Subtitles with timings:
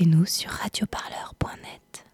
[0.00, 2.06] écoutez-nous sur radioparleur.net.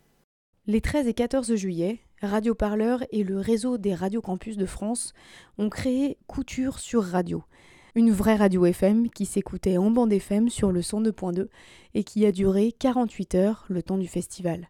[0.66, 5.12] Les 13 et 14 juillet, Radio Parleur et le réseau des radiocampus de France
[5.58, 7.44] ont créé Couture sur Radio,
[7.94, 11.46] une vraie radio FM qui s'écoutait en bande FM sur le 102.2
[11.94, 14.68] et qui a duré 48 heures le temps du festival.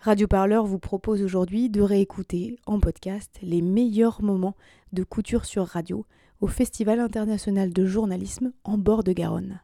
[0.00, 4.56] Radio Parleur vous propose aujourd'hui de réécouter en podcast les meilleurs moments
[4.94, 6.06] de Couture sur Radio
[6.40, 9.60] au Festival international de journalisme en bord de Garonne.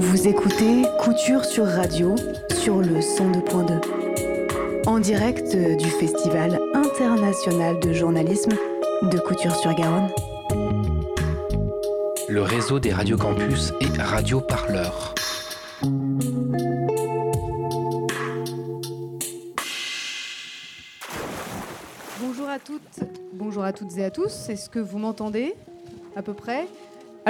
[0.00, 2.14] Vous écoutez Couture sur Radio
[2.62, 4.86] sur le 102.2.
[4.86, 8.52] En direct du Festival international de journalisme
[9.02, 10.08] de Couture sur Garonne.
[12.30, 15.14] Le réseau des radiocampus et Radio Parleur.
[22.22, 23.00] Bonjour à toutes,
[23.34, 24.48] bonjour à toutes et à tous.
[24.48, 25.54] Est-ce que vous m'entendez
[26.16, 26.66] à peu près?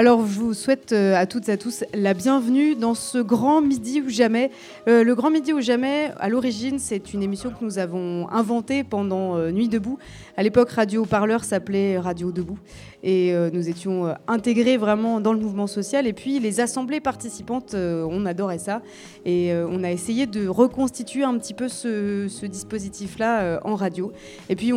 [0.01, 3.61] Alors, je vous souhaite euh, à toutes et à tous la bienvenue dans ce grand
[3.61, 4.49] midi ou jamais.
[4.87, 8.83] Euh, le grand midi ou jamais, à l'origine, c'est une émission que nous avons inventée
[8.83, 9.99] pendant euh, Nuit debout.
[10.37, 12.57] À l'époque, Radio Parleur s'appelait Radio debout
[13.03, 16.05] et nous étions intégrés vraiment dans le mouvement social.
[16.05, 18.83] Et puis, les assemblées participantes, on adorait ça
[19.25, 24.11] et on a essayé de reconstituer un petit peu ce, dispositif-là en radio.
[24.49, 24.71] Et puis,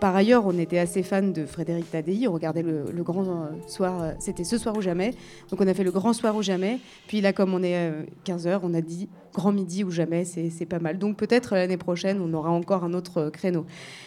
[0.00, 2.26] par ailleurs, on était assez fan de Frédéric Tadei.
[2.26, 5.14] On regardait le, le grand soir, c'était ce soir ou jamais.
[5.50, 6.78] Donc on a fait le grand soir ou jamais.
[7.06, 7.90] Puis là, comme on est
[8.26, 10.98] 15h, euh, on a dit grand midi ou jamais, c'est pas mal.
[10.98, 13.66] Donc peut-être l'année prochaine, on aura encore un autre euh, créneau.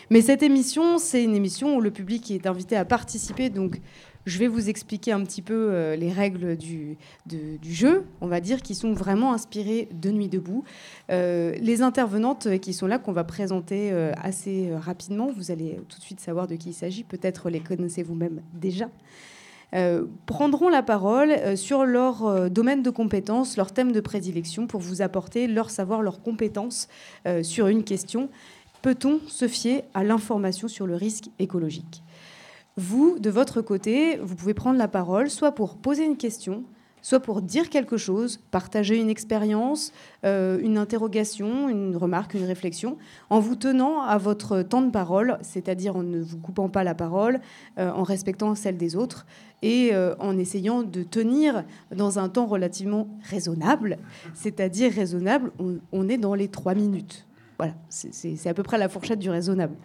[0.09, 3.49] Mais cette émission, c'est une émission où le public est invité à participer.
[3.49, 3.79] Donc
[4.25, 8.39] je vais vous expliquer un petit peu euh, les règles du, du, jeu, on va
[8.39, 10.63] dire, qui sont vraiment inspirées de Nuit debout.
[11.09, 16.19] les intervenantes qui sont là, qu'on va présenter assez rapidement, vous allez tout de suite
[16.19, 17.03] savoir de qui il s'agit.
[17.03, 18.89] Peut-être les connaissez vous-même déjà.
[19.73, 24.67] Euh, prendront la parole euh, sur leur euh, domaine de compétences, leur thème de prédilection,
[24.67, 26.89] pour vous apporter leur savoir, leurs compétences
[27.43, 28.29] sur une question.
[28.81, 32.03] Peut-on se fier à l'information sur le risque écologique?
[32.77, 36.63] Vous, de votre côté, vous pouvez prendre la parole, soit pour poser une question,
[37.01, 39.91] soit pour dire quelque chose, partager une expérience,
[40.23, 42.97] une interrogation, une remarque, une réflexion,
[43.29, 46.93] en vous tenant à votre temps de parole, c'est-à-dire en ne vous coupant pas la
[46.93, 47.39] parole,
[47.77, 49.25] en respectant celle des autres
[49.61, 51.63] et euh, en essayant de tenir
[51.95, 53.97] dans un temps relativement raisonnable,
[54.33, 55.51] c'est-à-dire raisonnable,
[55.91, 57.25] on, est dans les trois minutes.
[57.57, 59.75] Voilà, c'est à peu près la fourchette du raisonnable.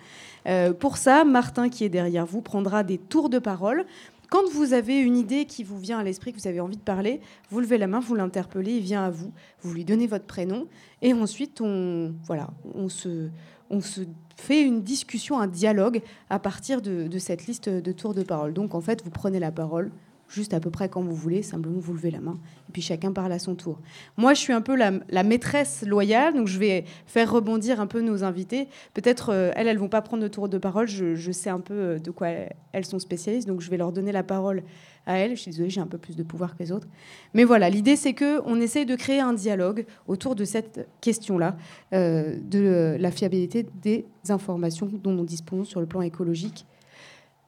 [0.46, 3.84] Euh, pour ça, Martin, qui est derrière vous, prendra des tours de parole.
[4.30, 6.82] Quand vous avez une idée qui vous vient à l'esprit, que vous avez envie de
[6.82, 7.20] parler,
[7.50, 10.66] vous levez la main, vous l'interpellez, il vient à vous, vous lui donnez votre prénom,
[11.02, 13.28] et ensuite on, voilà, on se,
[13.70, 14.02] on se
[14.36, 18.52] fait une discussion, un dialogue à partir de, cette liste de tours de parole.
[18.52, 19.90] Donc en fait, vous prenez la parole
[20.28, 22.38] juste à peu près quand vous voulez, simplement vous levez la main,
[22.68, 23.80] et puis chacun parle à son tour.
[24.16, 28.00] Moi, je suis un peu la, maîtresse loyale, donc je vais faire rebondir un peu
[28.00, 28.68] nos invités.
[28.94, 31.74] Peut-être, euh, elles, elles vont pas prendre de tour de parole, je, sais un peu
[31.74, 32.28] euh, de quoi
[32.72, 34.62] elles sont spécialistes, donc je vais leur donner la parole
[35.06, 35.36] à elle.
[35.36, 36.88] Je suis désolée, j'ai un peu plus de pouvoir que les autres.
[37.34, 41.56] Mais voilà, l'idée, c'est qu'on essaye de créer un dialogue autour de cette question-là,
[41.92, 46.66] euh, de la fiabilité des informations dont nous disposons sur le plan écologique.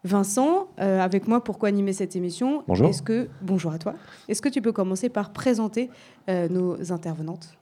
[0.04, 2.62] Vincent, euh, avec moi, pourquoi animer cette émission?
[2.68, 2.88] Bonjour.
[2.88, 3.94] Est-ce que, bonjour à toi.
[4.28, 5.90] Est-ce que tu peux commencer par présenter
[6.28, 7.56] euh, nos intervenantes?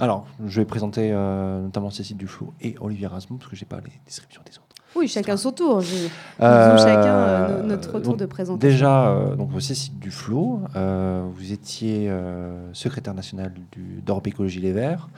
[0.00, 3.78] Alors, je vais présenter notamment Cécile Duflot et Olivier Rasmou, parce que je n'ai pas
[3.78, 4.68] les descriptions des autres.
[4.96, 5.80] Oui, chacun son tour.
[5.80, 6.06] Je...
[6.40, 8.70] Euh, chacun euh, notre tour de présentation.
[8.70, 12.10] Déjà, euh, donc Cécile Duflo, euh, vous étiez
[12.72, 15.08] secrétaire national du d'Europe Écologie Les Verts.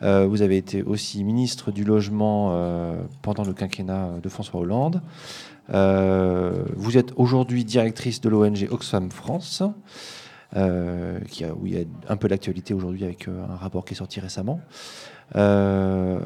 [0.00, 2.54] vous avez été aussi ministre du Logement
[3.22, 5.02] pendant le quinquennat de François Hollande.
[5.68, 9.62] Vous êtes aujourd'hui directrice de l'ONG Oxfam France.
[10.52, 13.96] qui a, où il y a un peu d'actualité aujourd'hui avec un rapport qui est
[13.96, 14.60] sorti récemment.
[15.36, 16.20] Euh,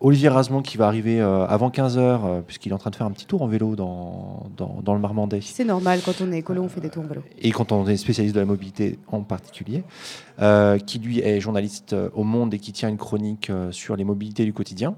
[0.00, 3.06] Olivier Rasmont qui va arriver euh, avant 15h, euh, puisqu'il est en train de faire
[3.06, 5.40] un petit tour en vélo dans, dans, le Marmandais.
[5.42, 7.22] C'est normal, quand on est écolo, on fait des tours en vélo.
[7.40, 9.84] Et quand on est spécialiste de la mobilité en particulier,
[10.86, 14.52] qui lui est journaliste au Monde et qui tient une chronique sur les mobilités du
[14.52, 14.94] quotidien,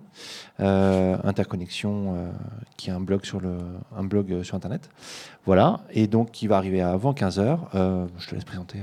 [0.58, 2.30] Interconnexion,
[2.76, 3.56] qui est un blog, sur le,
[3.96, 4.90] un blog sur Internet.
[5.46, 7.58] Voilà, et donc qui va arriver avant 15h.
[8.18, 8.78] je te laisse présenter.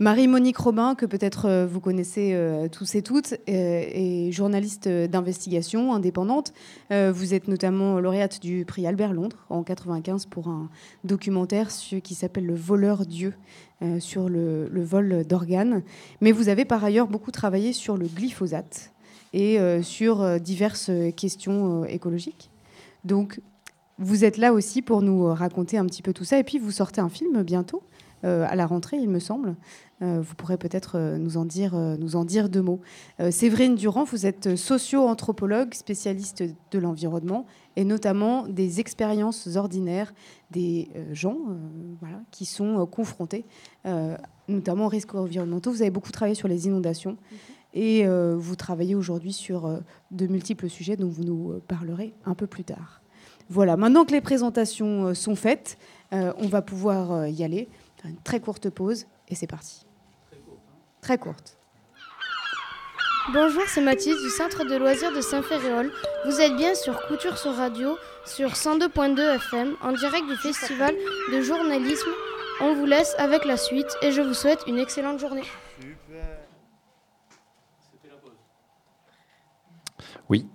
[0.00, 5.92] Marie-Monique Robin, que peut-être euh, vous connaissez euh, tous et toutes, euh, est journaliste d'investigation
[5.92, 6.52] indépendante.
[6.90, 10.68] Vous êtes notamment lauréate du prix Albert Londres en 95 pour un
[11.04, 13.34] documentaire qui s'appelle Le voleur Dieu
[13.98, 15.82] sur le, vol d'organes.
[16.20, 18.92] Mais vous avez par ailleurs beaucoup travaillé sur le glyphosate
[19.32, 22.50] et sur diverses questions écologiques.
[23.04, 23.40] Donc,
[23.98, 26.38] vous êtes là aussi pour nous raconter un petit peu tout ça.
[26.38, 27.82] Et puis, vous sortez un film bientôt,
[28.22, 29.56] à la rentrée, il me semble.
[30.00, 32.80] Vous pourrez peut-être nous, en dire, nous en dire deux mots.
[33.30, 37.46] Séverine Durand, vous êtes socio-anthropologue, spécialiste de l'environnement
[37.76, 40.12] et notamment des expériences ordinaires
[40.50, 41.38] des gens
[42.00, 43.44] voilà, qui sont confrontés,
[44.48, 45.72] notamment aux risques environnementaux.
[45.72, 47.12] Vous avez beaucoup travaillé sur les inondations.
[47.12, 47.38] Mhm.
[47.74, 49.80] Et vous travaillez aujourd'hui sur
[50.10, 53.02] de multiples sujets dont vous nous parlerez un peu plus tard.
[53.50, 55.76] Voilà, maintenant que les présentations sont faites,
[56.12, 57.68] on va pouvoir y aller.
[58.04, 59.87] Une très courte pause et c'est parti.
[61.08, 61.56] Très courte.
[63.32, 65.90] Bonjour, c'est Mathis du Centre de loisirs de Saint-Ferréol.
[66.26, 67.96] Vous êtes bien sur Couture sur Radio,
[68.26, 70.94] sur 102.2 FM, en direct du Festival
[71.32, 72.10] de journalisme.
[72.60, 75.44] On vous laisse avec la suite et je vous souhaite une excellente journée.
[80.28, 80.46] Oui.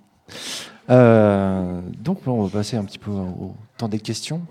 [0.92, 4.44] Euh, donc, on va passer un petit peu au temps des questions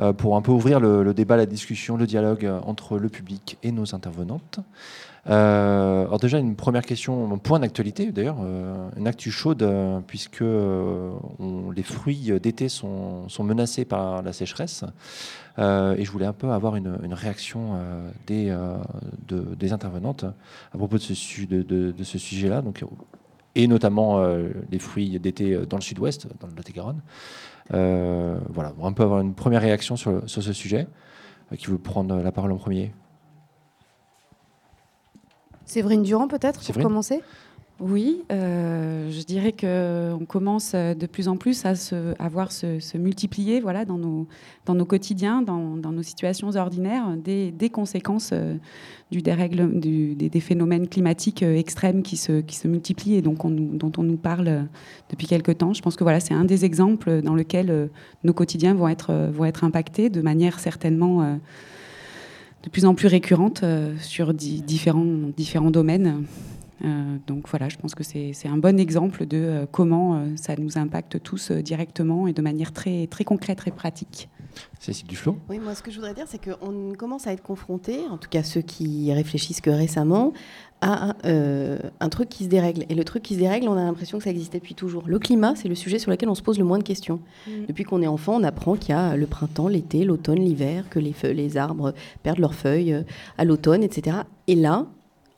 [0.00, 3.70] euh, pour un peu ouvrir le, débat, la discussion, le dialogue entre le public et
[3.70, 4.58] nos intervenantes.
[5.28, 8.38] Euh, alors déjà une première question, un point d'actualité d'ailleurs,
[8.96, 9.68] une actu chaude
[10.06, 14.84] puisque les fruits d'été sont, menacés par la sécheresse
[15.58, 17.78] et je voulais un peu avoir une, réaction
[18.26, 18.52] des,
[19.72, 20.24] intervenantes
[20.72, 21.14] à propos de ce,
[22.18, 22.62] sujet-là.
[22.62, 22.84] Donc
[23.56, 27.00] et notamment euh, les fruits d'été euh, dans le sud-ouest, dans le Lot-et-Garonne.
[27.72, 30.86] Euh, voilà, on peut avoir une première réaction sur ce sujet.
[31.56, 32.92] qui veut prendre la parole en premier?
[35.66, 37.20] Séverine Durand, peut-être, pour commencer?
[37.78, 43.60] Oui, euh, je dirais qu'on commence de plus en plus à, se, voir se, multiplier
[43.60, 44.26] voilà, dans, nos,
[44.64, 48.54] dans nos quotidiens, dans, nos situations ordinaires, des, conséquences euh,
[49.10, 53.92] du dérègle, des, phénomènes climatiques euh, extrêmes qui se, qui se multiplient et donc dont
[53.98, 54.68] on nous parle
[55.10, 55.74] depuis quelque temps.
[55.74, 57.90] Je pense que voilà, c'est un des exemples dans lequel
[58.24, 61.38] nos quotidiens vont être, vont être impactés de manière certainement
[62.66, 63.64] de plus en plus récurrente
[64.00, 66.26] sur différents, différents domaines.
[66.84, 70.56] Euh, donc voilà, je pense que c'est un bon exemple de euh, comment euh, ça
[70.56, 74.28] nous impacte tous directement et de manière très, très concrète, très pratique.
[74.78, 78.00] Cécile Duflo Oui, moi ce que je voudrais dire, c'est qu'on commence à être confronté,
[78.10, 80.32] en tout cas ceux qui réfléchissent que récemment,
[80.80, 82.84] à un truc qui se dérègle.
[82.88, 85.04] Et le truc qui se dérègle, on a l'impression que ça existait depuis toujours.
[85.06, 87.20] Le climat, c'est le sujet sur lequel on se pose le moins de questions.
[87.46, 87.66] Mm.
[87.68, 90.98] Depuis qu'on est enfant, on apprend qu'il y a le printemps, l'été, l'automne, l'hiver, que
[90.98, 93.04] les, feuilles, les arbres perdent leurs feuilles
[93.38, 94.18] à l'automne, etc.
[94.46, 94.86] Et là,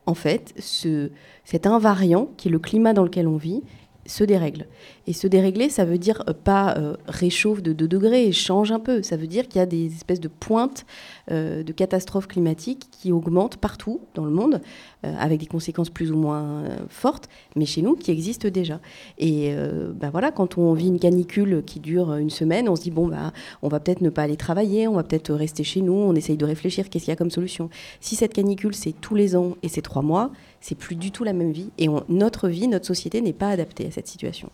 [0.06, 1.10] en fait, ce,
[1.44, 3.62] cet invariant qui est le climat dans lequel on vit
[4.06, 4.66] se dérègle.
[5.08, 8.78] Et se dérégler, ça veut dire euh, pas euh, réchauffe de 2 degrés, change un
[8.78, 9.02] peu.
[9.02, 10.84] Ça veut dire qu'il y a des espèces de pointes
[11.30, 14.60] euh, de catastrophes climatiques qui augmentent partout dans le monde,
[15.02, 18.80] avec des conséquences plus ou moins fortes, mais chez nous qui existent déjà.
[19.16, 19.54] Et
[19.94, 23.06] ben voilà, quand on vit une canicule qui dure une semaine, on se dit bon
[23.06, 23.32] bah
[23.62, 26.36] on va peut-être ne pas aller travailler, on va peut-être rester chez nous, on essaye
[26.36, 27.70] de réfléchir qu'est-ce qu'il y a comme solution?
[28.00, 31.22] Si cette canicule c'est tous les ans et c'est trois mois, c'est plus du tout
[31.22, 34.50] la même vie et notre vie, notre société n'est pas adaptée à cette situation.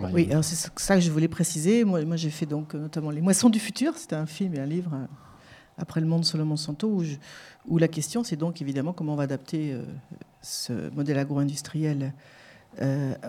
[0.00, 1.84] Oui, c'est ça que je voulais préciser.
[1.84, 3.96] Moi, moi j'ai fait donc euh, notamment Les Moissons du futur.
[3.96, 5.06] C'était un film et un livre euh,
[5.78, 7.02] après le monde selon Monsanto où,
[7.68, 9.82] où la question c'est donc évidemment comment on va adapter euh,
[10.42, 12.12] ce modèle agro-industriel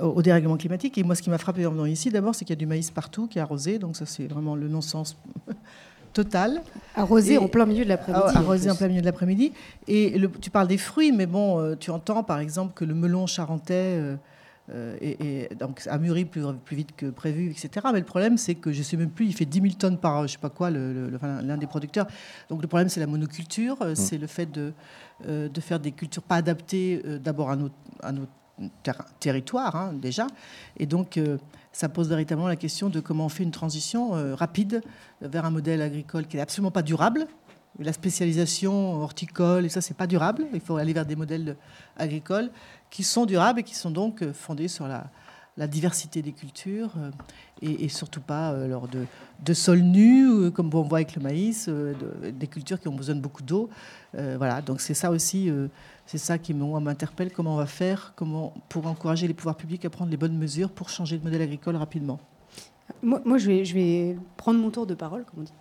[0.01, 0.97] au dérèglement climatique.
[0.97, 2.65] Et moi, ce qui m'a frappé en venant ici, d'abord, c'est qu'il y a du
[2.65, 3.77] maïs partout qui est arrosé.
[3.77, 5.19] Donc ça, c'est vraiment le non-sens
[6.13, 6.63] total.
[6.95, 8.24] Arrosé en plein milieu de l'après-midi.
[8.25, 9.53] Ah, arrosé en, plein milieu de l'après-midi.
[9.88, 14.00] Et tu parles des fruits, mais bon, tu entends par exemple que le melon charentais
[14.00, 14.15] euh,
[14.74, 17.88] et, donc a mûri plus, plus, vite que prévu, etc.
[17.93, 19.98] Mais le problème, c'est que je ne sais même plus, il fait 10 000 tonnes
[19.98, 22.07] par, je sais pas quoi, l'un des producteurs.
[22.50, 23.95] Donc le problème, c'est la monoculture, euh, mm.
[23.95, 24.74] c'est le fait de,
[25.27, 28.31] euh, de faire des cultures pas adaptées d'abord à notre, à notre
[29.19, 30.27] territoire, hein, déjà.
[30.77, 31.19] Et donc,
[31.72, 34.81] ça pose véritablement la question de comment on fait une transition rapide
[35.22, 37.27] vers un modèle agricole qui n'est absolument pas durable,
[37.79, 40.46] la spécialisation horticole, et ça, c'est pas durable.
[40.53, 41.55] Il faut aller vers des modèles
[41.98, 42.50] agricoles
[42.89, 45.05] qui sont durables et qui sont donc euh, fondés sur la,
[45.67, 47.12] diversité des cultures euh,
[47.62, 52.48] et, surtout pas euh, lors de, sols nus, comme on voit avec le maïs, des
[52.48, 53.70] cultures qui ont besoin de beaucoup d'eau.
[54.13, 55.50] voilà, donc c'est ça aussi,
[56.05, 58.13] c'est ça qui m'interpelle, comment on va faire?
[58.15, 61.41] Comment, pour encourager les pouvoirs publics à prendre les bonnes mesures pour changer de modèle
[61.41, 62.20] agricole rapidement?
[63.03, 65.53] Moi, je, vais, prendre mon tour de parole, comme on dit.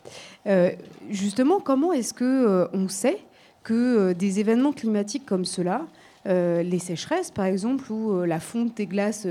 [0.46, 0.70] Euh,
[1.10, 3.18] justement, comment est-ce que euh, on sait
[3.62, 5.86] que euh, des événements climatiques comme cela,
[6.26, 9.26] les sécheresses par exemple, ou la fonte des glaces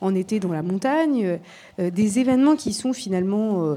[0.00, 1.38] en été dans la montagne,
[1.78, 3.76] des événements qui sont finalement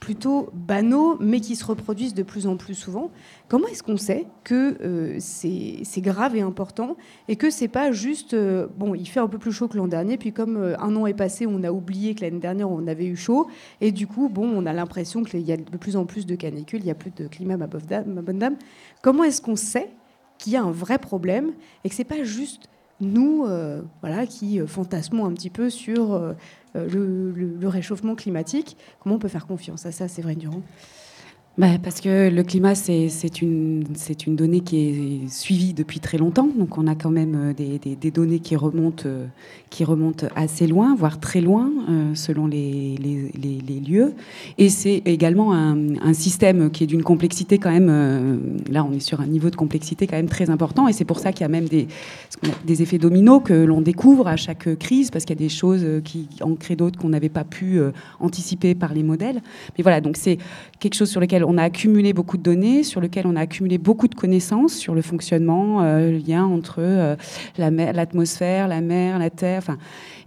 [0.00, 3.10] plutôt banaux, mais qui se reproduisent de plus en plus souvent.
[3.48, 6.96] Comment est-ce qu'on sait que euh, c'est grave et important
[7.28, 9.88] et que c'est pas juste euh, bon, il fait un peu plus chaud que l'an
[9.88, 12.86] dernier, puis comme euh, un an est passé, on a oublié que l'année dernière on
[12.86, 13.46] avait eu chaud
[13.82, 16.34] et du coup, bon, on a l'impression qu'il y a de plus en plus de
[16.34, 18.56] canicules, il y a plus de climat, ma, ma bonne dame.
[19.02, 19.90] Comment est-ce qu'on sait
[20.38, 21.52] qu'il y a un vrai problème
[21.84, 22.68] et que c'est pas juste
[23.02, 23.46] nous,
[24.02, 26.34] voilà, qui fantasmons un petit peu sur
[26.74, 28.76] le, réchauffement climatique.
[29.00, 30.62] Comment on peut faire confiance à ça, c'est vrai, Durand?
[31.58, 33.84] Bah, parce que le climat, c'est une,
[34.26, 36.48] une donnée qui est suivie depuis très longtemps.
[36.56, 39.26] Donc on a quand même euh, des, des, données qui remontent, euh,
[39.68, 44.14] qui remontent assez loin, voire très loin, euh, selon les, les, lieux.
[44.58, 48.60] Et c'est également un, un, système qui est d'une complexité quand même...
[48.70, 50.86] là, on est sur un niveau de complexité quand même très important.
[50.86, 51.88] Et c'est pour ça qu'il y a même des,
[52.64, 55.84] des effets dominos que l'on découvre à chaque crise, parce qu'il y a des choses
[56.04, 57.80] qui en créent d'autres qu'on n'avait pas pu
[58.20, 59.42] anticiper par les modèles.
[59.76, 60.38] Mais voilà, donc c'est
[60.78, 64.08] quelque chose sur lequel a accumulé beaucoup de données, sur lequel on a accumulé beaucoup
[64.08, 67.16] de connaissances sur le fonctionnement, euh, le lien entre euh,
[67.58, 69.78] l'atmosphère, la, mer, la terre, enfin,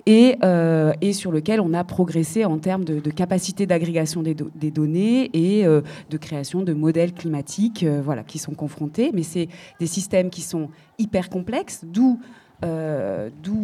[0.06, 4.72] et, euh, et, sur lequel on a progressé en termes de, capacité d'agrégation des, des,
[4.72, 9.12] données et de création de modèles climatiques voilà, qui sont confrontés.
[9.14, 9.48] Mais c'est
[9.80, 12.20] des systèmes qui sont hyper complexes, d'où
[12.64, 13.58] euh, d'où,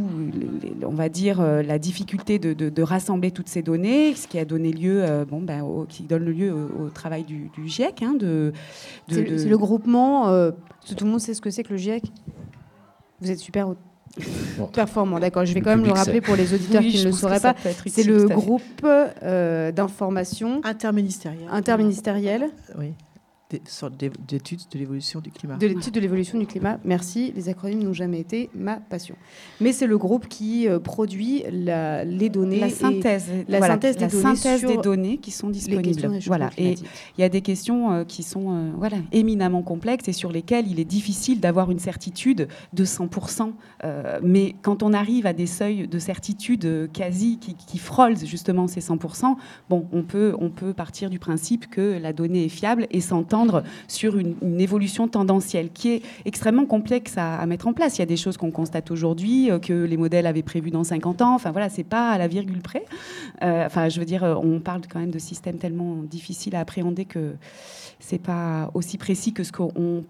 [0.85, 4.71] on va dire, euh, la difficulté de, rassembler toutes ces données, ce qui a donné
[4.71, 8.01] lieu, euh, bon, ben, au, qui donne lieu au, travail du, GIEC.
[8.03, 8.51] Hein, de,
[9.09, 10.25] c'est, le groupement.
[10.85, 12.03] tout le monde sait ce que c'est que le GIEC.
[13.21, 13.73] Vous êtes super
[14.73, 15.19] performant.
[15.19, 17.55] D'accord, je vais quand même le rappeler pour les auditeurs qui ne le sauraient pas.
[17.85, 18.85] C'est le groupe
[19.21, 21.47] d'information interministériel.
[21.51, 22.49] Interministériel.
[22.77, 22.93] Oui
[23.51, 25.57] d'études de l'évolution du climat.
[25.57, 27.33] De l'étude de l'évolution du climat, merci.
[27.35, 29.15] Les acronymes n'ont jamais été ma passion.
[29.59, 32.59] Mais c'est le groupe qui euh, produit la, les données.
[32.59, 33.27] La synthèse.
[33.47, 36.19] la synthèse, des, la données synthèse des données qui sont disponibles.
[36.27, 36.51] Voilà.
[36.57, 36.73] Et
[37.17, 40.67] il y a des questions euh, qui sont euh, voilà, éminemment complexes et sur lesquelles
[40.67, 43.51] il est difficile d'avoir une certitude de 100%.
[44.21, 48.81] mais quand on arrive à des seuils de certitude quasi qui, qui frôlent justement ces
[48.81, 49.35] 100%,
[49.69, 53.38] bon, on peut, on peut partir du principe que la donnée est fiable et s'entend
[53.87, 57.97] sur une, évolution tendancielle qui est extrêmement complexe à, mettre en place.
[57.97, 60.83] Il y a des choses qu'on constate aujourd'hui euh, que les modèles avaient prévues dans
[60.83, 61.35] 50 ans.
[61.35, 62.85] Enfin voilà, c'est pas à la virgule près.
[63.43, 67.05] Euh, enfin, je veux dire, on parle quand même de systèmes tellement difficiles à appréhender
[67.05, 67.35] que
[67.99, 70.03] c'est pas aussi précis que ce qu'on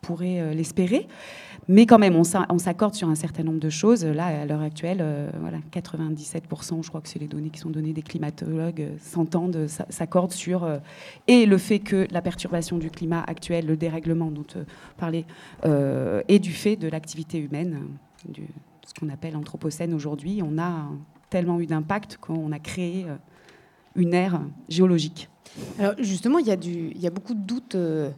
[0.00, 1.06] pourrait euh, l'espérer.
[1.68, 2.24] Mais quand même, on
[2.58, 4.04] s'accorde sur un certain nombre de choses.
[4.04, 7.70] Là, à l'heure actuelle, euh, voilà, 97%, je crois que c'est les données qui sont
[7.70, 10.68] données des climatologues, euh, s'entendent, s'accordent sur
[11.26, 14.58] et le fait que la perturbation du climat actuel, le dérèglement dont tu
[14.96, 15.24] parlais,
[15.64, 17.80] est du fait de l'activité humaine,
[18.28, 18.46] du,
[18.86, 20.40] ce qu'on appelle anthropocène aujourd'hui.
[20.44, 20.88] On a
[21.30, 23.06] tellement eu d'impact qu'on a créé
[23.96, 25.28] une ère géologique.
[25.78, 28.10] Alors justement, il y, a beaucoup de doutes euh,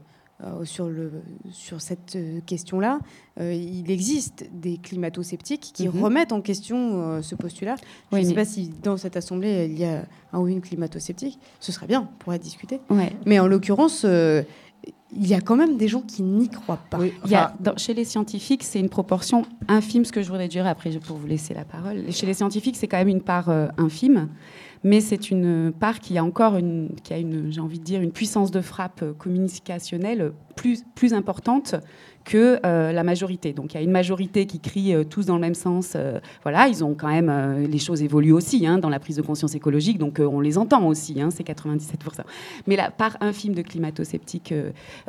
[0.64, 1.10] sur, le,
[1.50, 3.00] sur cette euh, question-là,
[3.40, 6.00] euh, il existe des climato-sceptiques qui mhm.
[6.00, 7.74] remettent en question ce postulat.
[8.12, 11.38] Je ne sais pas si dans cette assemblée il y a un ou une climato-sceptique.
[11.58, 12.80] Ce serait bien, pour être discuté.
[13.26, 16.98] Mais en l'occurrence, il y a quand même des gens qui n'y croient pas.
[17.24, 20.66] il y a, chez les scientifiques, c'est une proportion infime, ce que je voudrais dire
[20.66, 22.12] après pour vous laisser la parole.
[22.12, 24.28] Chez les scientifiques, c'est quand même une part infime
[24.84, 28.00] mais c'est une part qui a encore une, qui a une, j'ai envie de dire,
[28.00, 31.76] une puissance de frappe communicationnelle plus, plus importante
[32.28, 33.54] que euh, la majorité.
[33.54, 35.94] Donc il y a une majorité qui crie euh, tous dans le même sens.
[35.96, 39.22] Euh, voilà, ils ont quand même les choses évoluent aussi hein, dans la prise de
[39.22, 41.20] conscience écologique, donc on les entend aussi.
[41.20, 42.20] Hein, c'est 97%.
[42.66, 44.52] Mais la part infime de climato-sceptiques,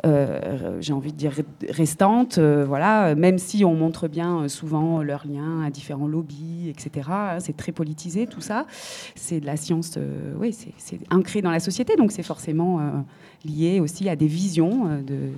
[0.04, 1.32] j'ai envie de dire
[1.68, 7.08] restante, voilà, même si on montre bien souvent leurs liens à différents lobbies, etc.
[7.10, 8.66] Hein, c'est très politisé tout ça.
[9.14, 9.98] C'est de la science,
[10.38, 13.04] oui, c'est ancré dans la société, donc c'est forcément
[13.44, 15.30] lié aussi à des visions de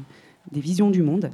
[0.51, 1.31] des visions du monde.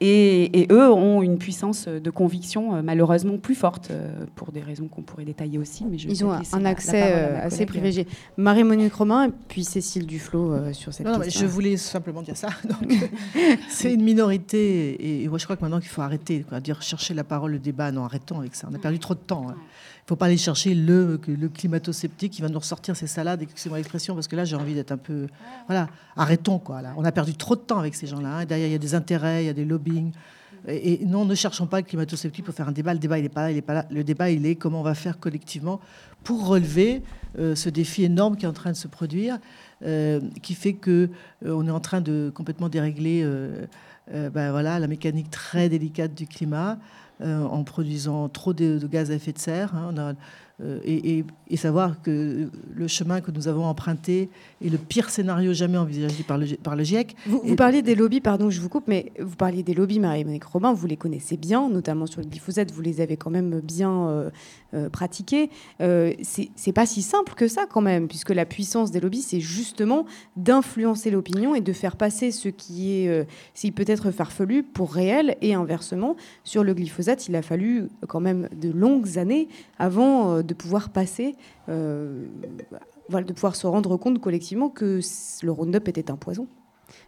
[0.00, 4.88] Et, eux ont une puissance de conviction euh, malheureusement plus forte, euh, pour des raisons
[4.88, 5.84] qu'on pourrait détailler aussi.
[5.84, 8.06] Mais je Ils ont un accès euh, assez privilégié.
[8.36, 11.40] Marie-Monique Romain et puis Cécile Duflo sur cette question.
[11.40, 12.48] je voulais simplement dire ça.
[13.68, 15.22] c'est une minorité.
[15.22, 17.58] Et, moi, je crois que maintenant qu'il faut arrêter, quoi, dire chercher la parole, le
[17.58, 17.90] débat.
[17.92, 18.68] Non, arrêtons avec ça.
[18.70, 19.46] On a perdu trop de temps.
[19.48, 19.56] Hein
[20.08, 24.14] faut pas aller chercher le, le climato-sceptique qui va nous ressortir ses salades, excusez-moi l'expression,
[24.14, 25.26] parce que là, j'ai envie d'être un peu.
[25.66, 26.80] Voilà, arrêtons, quoi.
[26.96, 28.38] On a perdu trop de temps avec ces gens-là.
[28.38, 28.44] Hein.
[28.46, 30.12] Derrière, il y a des intérêts, il y a des lobbying.
[30.66, 32.94] Et, non, ne cherchons pas le climato-sceptique pour faire un débat.
[32.94, 33.86] Le débat, il n'est pas là, il est pas là.
[33.90, 35.78] Le débat, il est comment on va faire collectivement
[36.24, 37.02] pour relever
[37.38, 39.38] euh, ce défi énorme qui est en train de se produire,
[39.84, 41.10] euh, qui fait que
[41.44, 43.26] euh, on est en train de complètement dérégler
[44.10, 46.78] ben voilà, la mécanique très délicate du climat.
[47.20, 49.74] En produisant trop de, gaz à effet de serre.
[49.74, 50.14] Hein.
[50.60, 50.80] Euh,
[51.56, 54.28] savoir que le chemin que nous avons emprunté
[54.64, 57.16] est le pire scénario jamais envisagé par le, par le GIEC.
[57.26, 60.72] Vous, parliez des lobbies, pardon, je vous coupe, mais vous parliez des lobbies, Marie-Monique Robin,
[60.72, 64.30] vous les connaissez bien, notamment sur le glyphosate, vous les avez quand même bien euh,
[64.74, 65.50] euh, pratiqués.
[65.80, 69.40] Euh, c'est pas si simple que ça quand même, puisque la puissance des lobbies, c'est
[69.40, 70.04] justement
[70.36, 75.36] d'influencer l'opinion et de faire passer ce qui est, s'il peut être farfelu, pour réel,
[75.40, 80.54] et inversement, sur le glyphosate, il a fallu quand même de longues années avant de
[80.54, 81.36] pouvoir passer,
[81.68, 82.26] euh,
[83.10, 85.00] de pouvoir se rendre compte collectivement que
[85.42, 86.46] le Roundup était un poison.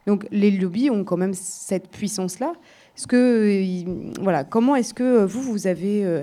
[0.06, 2.52] Donc les lobbies ont quand même cette puissance-là.
[2.96, 6.22] Est-ce que, voilà, comment est-ce que vous, vous avez euh,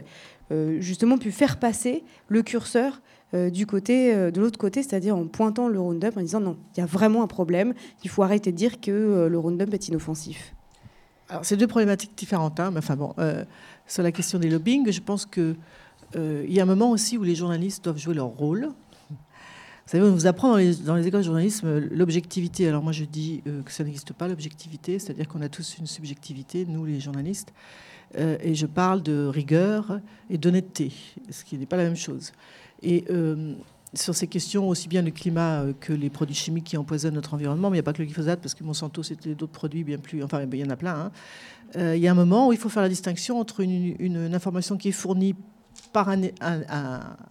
[0.51, 3.01] euh, justement pu faire passer le curseur
[3.51, 6.81] du côté, de l'autre côté, c'est-à-dire en pointant le Roundup, en disant non, il y
[6.81, 7.73] a vraiment un problème,
[8.05, 10.55] il faut arrêter de dire que le Roundup est inoffensif?
[11.27, 12.57] Alors, c'est deux problématiques différentes.
[12.61, 13.13] Hein, enfin bon,
[13.85, 15.57] sur la question des lobbying, je pense que
[16.15, 18.69] euh, il y a un moment aussi où les journalistes doivent jouer leur rôle.
[19.09, 22.67] Vous savez, on vous apprend dans les, écoles de journalisme l'objectivité.
[22.67, 25.87] Alors moi, je dis euh, que ça n'existe pas, l'objectivité, c'est-à-dire qu'on a tous une
[25.87, 27.53] subjectivité, nous les journalistes.
[28.17, 30.91] Euh, et je parle de rigueur et d'honnêteté,
[31.29, 32.31] ce qui n'est pas la même chose.
[32.81, 33.05] Et
[33.93, 37.69] sur ces questions, aussi bien le climat que les produits chimiques qui empoisonnent notre environnement,
[37.69, 39.97] mais il n'y a pas que le glyphosate, parce que Monsanto, c'était d'autres produits bien
[39.97, 40.21] plus...
[40.21, 41.11] Enfin, il y en a plein.
[41.75, 41.93] Hein.
[41.95, 44.77] il y a un moment où il faut faire la distinction entre une, une information
[44.77, 45.33] qui est fournie
[45.97, 46.21] par un,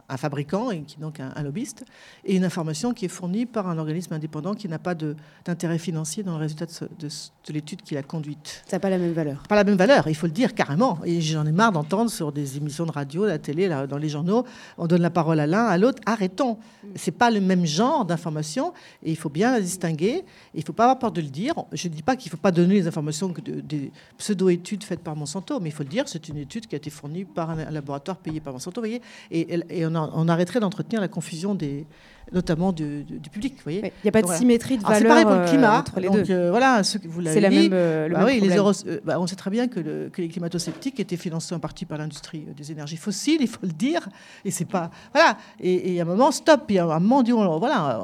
[0.08, 1.84] un, fabricant, et qui donc un, lobbyiste,
[2.24, 6.24] et une information qui est fournie par un organisme indépendant qui n'a pas d'intérêt financier
[6.24, 8.64] dans le résultat de, l'étude qu'il a conduite.
[8.66, 9.44] Ça n'a pas la même valeur.
[9.48, 10.98] Pas la même valeur, il faut le dire carrément.
[11.04, 14.44] Et j'en ai marre d'entendre sur des émissions de radio, la télé, dans les journaux,
[14.78, 16.02] on donne la parole à l'un, à l'autre.
[16.04, 16.58] Arrêtons.
[16.96, 18.72] C'est pas le même genre d'information,
[19.04, 20.24] et il faut bien la distinguer.
[20.54, 21.54] Il ne faut pas avoir peur de le dire.
[21.70, 25.04] Je ne dis pas qu'il ne faut pas donner les informations que des pseudo-études faites
[25.04, 27.50] par Monsanto, mais il faut le dire, c'est une étude qui a été fournie par
[27.50, 31.86] un laboratoire payé par Monsanto, voyez, et, on, arrêterait d'entretenir la confusion des,
[32.32, 33.54] notamment du, public.
[33.56, 33.80] Vous voyez.
[33.80, 34.98] Il n'y a pas de symétrie de valeur.
[34.98, 35.78] C'est pareil pour le euh, climat.
[35.78, 37.68] entre les donc, euh, voilà, ce que vous l'avez C'est dit.
[37.68, 40.98] Même, euh, le bah même oui, les bah, on sait très bien que, les climato-sceptiques
[41.00, 44.08] étaient financés en partie par l'industrie des énergies fossiles, il faut le dire.
[44.44, 45.36] Et c'est pas voilà.
[45.60, 46.70] Et, à un moment, stop.
[46.70, 48.00] Et à un moment, voilà.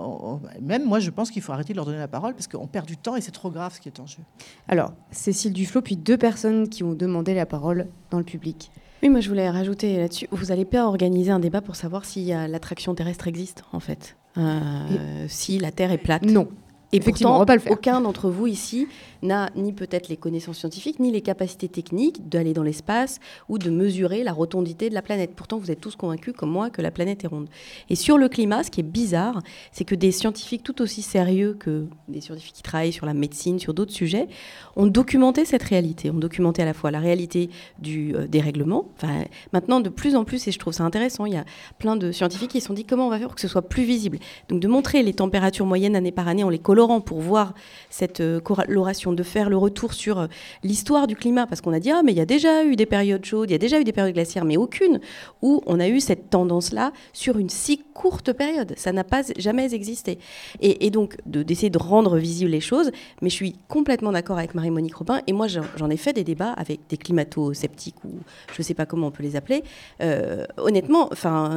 [0.61, 2.87] même moi, je pense qu'il faut arrêter de leur donner la parole parce qu'on perd
[2.87, 4.23] du temps et c'est trop grave ce qui est en jeu.
[4.68, 8.70] Alors, Cécile Duflo, puis deux personnes qui ont demandé la parole dans le public.
[9.03, 10.29] Oui, moi je voulais rajouter là-dessus.
[10.31, 14.17] Vous n'allez pas organiser un débat pour savoir si l'attraction terrestre existe, en fait.
[14.38, 16.23] Euh, si la Terre est plate.
[16.23, 16.49] Non.
[16.93, 17.73] Et Effectivement, on va pas le faire.
[17.73, 18.87] aucun d'entre vous ici
[19.22, 23.70] n'a ni peut-être les connaissances scientifiques, ni les capacités techniques d'aller dans l'espace ou de
[23.70, 25.32] mesurer la rotondité de la planète.
[25.35, 27.48] Pourtant, vous êtes tous convaincus, comme moi, que la planète est ronde.
[27.88, 31.54] Et sur le climat, ce qui est bizarre, c'est que des scientifiques tout aussi sérieux
[31.58, 34.28] que des scientifiques qui travaillent sur la médecine, sur d'autres sujets,
[34.76, 36.11] ont documenté cette réalité.
[36.11, 38.88] Ont documenté à la fois la réalité du euh, dérèglement.
[38.96, 41.44] Enfin, maintenant, de plus en plus, et je trouve ça intéressant, il y a
[41.78, 43.62] plein de scientifiques qui se sont dit comment on va faire pour que ce soit
[43.62, 44.18] plus visible?
[44.48, 47.54] Donc, de montrer les températures moyennes année par année en les colorant pour voir
[47.90, 50.27] cette euh, coloration de faire le retour sur euh,
[50.62, 52.87] l'histoire du climat, parce qu'on a dit, ah, mais il y a déjà eu des
[52.87, 55.01] périodes chaudes, il y a déjà eu des périodes glaciaires, mais aucune
[55.42, 58.75] où on a eu cette tendance-là sur une si courte période.
[58.77, 60.18] Ça n'a pas jamais existé.
[60.61, 64.94] Et, donc, d'essayer de, rendre visibles les choses, mais je suis complètement d'accord avec Marie-Monique
[64.94, 68.12] Robin, et moi, j'en ai fait des débats avec des climato-sceptiques, ou
[68.53, 69.64] je ne sais pas comment on peut les appeler.
[70.01, 71.11] Euh, honnêtement,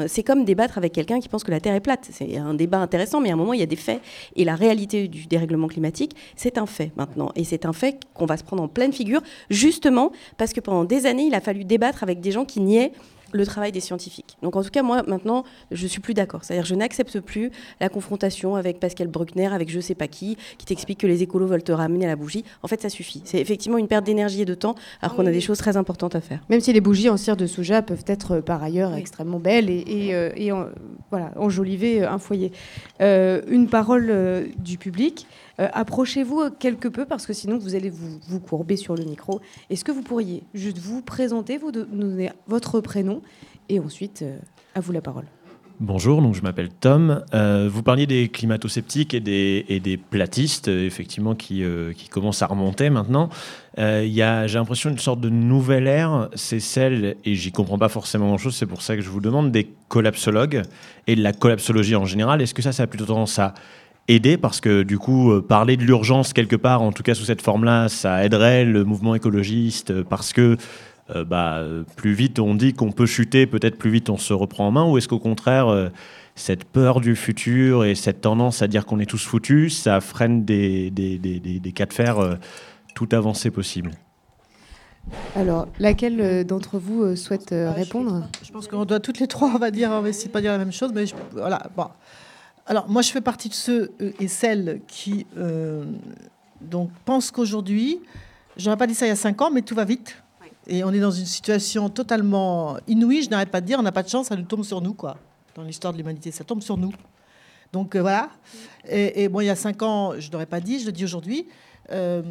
[0.07, 2.07] c'est comme débattre avec quelqu'un qui pense que la Terre est plate.
[2.11, 4.01] C'est un débat intéressant, mais à un moment, il y a des faits,
[4.35, 7.31] et la réalité du dérèglement climatique, c'est un fait maintenant.
[7.35, 10.83] Et c'est un fait qu'on va se prendre en pleine figure, justement parce que pendant
[10.83, 12.91] des années, il a fallu débattre avec des gens qui niaient
[13.35, 14.37] le travail des scientifiques.
[14.41, 16.43] Donc en tout cas, moi, maintenant, je suis plus d'accord.
[16.43, 20.65] C'est-à-dire, je n'accepte plus la confrontation avec Pascal Bruckner, avec je sais pas qui, qui
[20.65, 22.43] t'explique que les écolos veulent te ramener à la bougie.
[22.63, 23.21] En fait, ça suffit.
[23.25, 26.15] C'est effectivement une perte d'énergie et de temps, alors qu'on a des choses très importantes
[26.15, 26.39] à faire.
[26.49, 29.69] Même si les bougies en cire de soja peuvent être euh, par ailleurs extrêmement belles
[29.69, 30.65] et, et, euh,
[31.09, 32.51] voilà, enjoliver euh, un foyer.
[32.99, 35.27] une parole du public.
[35.57, 39.41] Approchez-vous quelque peu parce que sinon vous allez vous, courber sur le micro.
[39.69, 43.21] Est-ce que vous pourriez juste vous présenter, vous donner votre prénom
[43.69, 44.37] et ensuite, euh,
[44.75, 45.25] à vous la parole.
[45.81, 47.25] Bonjour, donc je m'appelle Tom.
[47.33, 51.63] Euh, vous parliez des climato-sceptiques et des, platistes, euh, effectivement, qui,
[52.09, 53.29] commencent à remonter maintenant.
[53.77, 56.29] J'ai l'impression, une sorte de nouvelle ère.
[56.33, 59.51] C'est celle, et j'y comprends pas forcément grand-chose, c'est pour ça que je vous demande,
[59.51, 60.61] des collapsologues
[61.07, 62.41] et de la collapsologie en général.
[62.41, 63.53] Est-ce que ça, ça a plutôt tendance à
[64.07, 67.41] aider parce que du coup parler de l'urgence quelque part en tout cas sous cette
[67.41, 70.57] forme-là ça aiderait le mouvement écologiste parce que
[71.15, 71.63] euh, bah,
[71.95, 74.85] plus vite on dit qu'on peut chuter, peut-être plus vite on se reprend en main
[74.85, 75.89] Ou est-ce qu'au contraire, euh,
[76.33, 80.45] cette peur du futur et cette tendance à dire qu'on est tous foutus, ça freine
[80.45, 82.35] des, des, des, des cas de fer euh,
[82.95, 83.91] tout avancé possible?
[85.35, 88.27] Alors, laquelle d'entre vous souhaite répondre?
[88.41, 90.41] Je pense qu'on doit toutes les trois, on va dire, on va essayer de pas
[90.41, 91.61] dire la même chose, mais voilà.
[91.77, 91.85] Bon.
[92.65, 95.25] Alors, moi, je fais partie de ceux et celles qui
[96.61, 97.99] donc, pensent qu'aujourd'hui,
[98.57, 100.15] j'aurais pas dit ça il y a cinq ans, mais tout va vite.
[100.67, 103.23] Et on est dans une situation totalement inouïe.
[103.23, 104.93] Je n'arrête pas de dire, on n'a pas de chance, ça nous tombe sur nous,
[104.93, 105.17] quoi.
[105.53, 106.91] Dans l'histoire de l'humanité, ça tombe sur nous.
[107.71, 108.29] Donc euh, voilà.
[108.87, 111.47] Et, bon, il y a cinq ans, je n'aurais pas dit, je le dis aujourd'hui.
[111.91, 112.23] Euh,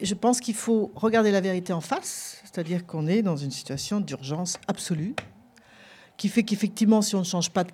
[0.00, 4.00] je pense qu'il faut regarder la vérité en face, c'est-à-dire qu'on est dans une situation
[4.00, 5.14] d'urgence absolue,
[6.16, 7.70] qui fait qu'effectivement, si on ne change pas de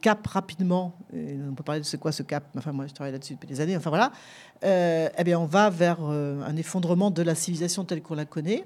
[0.00, 3.34] cap rapidement, on peut parler de c'est quoi ce cap, enfin moi je travaille là-dessus
[3.34, 4.12] depuis des années, enfin voilà,
[4.64, 8.64] euh, eh bien on va vers un effondrement de la civilisation telle qu'on la connaît.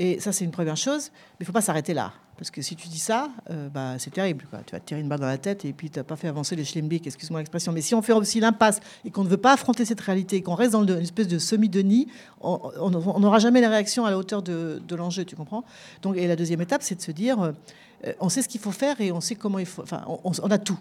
[0.00, 1.10] Et ça, c'est une première chose.
[1.12, 2.14] Mais il ne faut pas s'arrêter là.
[2.38, 4.46] Parce que si tu dis ça, euh, bah, c'est terrible.
[4.64, 6.26] Tu vas te tirer une balle dans la tête et puis tu n'as pas fait
[6.26, 7.70] avancer les schlembiques, excuse-moi l'expression.
[7.70, 10.54] Mais si on fait aussi l'impasse et qu'on ne veut pas affronter cette réalité, qu'on
[10.54, 12.08] reste dans une espèce de semi-denis,
[12.40, 15.64] on n'aura jamais la réaction à la hauteur de, l'enjeu, tu comprends?
[16.00, 18.72] Donc, Et la deuxième étape, c'est de se dire, euh, on sait ce qu'il faut
[18.72, 19.82] faire et on sait comment il faut...
[19.82, 20.78] Enfin, on, a tout.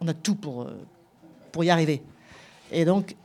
[0.00, 0.78] On a tout pour, euh,
[1.50, 2.04] pour y arriver.
[2.70, 3.16] Et donc,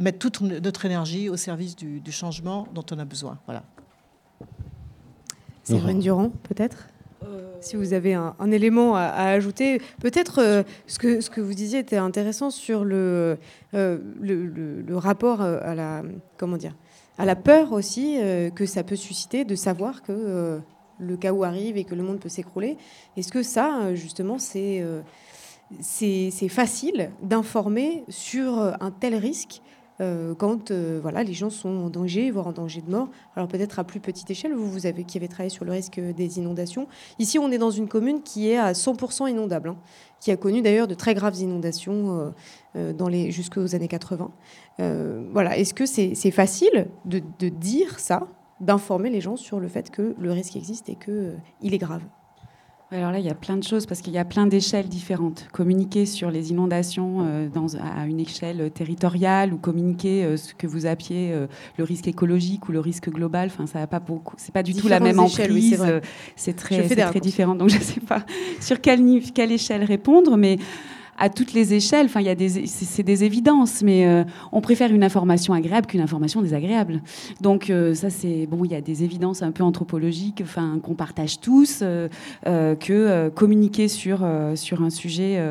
[0.00, 3.38] mettre toute notre énergie au service du, du changement dont on a besoin.
[3.46, 3.62] Voilà.
[5.68, 6.88] Séverine Durand, peut-être
[7.24, 11.54] euh, si vous avez un, élément à, ajouter, peut-être euh, ce, que, ce que vous
[11.54, 13.38] disiez était intéressant sur le,
[13.74, 16.02] euh, le, rapport à la,
[16.36, 16.74] comment dire,
[17.18, 18.18] à la peur aussi
[18.54, 20.60] que ça peut susciter de savoir que
[21.00, 22.76] le chaos arrive et que le monde peut s'écrouler.
[23.16, 24.84] Est-ce que ça, justement, c'est
[25.80, 29.60] c'est facile d'informer sur un tel risque
[30.00, 33.08] euh, quand euh, voilà, les gens sont en danger, voire en danger de mort.
[33.34, 35.98] Alors peut-être à plus petite échelle, vous, vous avez, qui avez travaillé sur le risque
[36.00, 36.86] des inondations.
[37.18, 39.76] Ici, on est dans une commune qui est à 100% inondable, hein,
[40.20, 42.32] qui a connu d'ailleurs de très graves inondations
[42.76, 44.30] euh, les, jusqu'aux années 80.
[45.32, 45.58] voilà.
[45.58, 48.28] Est-ce que c'est, facile de, de, dire ça,
[48.60, 52.02] d'informer les gens sur le fait que le risque existe et qu'il est grave?
[52.90, 55.46] Alors là, il y a plein de choses parce qu'il y a plein d'échelles différentes.
[55.52, 60.66] Communiquer sur les inondations euh, dans, à une échelle territoriale ou communiquer euh, ce que
[60.66, 64.36] vous appelez euh, le risque écologique ou le risque global, enfin ça n'a pas beaucoup.
[64.38, 65.84] C'est pas du tout la même emprise.
[66.34, 67.54] c'est très, très différent.
[67.54, 68.24] Donc je ne sais pas
[68.60, 70.56] sur quelle, quelle échelle répondre, mais
[71.18, 72.06] à toutes les échelles.
[72.06, 76.40] Enfin, il des, c'est des évidences, mais euh, on préfère une information agréable qu'une information
[76.40, 77.02] désagréable.
[77.40, 78.64] Donc euh, ça, c'est bon.
[78.64, 82.08] Il y a des évidences un peu anthropologiques, enfin qu'on partage tous, euh,
[82.44, 85.42] que communiquer sur sur un sujet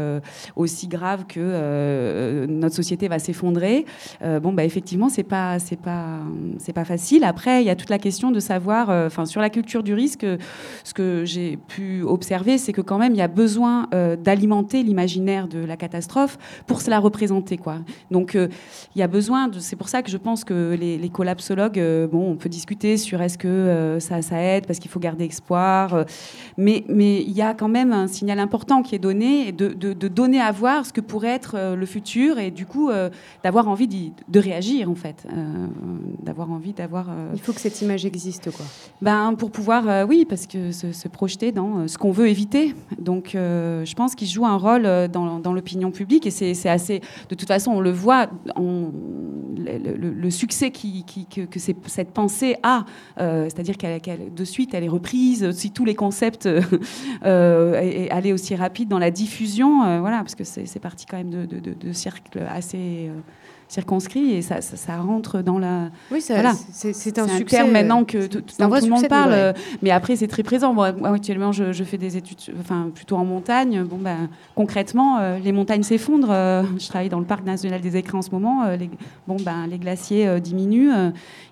[0.55, 3.85] aussi grave que notre société va s'effondrer.
[4.21, 6.19] bon, bah effectivement, c'est pas c'est pas
[6.59, 7.23] c'est pas facile.
[7.23, 10.25] Après, il y a toute la question de savoir, enfin sur la culture du risque,
[10.83, 13.89] ce que j'ai pu observer, c'est que quand même il y a besoin
[14.23, 17.57] d'alimenter l'imaginaire de la catastrophe pour se la représenter.
[17.57, 17.79] Quoi.
[18.11, 18.47] Donc euh,
[18.95, 22.07] il y a besoin, de, c'est pour ça que je pense que les, collapsologues, euh,
[22.07, 25.25] bon, on peut discuter sur est-ce que euh, ça, ça aide parce qu'il faut garder
[25.25, 26.05] espoir,
[26.57, 30.07] mais mais il y a quand même un signal important qui est donné, de, de,
[30.07, 32.89] donner à voir ce que pourrait être le futur et du coup
[33.43, 33.87] d'avoir envie
[34.27, 35.25] de réagir en fait,
[36.21, 37.07] d'avoir envie d'avoir.
[37.33, 38.65] Il faut que cette image existe quoi.
[39.01, 42.75] Ben pour pouvoir, oui, parce que se, se projeter dans ce qu'on veut éviter.
[42.99, 47.01] Donc je pense qu'il joue un rôle dans dans l'opinion publique et c'est assez.
[47.29, 48.27] De toute façon, on le voit,
[49.57, 52.85] le, succès qui, que, cette pensée a,
[53.19, 55.51] euh, c'est-à-dire qu'elle de suite elle est reprise.
[55.51, 56.47] Si tous les concepts
[57.25, 61.29] euh, allaient aussi rapide dans la diffusion, euh, voilà, parce que c'est parti quand même
[61.29, 63.19] de, de, de cercles assez euh,
[63.67, 65.89] circonscrit et ça, ça, rentre dans la.
[66.11, 70.27] Oui, c'est un, un terme maintenant que tout, le monde parle, euh, mais après c'est
[70.27, 70.73] très présent.
[70.73, 73.83] Moi, actuellement, je, fais des études, enfin plutôt en montagne.
[73.83, 76.31] Bon, ben, concrètement, euh, les montagnes s'effondrent.
[76.31, 78.65] Euh, je travaille dans le parc national des écrins en ce moment.
[78.75, 78.89] les,
[79.27, 80.91] bon, ben, les glaciers diminuent,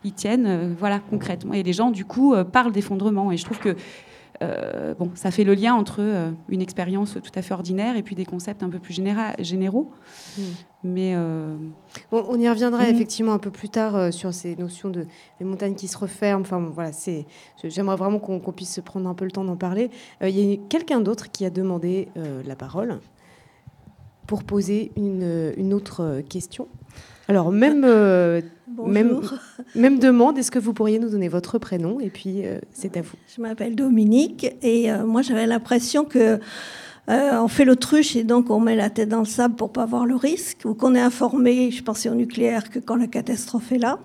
[0.04, 0.76] ils tiennent.
[0.78, 1.54] voilà, concrètement.
[1.54, 3.32] Et les gens, du coup, parlent d'effondrement.
[3.32, 3.76] Et je trouve que
[5.00, 6.02] bon, ça fait le lien entre
[6.50, 8.93] une expérience tout à fait ordinaire et puis des concepts un peu plus
[9.39, 9.91] généraux.
[10.38, 10.41] Mm.
[10.86, 11.56] Mais euh,
[12.12, 12.93] on, y reviendra mm.
[12.93, 15.08] effectivement un peu plus tard euh, sur ces notions de
[15.41, 16.41] montagnes qui se referment.
[16.41, 17.26] Enfin voilà, c'est.
[17.63, 19.89] J'aimerais vraiment qu'on puisse se prendre un peu le temps d'en parler.
[20.21, 22.08] Euh, il y a quelqu'un d'autre qui a demandé
[22.45, 23.00] la parole
[24.27, 26.67] pour poser une, une autre question.
[27.27, 27.81] Alors même
[28.85, 29.21] même,
[29.75, 30.38] même demande.
[30.38, 33.15] Est-ce que vous pourriez nous donner votre prénom et puis c'est à vous.
[33.35, 36.39] Je m'appelle Dominique et moi j'avais l'impression que
[37.09, 39.85] euh, on fait l'autruche et donc on met la tête dans le sable pour pas
[39.85, 43.71] voir le risque, ou qu'on est informé, je pensais au nucléaire, que quand la catastrophe
[43.71, 43.99] est là.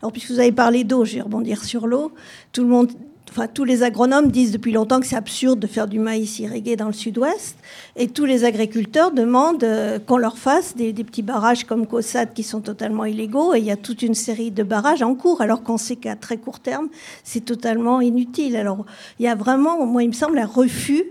[0.00, 2.12] Alors puisque vous avez parlé d'eau, je vais rebondir sur l'eau.
[2.52, 2.92] Tout le monde
[3.32, 6.76] enfin, tous les agronomes disent depuis longtemps que c'est absurde de faire du maïs irrigué
[6.76, 7.56] dans le sud-ouest.
[7.96, 12.42] Et tous les agriculteurs demandent euh, qu'on leur fasse des, petits barrages comme Cossade qui
[12.42, 13.54] sont totalement illégaux.
[13.54, 16.14] Et il y a toute une série de barrages en cours, alors qu'on sait qu'à
[16.14, 16.88] très court terme,
[17.24, 18.54] c'est totalement inutile.
[18.54, 18.84] Alors
[19.18, 21.04] il y a vraiment, moi, il me semble, un refus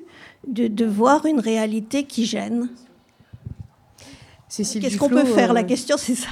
[0.48, 2.70] de, de voir une réalité qui gêne.
[4.56, 5.54] Qu'est-ce qu'on peut faire?
[5.54, 6.30] La question, c'est ça.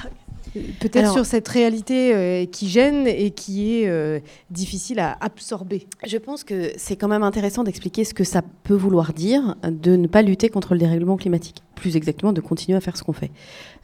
[0.52, 4.18] Peut-être sur cette réalité euh, qui gêne et qui est euh,
[4.50, 5.86] difficile à absorber.
[6.06, 9.96] Je pense que c'est quand même intéressant d'expliquer ce que ça peut vouloir dire de
[9.96, 11.62] ne pas lutter contre le dérèglement climatique.
[11.76, 13.30] Plus exactement, de continuer à faire ce qu'on fait.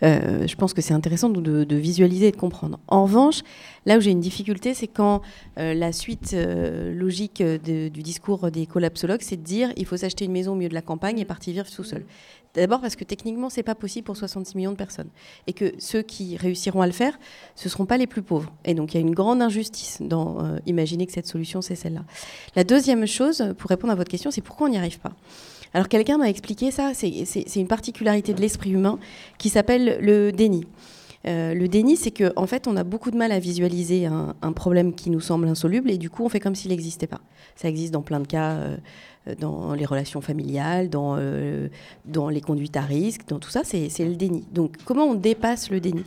[0.02, 2.78] Euh, je pense que c'est intéressant de, de, visualiser et de comprendre.
[2.88, 3.40] En revanche,
[3.86, 5.22] là où j'ai une difficulté, c'est quand
[5.56, 6.36] la suite
[6.92, 10.68] logique du discours des collapsologues, c'est de dire il faut s'acheter une maison au milieu
[10.68, 12.04] de la campagne et partir vivre tout seul.
[12.56, 15.10] D'abord parce que techniquement, c'est pas possible pour 66 millions de personnes.
[15.46, 17.18] Et que ceux qui réussiront à le faire,
[17.54, 18.52] ce ne seront pas les plus pauvres.
[18.64, 21.76] Et donc, il y a une grande injustice dans euh, imaginer que cette solution, c'est
[21.76, 22.04] celle-là.
[22.54, 25.12] La deuxième chose, pour répondre à votre question, c'est pourquoi on n'y arrive pas?
[25.74, 28.98] Alors, quelqu'un m'a expliqué ça, c'est une particularité de l'esprit humain
[29.36, 30.64] qui s'appelle le déni.
[31.26, 34.52] Euh, le déni, c'est qu'en en fait, on a beaucoup de mal à visualiser un,
[34.52, 37.20] problème qui nous semble insoluble et du coup, on fait comme s'il n'existait pas.
[37.56, 38.52] Ça existe dans plein de cas.
[38.52, 38.76] Euh,
[39.34, 41.68] dans les relations familiales, dans, euh,
[42.04, 44.44] dans les conduites à risque, dans tout ça, c'est le déni.
[44.52, 46.04] Donc comment on dépasse le déni?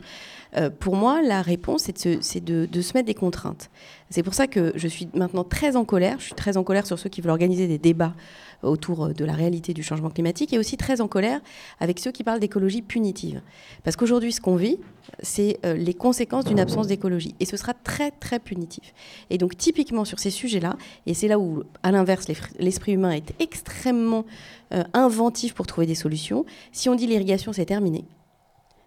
[0.56, 3.70] Euh, Pour moi, la réponse, c'est de, se mettre des contraintes.
[4.10, 6.16] C'est pour ça que je suis maintenant très en colère.
[6.18, 8.14] Je suis très en colère sur ceux qui veulent organiser des débats
[8.62, 11.40] autour de la réalité du changement climatique et aussi très en colère
[11.78, 13.40] avec ceux qui parlent d'écologie punitive.
[13.84, 14.78] Parce qu'aujourd'hui, ce qu'on vit,
[15.22, 17.34] c'est euh, les conséquences d'une absence d'écologie.
[17.40, 18.92] Et ce sera très, très punitif.
[19.30, 22.26] Et donc, typiquement sur ces sujets-là, et c'est là où, à l'inverse,
[22.58, 24.24] l'esprit humain est extrêmement
[24.72, 28.04] euh, inventif pour trouver des solutions, si on dit l'irrigation, c'est terminé,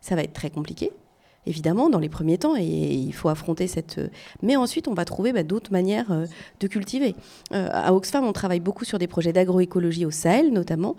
[0.02, 0.91] ça va être très compliqué
[1.45, 3.97] évidemment, dans les premiers temps, et, il faut affronter cette.
[3.97, 4.08] Euh,
[4.41, 6.25] mais ensuite, on va trouver bah, d'autres manières euh,
[6.60, 7.15] de cultiver.
[7.53, 10.95] Euh, à Oxfam, on travaille beaucoup sur des projets d'agroécologie au Sahel, notamment,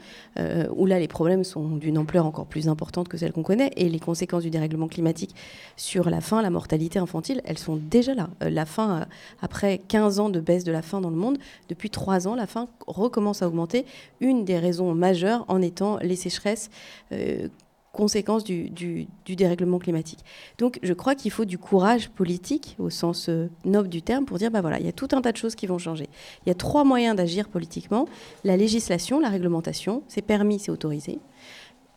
[0.76, 3.88] où là, les problèmes sont d'une ampleur encore plus importante que celle qu'on connaît, et
[3.88, 5.34] les conséquences du dérèglement climatique
[5.76, 8.30] sur la faim, la mortalité infantile, elles sont déjà là.
[8.40, 9.06] la faim,
[9.42, 12.46] après 15 ans de baisse de la faim dans le monde, depuis 3 ans, la
[12.46, 13.84] faim recommence à augmenter.
[14.20, 16.70] Une des raisons majeures en étant les sécheresses
[17.94, 18.70] conséquences du,
[19.26, 20.18] dérèglement climatique.
[20.58, 24.36] Donc je crois qu'il faut du courage politique, au sens euh, noble du terme, pour
[24.36, 26.08] dire, bah voilà, il y a tout un tas de choses qui vont changer.
[26.44, 28.06] Il y a trois moyens d'agir politiquement.
[28.42, 31.20] La législation, la réglementation, c'est permis, c'est autorisé.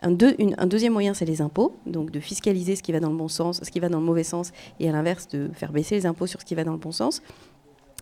[0.03, 0.15] Un,
[0.57, 3.27] un, deuxième moyen, c'est les impôts, donc de fiscaliser ce qui va dans le bon
[3.27, 6.05] sens, ce qui va dans le mauvais sens, et à l'inverse, de faire baisser les
[6.05, 7.23] impôts sur ce qui va dans le bon sens.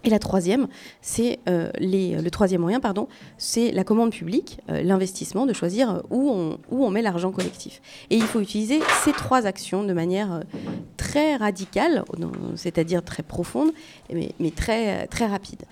[0.05, 0.67] Et la troisième,
[1.01, 3.07] c'est euh, le troisième moyen, pardon,
[3.39, 7.81] c'est la commande publique, euh, l'investissement, de choisir où on, où on met l'argent collectif.
[8.11, 10.41] Et il faut utiliser ces trois actions de manière euh,
[10.95, 12.05] très radicale,
[12.55, 13.71] c'est-à-dire très profonde,
[14.13, 15.63] mais, très rapide.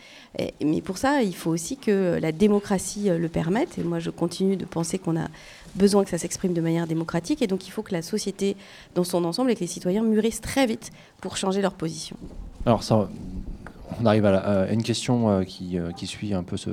[0.64, 3.78] mais pour ça, il faut aussi que la démocratie le permette.
[3.78, 5.28] Et moi, je continue de penser qu'on a
[5.76, 7.44] besoin que ça s'exprime de manière démocratique.
[7.44, 8.56] Et donc, il faut que la société,
[8.96, 10.92] dans son ensemble, et que les citoyens mûrissent très vite
[11.22, 12.18] pour changer leur position.
[12.66, 13.10] Alors, ça,
[14.02, 16.72] on arrive à, une question euh, euh, qui, suit un peu ce,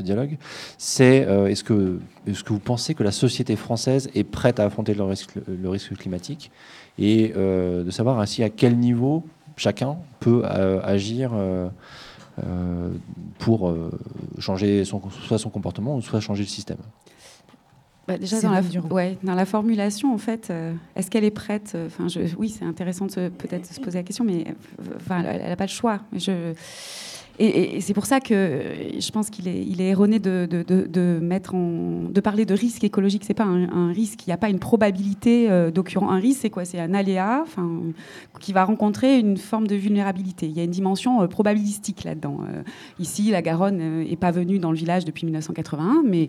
[0.00, 0.36] dialogue.
[0.76, 4.64] C'est euh, est-ce que, est que vous pensez que la société française est prête à
[4.64, 6.50] affronter le risque, climatique
[6.98, 9.24] et de savoir ainsi à quel niveau
[9.56, 11.32] chacun peut agir
[13.38, 13.74] pour
[14.38, 16.78] changer soit son comportement ou soit changer le système?
[18.08, 21.76] Bah, déjà dans la, ouais, dans la, formulation, en fait, euh, est-ce qu'elle est prête
[21.86, 22.06] Enfin,
[22.38, 24.46] oui, c'est intéressant de peut-être se poser la question, mais
[24.96, 26.00] enfin, elle n'a pas le choix.
[26.14, 26.54] Je,
[27.38, 28.62] et, c'est pour ça que
[28.98, 32.54] je pense qu'il est, il est erroné de, de, de, mettre en, de parler de
[32.54, 33.24] risque écologique.
[33.24, 34.26] C'est pas un, risque.
[34.26, 36.10] Il n'y a pas une probabilité euh, d'occurrence.
[36.10, 36.64] Un risque, c'est quoi?
[36.64, 37.68] C'est un aléa, enfin,
[38.40, 40.46] qui va rencontrer une forme de vulnérabilité.
[40.46, 42.38] Il y a une dimension euh, probabilistique là-dedans.
[42.98, 46.28] ici, la Garonne n'est pas venue dans le village depuis 1981, mais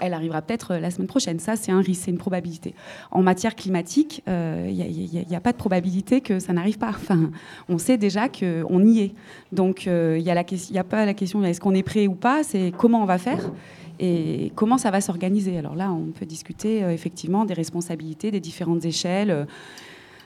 [0.00, 1.38] elle arrivera peut-être euh, la semaine prochaine.
[1.38, 2.74] Ça, c'est un risque, c'est une probabilité.
[3.10, 6.88] En matière climatique, il euh, n'y a, pas de probabilité que ça n'arrive pas.
[6.90, 7.30] Enfin,
[7.68, 9.14] on sait déjà qu'on y est.
[9.52, 12.72] Donc, euh, il n'y a, pas la question est-ce qu'on est prêt ou pas, c'est
[12.76, 13.50] comment on va faire
[13.98, 15.56] et comment ça va s'organiser.
[15.56, 19.46] Alors là, on peut discuter effectivement des responsabilités, des différentes échelles.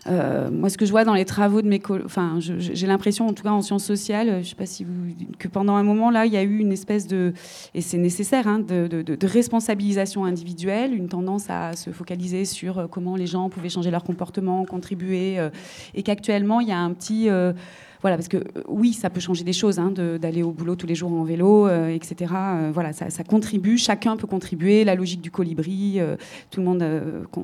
[0.06, 3.26] Euh, moi, ce que je vois dans les travaux de mes collègues, enfin, j'ai l'impression,
[3.28, 4.92] en tout cas en sciences sociales, je sais pas si vous,
[5.38, 7.34] que pendant un moment là, il y a eu une espèce de,
[7.74, 12.86] et c'est nécessaire, hein, de, de, responsabilisation individuelle, une tendance à se focaliser sur euh,
[12.86, 15.50] comment les gens pouvaient changer leur comportement, contribuer, euh,
[15.94, 17.28] et qu'actuellement il y a un petit
[18.02, 20.86] voilà, parce que euh, oui, ça peut changer des choses, hein, d'aller au boulot tous
[20.86, 22.32] les jours en vélo, euh, etc.
[22.34, 26.00] Euh, voilà, ça, ça, contribue, chacun peut contribuer, la logique du colibri,
[26.50, 26.84] tout le monde,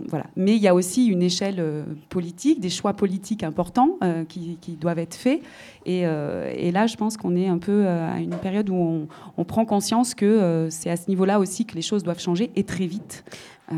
[0.09, 0.27] voilà.
[0.37, 1.63] Mais il y a aussi une échelle
[2.09, 5.41] politique, des choix politiques importants qui, qui, doivent être faits.
[5.85, 9.45] Et, et là, je pense qu'on est un peu à une période où on, on
[9.45, 12.87] prend conscience que c'est à ce niveau-là aussi que les choses doivent changer et très
[12.87, 13.25] vite.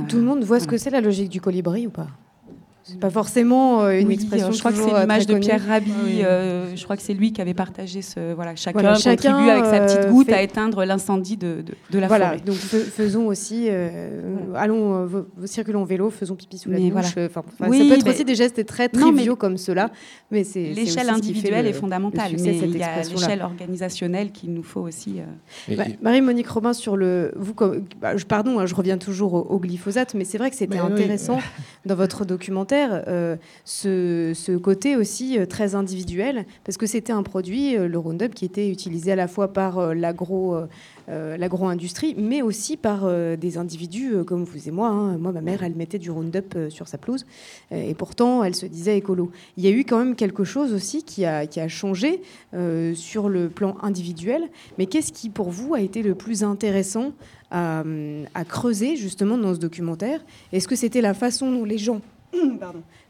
[0.08, 2.08] Tout le monde voit ce que c'est la logique du colibri ou pas?
[2.88, 4.50] C'est pas forcément euh, une expression.
[4.50, 6.22] Je crois que c'est euh, l'image de Pierre Rabhi.
[6.22, 8.32] Euh, je crois que c'est lui qui avait partagé ce.
[8.32, 12.40] Voilà, chacun, contribue avec sa petite goutte à éteindre l'incendie de, de, la voilà, forêt.
[12.40, 13.68] Donc faisons aussi,
[14.54, 15.08] allons,
[15.44, 16.90] circulons en vélo, faisons pipi sous la douche.
[16.90, 17.08] Voilà.
[17.08, 19.90] ça peut être aussi des gestes très triviaux comme cela,
[20.30, 22.32] mais c'est l'échelle individuelle est fondamentale.
[22.42, 25.16] Mais il y a l'échelle organisationnelle qu'il nous faut aussi.
[25.76, 27.54] Bah, Marie-Monique Robin sur le, vous,
[28.00, 31.38] bah, pardon, hein, je reviens toujours au, glyphosate, mais c'est vrai que c'était intéressant
[31.84, 37.76] dans votre documentaire euh, ce, côté aussi euh, très individuel, parce que c'était un produit,
[37.76, 40.56] euh, le Roundup, qui était utilisé à la fois par l'agro
[41.08, 44.88] l'agro-industrie, mais aussi par des individus comme vous et moi.
[44.88, 45.16] Hein.
[45.16, 47.24] Moi, ma mère, elle mettait du Roundup sur sa pelouse,
[47.70, 49.30] et pourtant, elle se disait écolo.
[49.56, 52.20] Il y a eu quand même quelque chose aussi qui a, qui a changé
[52.94, 54.42] sur le plan individuel.
[54.76, 57.12] Mais qu'est-ce qui, pour vous, a été le plus intéressant
[57.50, 57.82] à,
[58.34, 60.20] à creuser justement dans ce documentaire?
[60.52, 62.02] Est-ce que c'était la façon dont les gens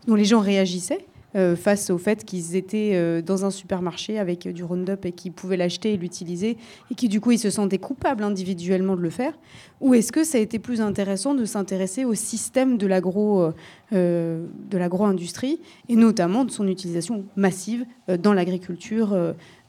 [0.07, 4.49] dont les gens réagissaient euh, face au fait qu'ils étaient euh, dans un supermarché avec
[4.49, 6.57] du Roundup et qu'ils pouvaient l'acheter et l'utiliser
[6.91, 9.39] et qui du coup ils se sentaient coupables individuellement de le faire.
[9.83, 13.53] Ou est-ce que ça a été plus intéressant de s'intéresser au système de l'agro
[13.93, 17.85] euh, de l'agro-industrie et notamment de son utilisation massive
[18.23, 19.15] dans l'agriculture,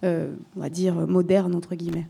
[0.04, 2.06] on va dire moderne entre guillemets?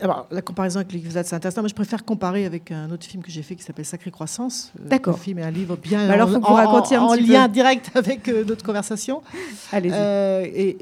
[0.00, 3.22] Alors, la comparaison avec le c'est intéressant, mais je préfère comparer avec un autre film
[3.22, 4.72] que j'ai fait qui s'appelle Sacré Croissance.
[4.80, 5.14] Euh, D'accord.
[5.14, 9.22] Un film et un livre bien bah alors, en, lien direct avec euh, notre conversation.
[9.74, 10.76] Euh, et,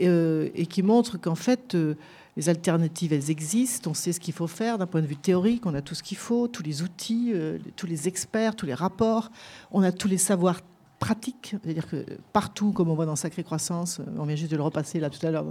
[0.55, 1.77] et, qui montre qu'en fait,
[2.37, 3.90] les alternatives, elles existent.
[3.90, 5.66] On sait ce qu'il faut faire d'un point de vue théorique.
[5.66, 7.33] On a tout ce qu'il faut, tous les outils,
[7.77, 9.31] tous les experts, tous les rapports.
[9.71, 10.61] On a tous les savoirs
[10.98, 14.56] pratique, c'est-à-dire que partout, comme on voit dans Sacrée Croissance, euh, on vient juste de
[14.56, 15.44] le repasser là tout à l'heure,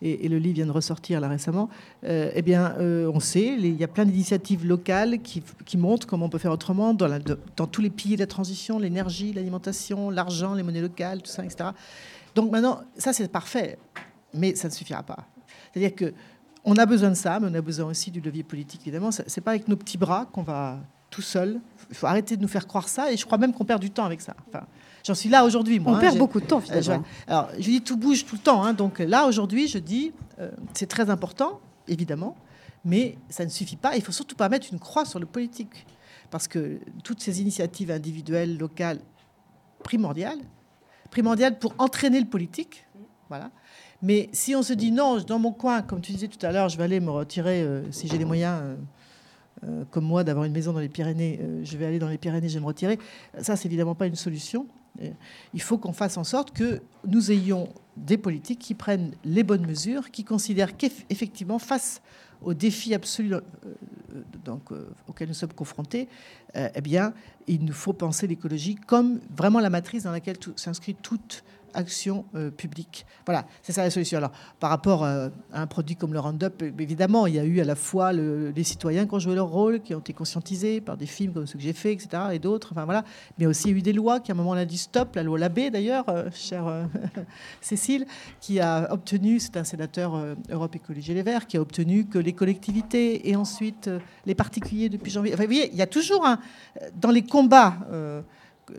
[0.00, 1.68] et, le livre vient de ressortir là récemment,
[2.04, 5.42] euh, eh bien, euh, on sait, il y a plein d'initiatives locales qui,
[5.76, 10.10] montrent comment on peut faire autrement dans, tous les piliers de la transition, l'énergie, l'alimentation,
[10.10, 11.70] l'argent, les monnaies locales, tout ça, etc.
[12.34, 13.78] Donc maintenant, ça c'est parfait,
[14.32, 15.26] mais ça ne suffira pas.
[15.72, 16.14] C'est-à-dire que
[16.64, 19.10] on a besoin de ça, mais on a besoin aussi du levier politique, évidemment.
[19.10, 20.78] C'est pas avec nos petits bras qu'on va
[21.10, 21.60] tout seul.
[21.90, 23.12] Il faut arrêter de nous faire croire ça.
[23.12, 24.34] Et je crois même qu'on perd du temps avec ça.
[24.48, 24.64] Enfin,
[25.04, 25.80] J'en suis là aujourd'hui.
[25.84, 27.04] On hein, perd beaucoup de temps finalement.
[27.26, 28.62] alors, je dis tout bouge tout le temps.
[28.62, 32.36] Hein, donc là, aujourd'hui, je dis euh, c'est très important, évidemment,
[32.84, 33.96] mais ça ne suffit pas.
[33.96, 35.86] Il faut surtout pas mettre une croix sur le politique.
[36.30, 39.00] Parce que toutes ces initiatives individuelles, locales,
[39.82, 40.38] primordiales,
[41.10, 42.86] primordiales pour entraîner le politique.
[43.28, 43.50] Voilà.
[44.02, 46.68] Mais si on se dit non, dans mon coin, comme tu disais tout à l'heure,
[46.68, 48.76] je vais aller me retirer, euh, si j'ai les moyens, euh,
[49.66, 52.18] euh, comme moi, d'avoir une maison dans les Pyrénées, euh, je vais aller dans les
[52.18, 52.98] Pyrénées, je vais me retirer.
[53.40, 54.66] Ça, c'est évidemment pas une solution.
[55.54, 59.64] Il faut qu'on fasse en sorte que nous ayons des politiques qui prennent les bonnes
[59.64, 62.02] mesures, qui considèrent qu'effectivement, face
[62.42, 66.08] aux défis absolus euh, auxquels nous sommes confrontés,
[66.54, 67.14] eh bien,
[67.46, 72.50] il nous faut penser l'écologie comme vraiment la matrice dans laquelle s'inscrit toute action euh,
[72.50, 73.06] publique.
[73.26, 74.18] Voilà, c'est ça la solution.
[74.18, 77.60] Alors, par rapport euh, à un produit comme le Roundup, évidemment, il y a eu
[77.60, 80.96] à la fois les citoyens qui ont joué leur rôle, qui ont été conscientisés par
[80.96, 83.04] des films comme ceux que j'ai fait, etc., et d'autres, enfin voilà.
[83.38, 84.78] Mais aussi, il y a eu des lois qui, à un moment, on a dit
[84.78, 86.88] stop, la loi Labbé, d'ailleurs, euh, chère
[87.60, 88.06] Cécile,
[88.40, 90.12] qui a obtenu, c'est un sénateur
[90.50, 93.90] Europe Écologie Les Verts, qui a obtenu que les collectivités et ensuite
[94.26, 95.34] les particuliers depuis janvier.
[95.34, 96.38] Enfin, vous voyez, il y a toujours un,
[97.00, 97.76] dans les combats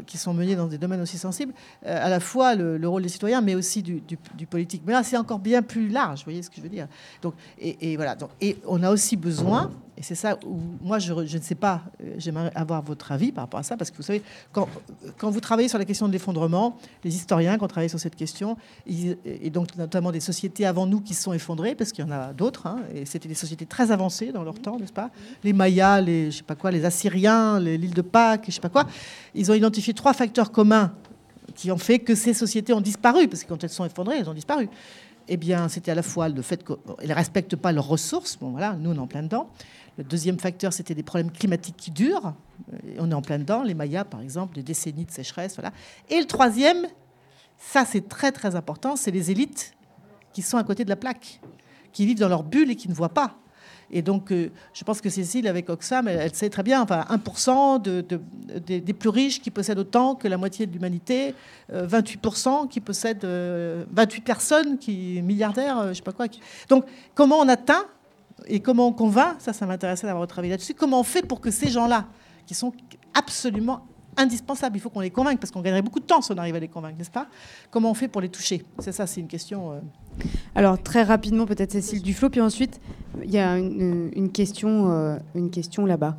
[0.05, 1.53] qui sont menés dans des domaines aussi sensibles,
[1.85, 4.01] euh, à la fois le, rôle des citoyens, mais aussi du,
[4.49, 4.83] politique.
[4.85, 6.87] Mais là, c'est encore bien plus large, vous voyez ce que je veux dire.
[7.21, 8.15] Donc, et, voilà.
[8.15, 11.55] Donc, et on a aussi besoin, et c'est ça où moi, je, je, ne sais
[11.55, 14.67] pas, euh, j'aimerais avoir votre avis par rapport à ça, parce que vous savez, quand,
[15.17, 18.15] quand vous travaillez sur la question de l'effondrement, les historiens qui ont travaillé sur cette
[18.15, 22.07] question, et donc notamment des sociétés avant nous qui se sont effondrées, parce qu'il y
[22.07, 25.11] en a d'autres, hein, et c'était des sociétés très avancées dans leur temps, n'est-ce pas?
[25.43, 28.69] Les Mayas, les, je sais pas quoi, les Assyriens, l'île de Pâques, je sais pas
[28.69, 28.85] quoi,
[29.35, 30.93] ils ont identifié trois facteurs communs
[31.55, 34.29] qui ont fait que ces sociétés ont disparu, parce que quand elles sont effondrées, elles
[34.29, 34.69] ont disparu.
[35.27, 38.73] Eh bien, c'était à la fois le fait qu'elles ne respectent pas leurs ressources, voilà,
[38.73, 39.49] nous on est en plein dedans,
[39.97, 42.33] le deuxième facteur, c'était des problèmes climatiques qui durent.
[42.97, 45.55] On est en plein dedans, les Mayas, par exemple, des décennies de sécheresse.
[45.55, 45.73] Voilà.
[46.09, 46.87] Et le troisième,
[47.57, 49.73] ça c'est très très important, c'est les élites
[50.33, 51.41] qui sont à côté de la plaque,
[51.91, 53.37] qui vivent dans leur bulle et qui ne voient pas.
[53.91, 57.81] Et donc, euh, je pense que Cécile, avec Oxfam, elle, sait très bien, enfin, 1%
[57.81, 58.21] de, de-
[58.59, 61.35] des- plus riches qui possèdent autant que la moitié de l'humanité,
[61.73, 66.27] euh, 28% qui possèdent, euh, 28 personnes qui milliardaires, euh, je sais pas quoi.
[66.69, 67.83] Donc, comment on atteint
[68.47, 71.51] et comment on convainc, ça, ça m'intéressait d'avoir avis là-dessus, comment on fait pour que
[71.51, 72.05] ces gens-là,
[72.45, 72.71] qui sont
[73.13, 73.85] absolument
[74.17, 76.55] indispensables, il faut qu'on les convainque, parce qu'on gagnerait beaucoup de temps si on arrive
[76.55, 77.27] à les convaincre, n'est-ce pas?
[77.69, 78.63] Comment on fait pour les toucher?
[78.79, 79.71] C'est ça, c'est une question...
[79.73, 79.79] euh,
[80.55, 82.79] Alors très rapidement, peut-être Cécile Duflo, puis ensuite
[83.23, 86.17] il y a une, une question, euh, une question là-bas.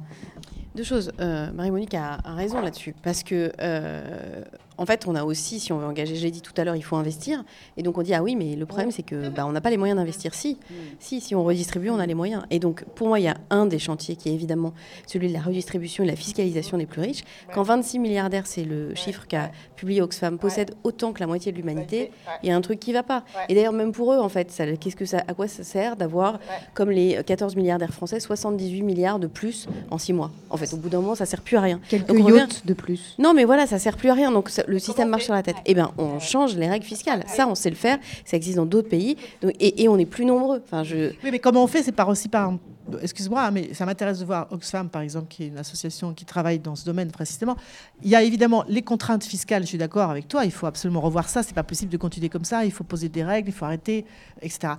[0.74, 1.12] Deux choses.
[1.20, 2.94] Euh, Marie-Monique a, a raison là-dessus.
[3.02, 4.42] Parce que, euh,
[4.78, 6.82] en fait, on a aussi, si on veut engager, j'ai dit tout à l'heure, il
[6.82, 7.44] faut investir.
[7.76, 9.70] Et donc, on dit, ah oui, mais le problème, c'est que bah, on n'a pas
[9.70, 10.34] les moyens d'investir.
[10.34, 10.58] Si,
[10.98, 12.42] si, si on redistribue, on a les moyens.
[12.50, 14.72] Et donc, pour moi, il y a un des chantiers qui est évidemment
[15.06, 17.22] celui de la redistribution et de la fiscalisation des plus riches.
[17.54, 21.56] Quand 26 milliardaires, c'est le chiffre qu'a publié Oxfam, possèdent autant que la moitié de
[21.56, 22.10] l'humanité,
[22.42, 23.24] il y a un truc qui ne va pas.
[23.48, 25.96] Et d'ailleurs, même pour eux, en fait, ça- qu'est-ce que ça, à quoi ça sert
[25.96, 26.38] d'avoir,
[26.74, 30.30] comme les 14 milliardaires français, 78 milliards de plus en 6 mois?
[30.50, 31.80] En fait, au bout d'un moment, ça sert plus à rien.
[31.88, 33.14] Quelques Donc, on revient- yachts de plus.
[33.18, 34.30] non, mais voilà, ça sert plus à rien.
[34.32, 35.56] Donc ça- le système marche sur la tête.
[35.66, 37.24] Eh bien, on change les règles fiscales.
[37.26, 37.98] Ça, on sait le faire.
[38.24, 39.16] Ça existe dans d'autres pays.
[39.60, 40.62] Et, on est plus nombreux.
[40.64, 41.12] Enfin, je.
[41.24, 41.82] Oui, mais comment on fait?
[41.82, 42.54] C'est par aussi par.
[43.00, 46.58] Excuse-moi, mais ça m'intéresse de voir Oxfam, par exemple, qui est une association qui travaille
[46.58, 47.56] dans ce domaine précisément.
[48.02, 49.62] Il y a évidemment les contraintes fiscales.
[49.62, 50.44] Je suis d'accord avec toi.
[50.44, 51.42] Il faut absolument revoir ça.
[51.42, 52.64] C'est pas possible de continuer comme ça.
[52.64, 53.48] Il faut poser des règles.
[53.48, 54.04] Il faut arrêter,
[54.40, 54.74] etc.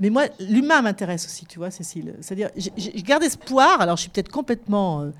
[0.00, 2.14] Mais moi, l'humain m'intéresse aussi, tu vois, Cécile.
[2.20, 3.80] C'est-à-dire, je garde espoir.
[3.80, 5.10] Alors, je suis peut-être complètement, euh,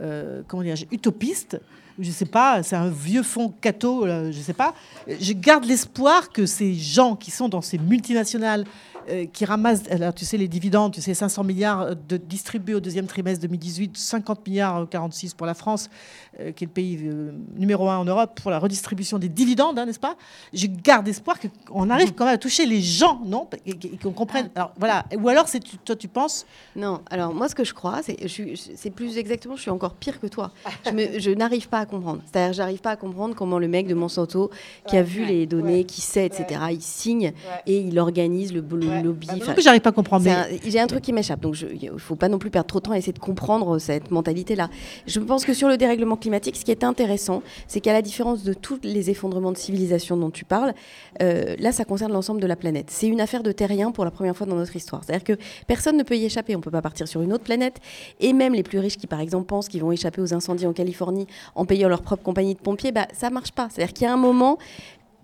[0.00, 1.60] euh, comment dire, utopiste.
[1.98, 4.74] Je sais pas, c'est un vieux fond catho, euh, je sais pas.
[5.06, 8.64] Je garde l'espoir que ces gens qui sont dans ces multinationales,
[9.08, 9.84] euh, qui ramassent,
[10.16, 14.44] tu sais, les dividendes, tu sais, 500 milliards de distribués au deuxième trimestre 2018, 50
[14.44, 18.04] milliards euh, 46 pour la France, euh, qui est le pays euh, numéro un en
[18.04, 20.16] Europe pour la redistribution des dividendes, hein, n'est-ce pas?
[20.52, 23.48] Je garde espoir qu'on arrive quand même à toucher les gens, non?
[23.64, 24.50] Et, et qu'on comprenne.
[24.54, 25.04] Alors voilà.
[25.18, 26.46] Ou alors, c'est toi, tu penses?
[26.74, 27.00] Non.
[27.10, 30.50] Alors moi, ce que je crois, c'est, plus exactement, je suis encore pire que toi.
[30.84, 32.20] Je, me- je n'arrive pas à comprendre.
[32.30, 34.50] C'est-à-dire, j'arrive pas à comprendre comment le mec de Monsanto,
[34.86, 37.32] qui a vu les données, qui sait, etc., il signe
[37.66, 39.26] et il organise le, le lobby.
[39.46, 42.14] Bah, j'arrive pas à comprendre, mais- J'ai un truc qui m'échappe, donc il ne faut
[42.16, 44.68] pas non plus perdre trop de temps à essayer de comprendre cette mentalité-là.
[45.06, 48.42] Je pense que sur le dérèglement climatique, ce qui est intéressant, c'est qu'à la différence
[48.42, 50.74] de tous les effondrements de civilisation dont tu parles,
[51.22, 52.86] euh, là, ça concerne l'ensemble de la planète.
[52.90, 55.04] C'est une affaire de terrien pour la première fois dans notre histoire.
[55.04, 56.54] C'est-à-dire que personne ne peut y échapper.
[56.54, 57.80] On ne peut pas partir sur une autre planète.
[58.20, 60.72] Et même les plus riches qui, par exemple, pensent qu'ils vont échapper aux incendies en
[60.72, 63.68] Californie en payant leur propre compagnie de pompiers, bah, ça marche pas.
[63.70, 64.58] C'est-à-dire qu'il y a un moment,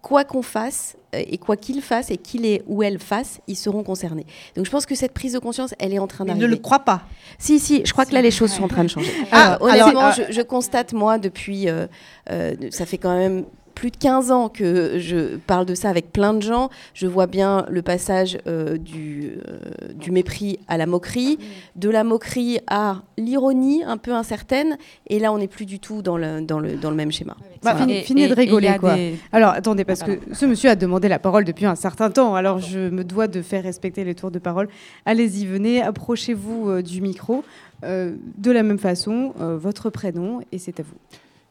[0.02, 3.56] quoi qu'on fasse, euh, et quoi qu'ils fassent, et qu'il est ou elle fasse, ils
[3.56, 4.26] seront concernés.
[4.56, 6.46] Donc je pense que cette prise de conscience, elle est en train Ils d'arriver.
[6.46, 7.02] ne le croient pas.
[7.38, 9.12] Si, si, je crois que là, les choses sont en train de changer.
[9.30, 11.68] Ah, Euh, honnêtement, alors, je, je constate, moi, depuis.
[11.68, 11.86] euh,
[12.30, 13.44] euh, ça fait quand même
[13.74, 16.70] plus de 15 ans que je parle de ça avec plein de gens.
[16.94, 19.58] Je vois bien le passage euh, du, euh,
[19.94, 21.38] du mépris à la moquerie,
[21.76, 24.76] de la moquerie à l'ironie un peu incertaine.
[25.08, 27.36] Et là, on n'est plus du tout dans le, dans le, dans le même schéma.
[27.62, 27.86] Bah, Voilà.
[27.86, 28.96] de rigoler, quoi.
[29.32, 32.34] Alors, attendez, parce que ce monsieur a demandé la parole depuis un certain temps.
[32.34, 34.68] Alors, je me dois de faire respecter les tours de parole.
[35.06, 37.44] Allez-y, venez, approchez-vous euh, du micro.
[37.84, 40.96] Euh, de la même façon, euh, votre prénom, et c'est à vous.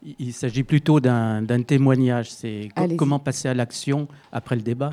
[0.03, 2.31] Il- s'agit plutôt d'un témoignage.
[2.31, 4.91] C'est comment passer à l'action après le débat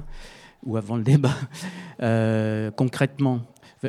[0.65, 1.35] ou avant le débat.
[2.01, 3.41] Euh, concrètement,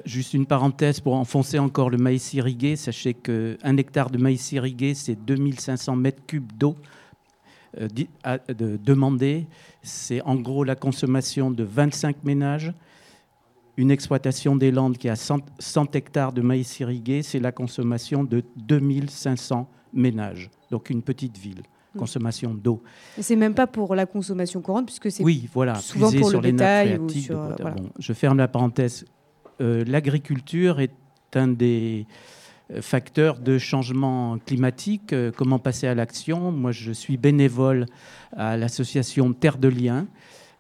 [0.04, 2.76] juste une parenthèse pour enfoncer encore le maïs irrigué.
[2.76, 6.76] Sachez qu'un hectare de maïs irrigué, c'est 2500 mètres cubes d'eau
[7.80, 7.88] euh,
[8.48, 9.46] de, demandée.
[9.84, 12.74] C'est en gros la consommation de 25 ménages.
[13.78, 18.24] Une exploitation des Landes qui a 100, 100 hectares de maïs irrigué, c'est la consommation
[18.24, 19.79] de 2500 ménages.
[20.72, 21.64] Donc une petite ville.
[21.96, 22.00] Mm.
[22.00, 22.84] Consommation d'eau.
[23.18, 26.42] Et c'est même pas pour la consommation courante, puisque c'est Oui, voilà, souvent pour sur
[26.42, 27.36] le les nappes bétail ou phréatiques sur.
[27.36, 27.62] de euh, Bretagne.
[27.62, 27.76] voilà.
[27.82, 29.06] Bon, je ferme la parenthèse.
[29.62, 30.94] Euh, L'agriculture est
[31.36, 32.06] un des
[32.72, 35.14] euh, facteurs de changement climatique.
[35.14, 36.52] Euh, comment passer à l'action?
[36.52, 37.86] Moi, je suis bénévole
[38.36, 40.08] à l'association Terre de Liens.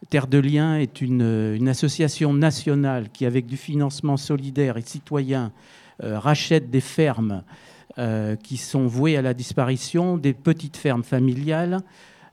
[0.10, 5.52] Terre de Liens est une, une association nationale qui, avec du financement solidaire et citoyen,
[6.02, 7.44] rachète des fermes
[8.00, 11.82] euh, qui sont vouées à la disparition, des petites fermes familiales.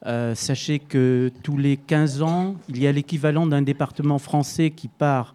[0.07, 4.89] Euh, sachez que tous les 15 ans, il y a l'équivalent d'un département français qui
[4.89, 5.35] part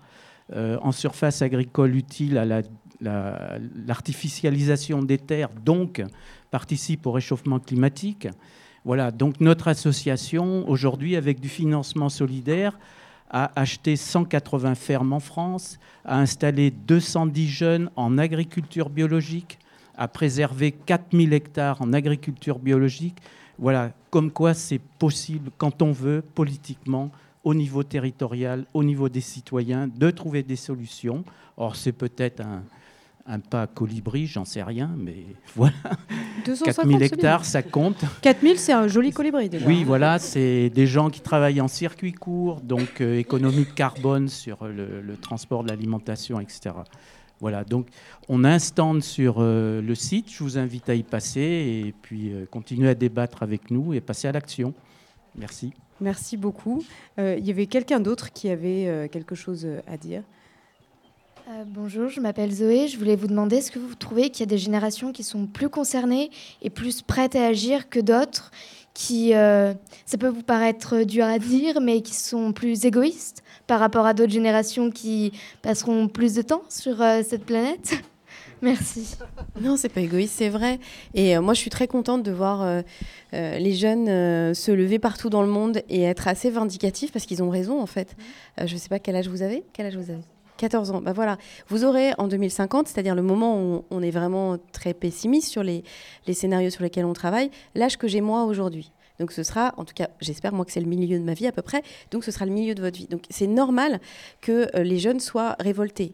[0.54, 2.62] euh, en surface agricole utile à la-
[3.02, 3.58] la-
[3.88, 6.02] l'artificialisation des terres, donc
[6.52, 8.28] participe au réchauffement climatique.
[8.84, 12.78] Voilà, donc notre association, aujourd'hui, avec du financement solidaire,
[13.30, 19.58] a acheté 180 fermes en France, a installé 210 jeunes en agriculture biologique,
[20.02, 23.18] a préservé 4000 hectares en agriculture biologique.
[23.60, 27.12] Voilà, comme quoi c'est possible quand on veut, politiquement,
[27.44, 31.24] au niveau territorial, au niveau des citoyens, de trouver des solutions.
[31.56, 32.64] Or, c'est peut-être un,
[33.28, 35.24] un pas colibri, j'en sais rien, mais
[35.56, 35.74] voilà.
[36.66, 38.04] 4000 hectares, ça compte.
[38.24, 39.68] 4000, c'est un joli colibri déjà.
[39.68, 44.30] Oui, voilà, c'est des gens qui travaillent en circuit court, donc euh, économie de carbone
[44.30, 46.72] sur le, le transport de l'alimentation, etc.
[47.42, 47.88] Voilà, donc
[48.30, 51.94] on a un stand sur euh, le site, je vous invite à y passer et
[52.04, 54.76] puis euh, continuer à débattre avec nous et passer à l'action.
[55.36, 55.74] Merci.
[56.00, 56.84] Merci beaucoup.
[57.18, 60.24] Euh, Il y avait quelqu'un d'autre qui avait euh, quelque chose à dire.
[61.50, 62.88] Euh, bonjour, je m'appelle Zoé.
[62.88, 65.48] Je voulais vous demander, est-ce que vous trouvez qu'il y a des générations qui sont
[65.48, 66.30] plus concernées
[66.62, 68.52] et plus prêtes à agir que d'autres?
[68.94, 69.74] Qui, euh,
[70.06, 74.14] ça peut vous paraître dur à dire, mais qui sont plus égoïstes par rapport à
[74.14, 75.32] d'autres générations qui
[75.62, 77.94] passeront plus de temps sur euh, cette planète
[78.62, 79.16] Merci.
[79.60, 80.80] Non, c'est pas égoïste, c'est vrai.
[81.16, 82.82] Et euh, moi, je suis très contente de voir euh,
[83.34, 87.42] euh, les jeunes se lever partout dans le monde et être assez vindicatifs parce qu'ils
[87.42, 88.16] ont raison, en fait.
[88.60, 89.64] Euh, je sais pas quel âge vous avez?
[89.74, 90.22] Quel âge vous avez?
[90.62, 91.02] 14 ans.
[91.02, 91.38] Bah voilà.
[91.70, 95.84] Vous aurez en 2050, c'est-à-dire le moment où on est vraiment très pessimiste sur les,
[96.28, 98.92] les scénarios sur lesquels on travaille, l'âge que j'ai moi aujourd'hui.
[99.20, 101.48] Donc ce sera, en tout cas, j'espère moi que c'est le milieu de ma vie
[101.48, 101.82] à peu près,
[102.12, 103.08] donc ce sera le milieu de votre vie.
[103.08, 104.00] Donc c'est normal
[104.40, 106.14] que euh, les jeunes soient révoltés.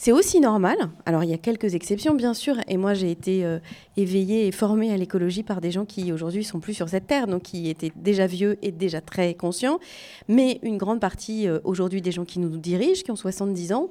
[0.00, 0.76] C'est aussi normal,
[1.06, 3.58] alors il y a quelques exceptions bien sûr, et moi j'ai été euh,
[3.96, 7.26] éveillée et formée à l'écologie par des gens qui aujourd'hui sont plus sur cette terre,
[7.26, 9.80] donc qui étaient déjà vieux et déjà très conscients,
[10.28, 13.90] mais une grande partie euh, aujourd'hui des gens qui nous dirigent, qui ont 70 ans,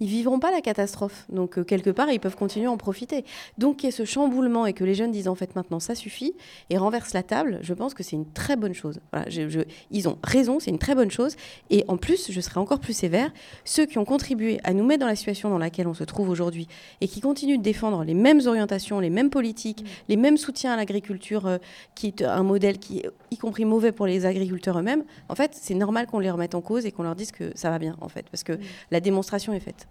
[0.00, 1.24] ils vivront pas la catastrophe.
[1.28, 3.24] Donc euh, quelque part, ils peuvent continuer à en profiter.
[3.58, 5.94] Donc qu'il y ait ce chamboulement et que les jeunes disent en fait maintenant ça
[5.94, 6.34] suffit
[6.70, 9.00] et renversent la table, je pense que c'est une très bonne chose.
[9.12, 11.36] Voilà, je- je- ils ont raison, c'est une très bonne chose.
[11.70, 13.32] Et en plus, je serai encore plus sévère,
[13.64, 16.28] ceux qui ont contribué à nous mettre dans la situation dans laquelle on se trouve
[16.28, 16.68] aujourd'hui
[17.00, 20.76] et qui continuent de défendre les mêmes orientations, les mêmes politiques, les mêmes soutiens à
[20.76, 21.58] l'agriculture, euh,
[21.94, 25.50] qui est un modèle qui est y compris mauvais pour les agriculteurs eux-mêmes, en fait,
[25.54, 27.96] c'est normal qu'on les remette en cause et qu'on leur dise que ça va bien,
[28.00, 28.58] en fait, parce que
[28.90, 29.85] la démonstration est faite.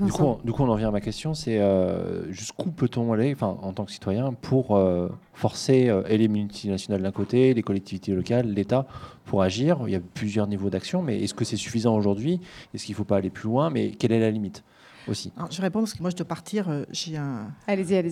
[0.00, 3.12] Du coup, on- du coup, on en vient à ma question, c'est euh, jusqu'où peut-on
[3.12, 7.62] aller, en tant que citoyen, pour euh, forcer euh, et les multinationales d'un côté, les
[7.62, 8.86] collectivités locales, l'État,
[9.24, 9.78] pour agir?
[9.86, 12.40] Il y a plusieurs niveaux d'action, mais est-ce que c'est suffisant aujourd'hui?
[12.74, 13.70] Est-ce qu'il ne faut pas aller plus loin?
[13.70, 14.64] Mais quelle est la limite
[15.06, 15.32] aussi?
[15.36, 16.68] Alors, je réponds parce que moi, je dois partir.
[16.68, 17.46] euh, J'ai un,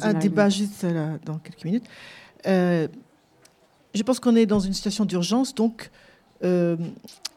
[0.03, 1.87] un débat juste là, dans quelques minutes.
[2.47, 2.87] Euh,
[3.93, 5.91] je pense qu'on est dans une situation d'urgence, donc
[6.45, 6.77] euh,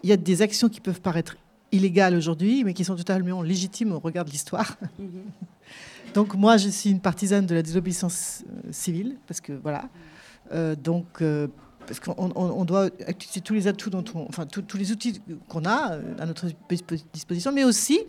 [0.03, 1.35] il y a des actions qui peuvent paraître
[1.75, 4.77] illégales aujourd'hui, mais qui sont totalement légitimes au regard de l'histoire.
[6.13, 9.89] donc moi, je suis une partisane de la désobéissance euh, civile, parce que voilà.
[10.51, 11.47] Euh, donc euh,
[11.87, 14.91] parce qu'on on- on doit utiliser tous les atouts dont on, enfin tous tous les
[14.91, 17.99] outils qu'on a euh, à notre dispo- disposition, mais aussi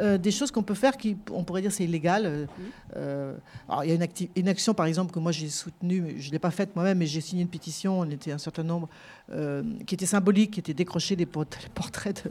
[0.00, 2.26] euh, des choses qu'on peut faire qui, on pourrait dire, c'est illégal.
[2.26, 2.46] euh,
[2.96, 3.34] euh,
[3.68, 6.20] alors, il y a une, acti- une action, par exemple, que moi j'ai soutenue, mais
[6.20, 8.64] je ne l'ai pas faite moi-même, mais j'ai signé une pétition, on était un certain
[8.64, 8.88] nombre,
[9.30, 12.30] euh, qui était symbolique, qui était décroché des portraits de,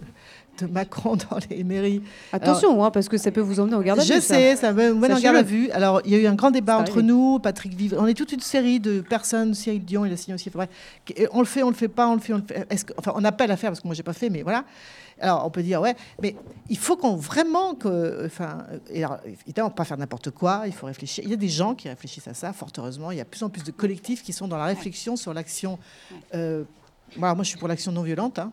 [0.60, 2.02] de Macron dans les mairies.
[2.32, 4.36] Attention, hein, parce que ça peut vous emmener au garde à Je vue, ça.
[4.36, 5.70] sais, ça me mettre en garde à vue.
[5.72, 7.96] Alors, il y a eu un grand débat entre nous, Patrick Vive.
[8.00, 10.50] On est toute une série de personnes, Cyril Dion, il a signé aussi.
[10.50, 10.70] bref,
[11.32, 12.86] on le fait, on le fait pas, on le fait, on le fait.
[12.86, 14.64] Que- enfin, on appelle à faire parce que moi, j'ai pas fait, mais voilà.
[15.20, 16.36] Alors, on peut dire, ouais, mais
[16.70, 18.26] il faut qu'on vraiment que.
[18.26, 18.60] Enfin,
[18.96, 21.24] alors, évidemment, pas faire n'importe quoi, il faut réfléchir.
[21.24, 23.12] Il y a des gens qui réfléchissent à ça, fort heureusement.
[23.12, 25.34] Il y a de plus en plus de collectifs qui sont dans la réflexion sur
[25.34, 25.78] l'action.
[26.36, 26.64] euh,
[27.18, 28.40] voilà, moi, je suis pour l'action non violente.
[28.40, 28.52] hein.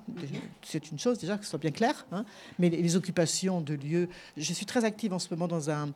[0.63, 2.07] C'est une chose, déjà, que ce soit bien clair.
[2.13, 2.25] hein.
[2.59, 4.09] Mais les occupations de lieux.
[4.37, 5.91] Je suis très active en ce moment dans un.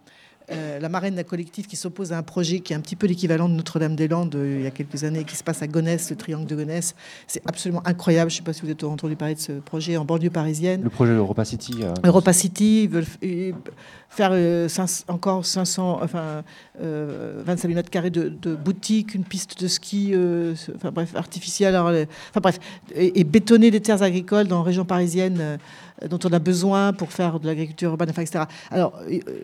[0.51, 3.07] Euh, la marraine d'un collectif qui s'oppose à un projet qui est un petit peu
[3.07, 6.17] l'équivalent de Notre-Dame-des-Landes euh, il y a quelques années, qui se passe à Gonesse, le
[6.17, 6.95] triangle de Gonesse.
[7.27, 8.31] C'est absolument incroyable.
[8.31, 10.83] Je ne sais pas si vous avez entendu parler de ce projet en banlieue parisienne.
[10.83, 11.77] Le projet Europa City.
[11.83, 13.07] euh, Europa City, ils veulent
[14.11, 14.33] faire
[14.71, 16.43] 500 encore 500, enfin,
[16.83, 20.13] euh, 25 000 mètres carrés de, de boutiques, une piste de ski,
[20.77, 21.89] enfin bref, artificielle, alors,
[22.31, 22.59] enfin bref,
[22.95, 25.59] et, et bétonner des terres agricoles dans la région parisienne
[26.09, 28.45] dont on a besoin pour faire de l'agriculture urbaine, enfin, etc.
[28.71, 28.99] Alors,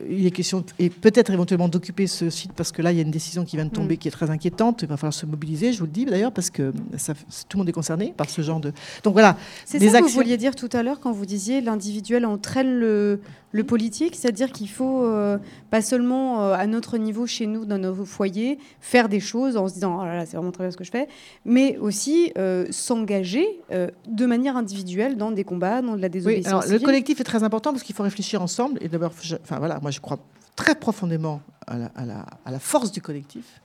[0.09, 3.03] il est question, et peut-être éventuellement d'occuper ce site parce que là, il y a
[3.03, 3.99] une décision qui vient de tomber Mm.
[3.99, 4.83] qui est très inquiétante.
[4.83, 7.59] Il va falloir se mobiliser, je vous le dis d'ailleurs, parce que ça, tout le
[7.59, 8.73] monde est concerné par ce genre de.
[9.03, 9.37] Donc voilà.
[9.65, 13.21] C'est ça que vous vouliez dire tout à l'heure quand vous disiez l'individuel entraîne le,
[13.53, 15.37] le politique, c'est-à-dire qu'il faut euh,
[15.71, 19.67] pas seulement euh, à notre niveau, chez nous, dans nos foyers, faire des choses en
[19.69, 21.09] se disant oh là là, c'est vraiment très bien ce que je fais,
[21.45, 26.47] mais aussi euh, s'engager de manière individuelle dans des combats, dans de la Oui, désobéissance
[26.49, 26.85] alors le civile.
[26.87, 28.79] collectif est très important parce qu'il faut réfléchir ensemble.
[28.83, 30.19] Et d'abord, enfin voilà, moi je crois
[30.57, 33.61] très profondément à la, à la- à la force du collectif.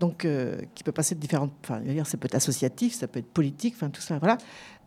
[0.00, 1.52] Donc, euh, qui peut passer de différentes.
[1.64, 4.38] Enfin, dire, ça peut être associatif, ça peut être politique, enfin tout ça, voilà.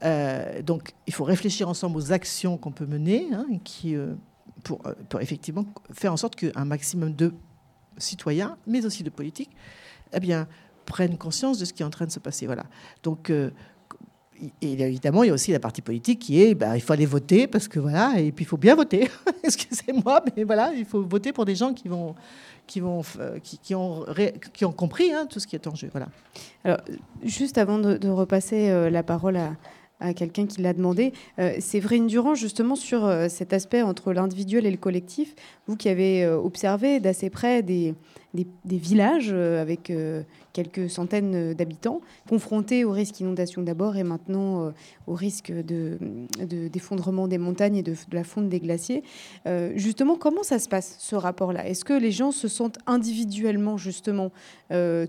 [0.03, 4.13] Euh, donc, il faut réfléchir ensemble aux actions qu'on peut mener, hein, qui, euh,
[4.63, 7.33] pour, pour effectivement faire en sorte qu'un maximum de
[7.97, 9.51] citoyens, mais aussi de politiques,
[10.13, 10.47] eh bien,
[10.85, 12.45] prennent conscience de ce qui est en train de se passer.
[12.45, 12.65] Voilà.
[13.03, 13.31] Donc,
[14.61, 17.05] et évidemment, il y a aussi la partie politique qui est bah, il faut aller
[17.05, 19.09] voter parce que voilà, et puis il faut bien voter.
[19.43, 22.15] Excusez-moi, mais voilà, il faut voter pour des gens qui vont.
[22.67, 23.01] Qui, vont,
[23.43, 24.05] qui, qui ont,
[24.53, 25.89] qui ont compris hein, tout ce qui est en jeu.
[25.91, 26.07] Voilà.
[26.63, 26.77] Alors,
[27.21, 29.57] juste avant de, repasser euh, la parole à,
[30.01, 31.13] à quelqu'un qui l'a demandé.
[31.39, 35.35] Euh, c'est Séverine Durand, justement, sur euh, cet aspect entre l'individuel et le collectif,
[35.67, 37.95] vous qui avez euh, observé d'assez près des,
[38.33, 39.91] des, villages avec
[40.53, 44.73] quelques centaines d'habitants, confrontés au risque d'inondation d'abord et maintenant
[45.07, 45.97] au risque de,
[46.69, 49.03] d'effondrement des montagnes et de, la fonte des glaciers.
[49.75, 51.67] justement, comment ça se passe, ce rapport-là?
[51.67, 54.31] Est-ce que les gens se sentent individuellement, justement,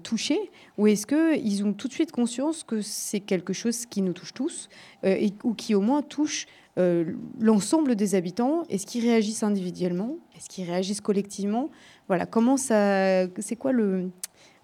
[0.03, 0.51] touchés?
[0.79, 4.35] Ou est-ce qu'ils ont tout de suite conscience que c'est quelque chose qui nous touche
[4.35, 4.69] tous
[5.05, 6.47] euh, ou qui au moins touche
[6.79, 8.63] euh, l'ensemble des habitants?
[8.69, 10.17] Est-ce qu'ils réagissent individuellement?
[10.37, 11.71] Est-ce qu'ils réagissent collectivement?
[12.09, 14.11] Voilà, comment ça, c'est quoi le,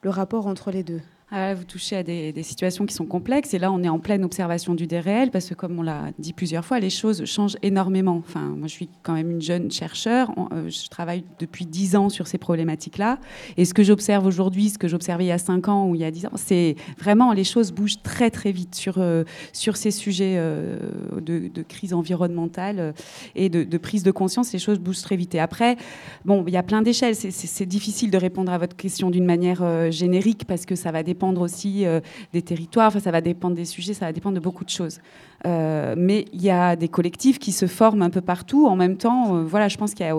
[0.03, 1.01] le rapport entre les deux?
[1.31, 3.53] Ah, vous touchez à des, situations qui sont complexes.
[3.53, 6.33] Et là on est en pleine observation du déréel parce que comme on l'a dit
[6.33, 8.17] plusieurs fois, les choses changent énormément.
[8.17, 12.09] Enfin, moi je suis quand même une jeune chercheur, euh, je travaille depuis dix ans
[12.09, 13.19] sur ces problématiques-là.
[13.59, 16.01] Et ce que j'observe aujourd'hui, ce que j'observais il y a cinq ans ou il
[16.01, 19.77] y a dix ans, c'est vraiment les choses bougent très très vite sur, euh, sur
[19.77, 20.79] ces sujets euh,
[21.21, 22.95] de, crise environnementale
[23.35, 25.35] et de, de, prise de conscience, les choses bougent très vite.
[25.35, 25.77] Et après,
[26.25, 29.91] bon, il y a plein d'échelles, c'est difficile de répondre à votre question d'une manière
[29.91, 32.01] générique parce que ça va dépendre dépendre aussi euh,
[32.33, 35.01] des territoires, ça va dépendre des sujets, ça va dépendre de beaucoup de choses.
[35.47, 38.67] Euh, mais il y a des collectifs qui se forment un peu partout.
[38.69, 40.17] En même temps, euh, voilà, je pense qu'il y a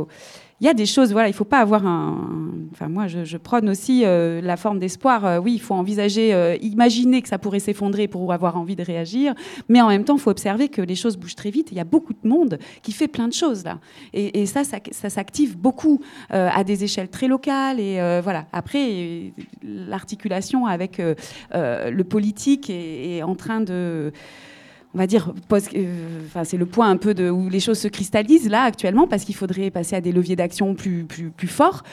[0.61, 2.51] il y a des choses, voilà, il ne faut pas avoir un.
[2.71, 5.25] Enfin, moi, je, prône aussi euh, la forme d'espoir.
[5.25, 8.83] Euh, oui, il faut envisager, euh, imaginer que ça pourrait s'effondrer pour avoir envie de
[8.83, 9.33] réagir,
[9.69, 11.69] mais en même temps, il faut observer que les choses bougent très vite.
[11.71, 13.79] Il y a beaucoup de monde qui fait plein de choses là,
[14.13, 17.79] et, ça, ça, s'active beaucoup à des échelles très locales.
[17.79, 18.45] Et voilà.
[18.51, 19.33] Après,
[19.63, 21.01] l'articulation avec
[21.53, 24.11] le politique est en train de
[24.95, 27.87] on va dire, euh, enfin, c'est le point un peu de, où les choses se
[27.87, 31.83] cristallisent là actuellement, parce qu'il faudrait passer à des leviers d'action plus, plus, plus forts.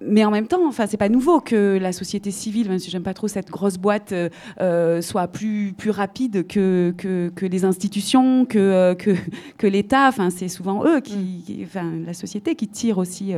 [0.00, 3.04] Mais en même temps, enfin, c'est pas nouveau que la société civile, même si j'aime
[3.04, 4.28] pas trop cette grosse boîte, euh,
[4.60, 9.12] euh, soit plus, plus rapide que, que, que les institutions, que, que,
[9.56, 10.08] que l'État.
[10.08, 13.32] Enfin, c'est souvent eux qui, enfin, la société qui tire aussi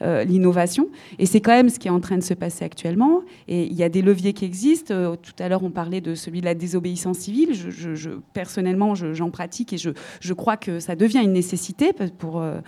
[0.00, 0.88] l'innovation.
[1.18, 3.20] Et c'est quand même ce qui est en train de se passer actuellement.
[3.46, 5.16] Et il y a des leviers qui existent.
[5.16, 7.50] Tout à l'heure, on parlait de celui de la désobéissance civile.
[7.52, 8.10] Je, je, je
[8.54, 9.90] personnellement, j'en pratique et je,
[10.20, 11.90] je, crois que ça devient une nécessité.
[12.18, 12.60] Pour, euh,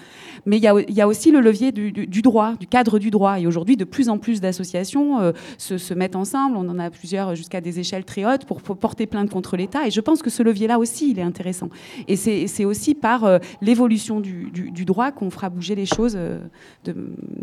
[0.45, 3.39] mais il y, y, a aussi le levier du, droit, du cadre du droit.
[3.39, 6.57] Et aujourd'hui, de plus en plus d'associations euh, se, se, mettent ensemble.
[6.57, 9.87] On en a plusieurs jusqu'à des échelles très hautes pour, porter plainte contre l'État.
[9.87, 11.69] Et je pense que ce levier-là aussi, il est intéressant.
[12.09, 16.19] Et c'est aussi par euh, l'évolution du, du, droit qu'on fera bouger les choses
[16.85, 16.95] de,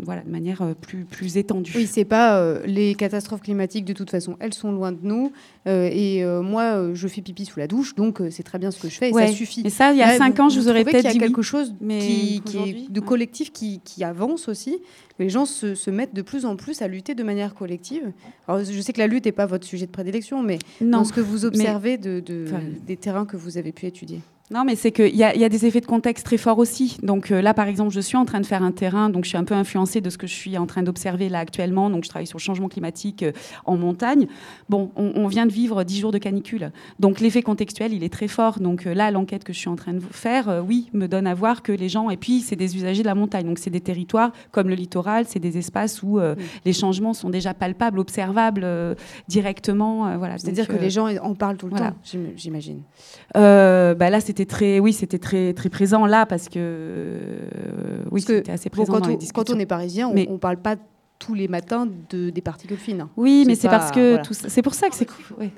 [0.02, 1.72] voilà, de manière plus, plus étendue.
[1.76, 5.32] Oui, c'est pas les catastrophes climatiques, de toute façon, elles sont loin de nous.
[5.66, 8.96] et moi, je fais pipi sous la douche, donc c'est très bien ce que je
[8.96, 9.62] fais et ça suffit.
[9.64, 11.98] Et ça, il y a cinq ans, je vous aurais peut-être dit quelque chose mais
[11.98, 14.78] qui, est de collectif qui, avance aussi.
[15.18, 18.12] Les gens se, mettent de plus en plus à lutter de manière collective.
[18.48, 21.04] Alors, je sais que la lutte n'est pas votre sujet de prédilection, mais non, dans
[21.04, 22.22] ce que vous observez de,
[22.86, 24.20] des terrains que vous avez pu étudier.
[24.54, 26.96] Non, mais c'est qu'il y, a, y a des effets de contexte très forts aussi.
[27.02, 29.30] Donc euh, là, par exemple, je suis en train de faire un terrain, donc je
[29.30, 31.90] suis un peu influencée de ce que je suis en train d'observer là actuellement.
[31.90, 33.32] Donc je travaille sur le changement climatique euh,
[33.64, 34.28] en montagne.
[34.68, 36.70] Bon, on, vient de vivre dix jours de canicule.
[37.00, 38.60] Donc l'effet contextuel, il est très fort.
[38.60, 41.34] Donc euh, là, l'enquête que je suis en train de faire, oui, me donne à
[41.34, 43.46] voir que les gens, et puis c'est des usagers de la montagne.
[43.46, 46.20] Donc c'est des territoires comme le littoral, c'est des espaces où
[46.64, 48.64] les changements sont déjà palpables, observables
[49.26, 50.16] directement.
[50.16, 50.38] voilà.
[50.38, 51.96] C'est-à-dire que les gens en parlent tout le temps,
[52.36, 52.82] j'imagine.
[53.34, 58.52] Bah là, c'était très, oui, c'était très, très présent là parce que, euh, oui, c'était
[58.52, 60.76] assez présent quand dans on, les Quand on est parisien, on, ne parle pas
[61.18, 63.06] tous les matins de, des particules fines.
[63.16, 65.08] Oui, mais c'est parce que c'est pour ça que c'est,
[65.38, 65.50] ouais,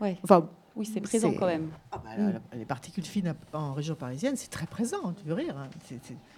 [0.00, 0.16] ouais.
[0.22, 1.68] Enfin, oui, c'est présent quand même.
[1.92, 2.10] Ah bah,
[2.56, 5.54] les particules fines en région parisienne, c'est très présent, tu veux rire.
[5.56, 5.68] Hein.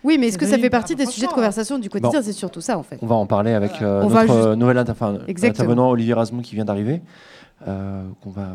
[0.04, 2.20] oui, mais est-ce que ça fait partie des sujets de conversation du quotidien?
[2.22, 2.98] C'est surtout ça, en fait.
[3.00, 7.00] On va en parler avec euh, notre nouvel intervenant, Olivier Rasmou, qui vient d'arriver,
[7.66, 8.48] euh, qu'on va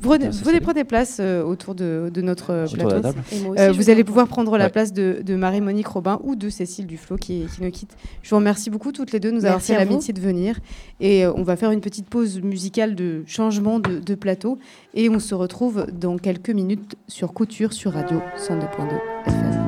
[0.00, 3.08] Venez, venez prendre place euh, autour de, notre plateau.
[3.58, 7.46] Euh, vous allez pouvoir prendre la place de, Marie-Monique Robin ou de Cécile Duflo qui,
[7.54, 7.96] qui, nous quitte.
[8.22, 10.58] Je vous remercie beaucoup toutes les deux de nous avoir fait l'amitié de venir.
[11.00, 14.58] Et euh, on va faire une petite pause musicale de changement de, de, plateau.
[14.94, 18.60] Et on se retrouve dans quelques minutes sur Couture sur Radio 102.2
[19.26, 19.59] FM.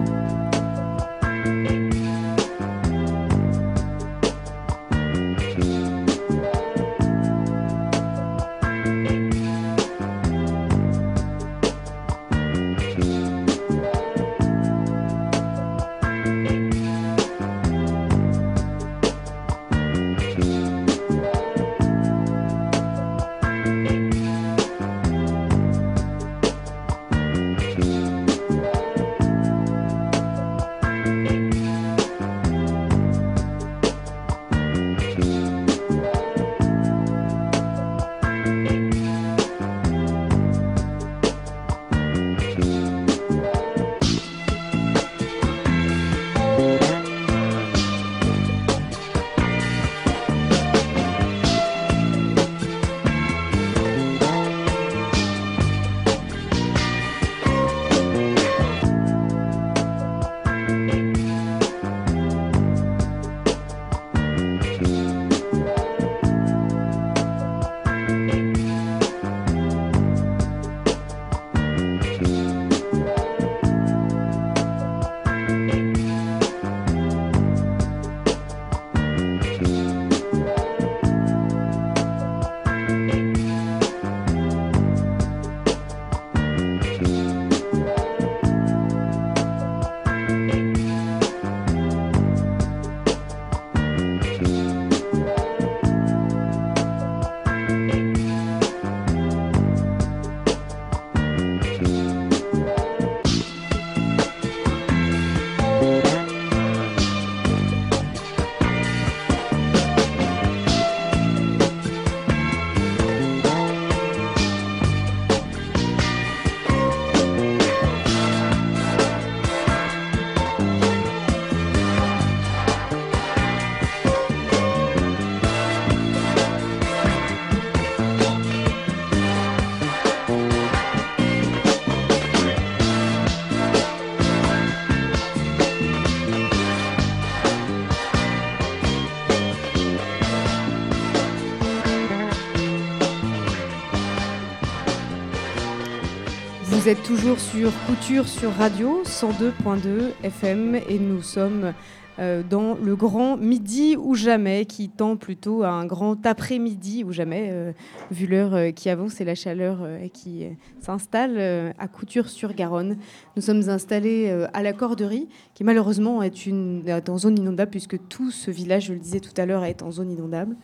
[146.82, 151.74] Vous êtes toujours sur Couture sur Radio 102.2 FM et nous sommes
[152.18, 157.12] euh, dans le grand midi ou jamais qui tend plutôt à un grand après-midi ou
[157.12, 157.70] jamais, euh,
[158.10, 160.44] vu l'heure euh, qui avance et la chaleur qui
[160.80, 162.96] s'installe à Couture sur Garonne.
[163.36, 168.08] Nous sommes installés à la Corderie, qui malheureusement est, une, est en zone inondable puisque
[168.08, 170.56] tout ce village, je le disais tout à l'heure, est en zone inondable.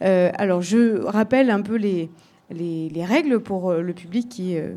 [0.00, 2.08] Alors je rappelle un peu les,
[2.50, 4.74] les, les règles pour euh, le public qui euh,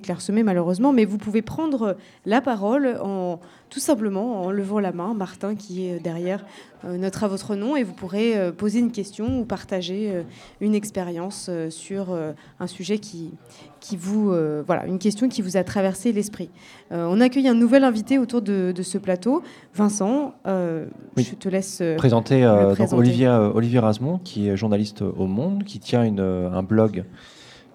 [0.00, 3.40] clairsemé malheureusement, mais vous pouvez prendre la parole en
[3.70, 6.44] tout simplement en levant la main, Martin qui est derrière
[6.84, 10.22] euh, notera votre nom et vous pourrez euh, poser une question ou partager euh,
[10.60, 13.32] une expérience euh, sur euh, un sujet qui,
[13.80, 16.50] qui vous euh, voilà une question qui vous a traversé l'esprit.
[16.92, 19.42] Euh, on accueille un nouvel invité autour de, de ce plateau,
[19.74, 20.34] Vincent.
[20.46, 21.24] euh, Oui.
[21.28, 22.92] Je te laisse euh, Présenter, euh, donc.
[22.92, 27.04] Olivier, euh, Olivier Rasmont, qui est journaliste au Monde, qui tient une, euh, un blog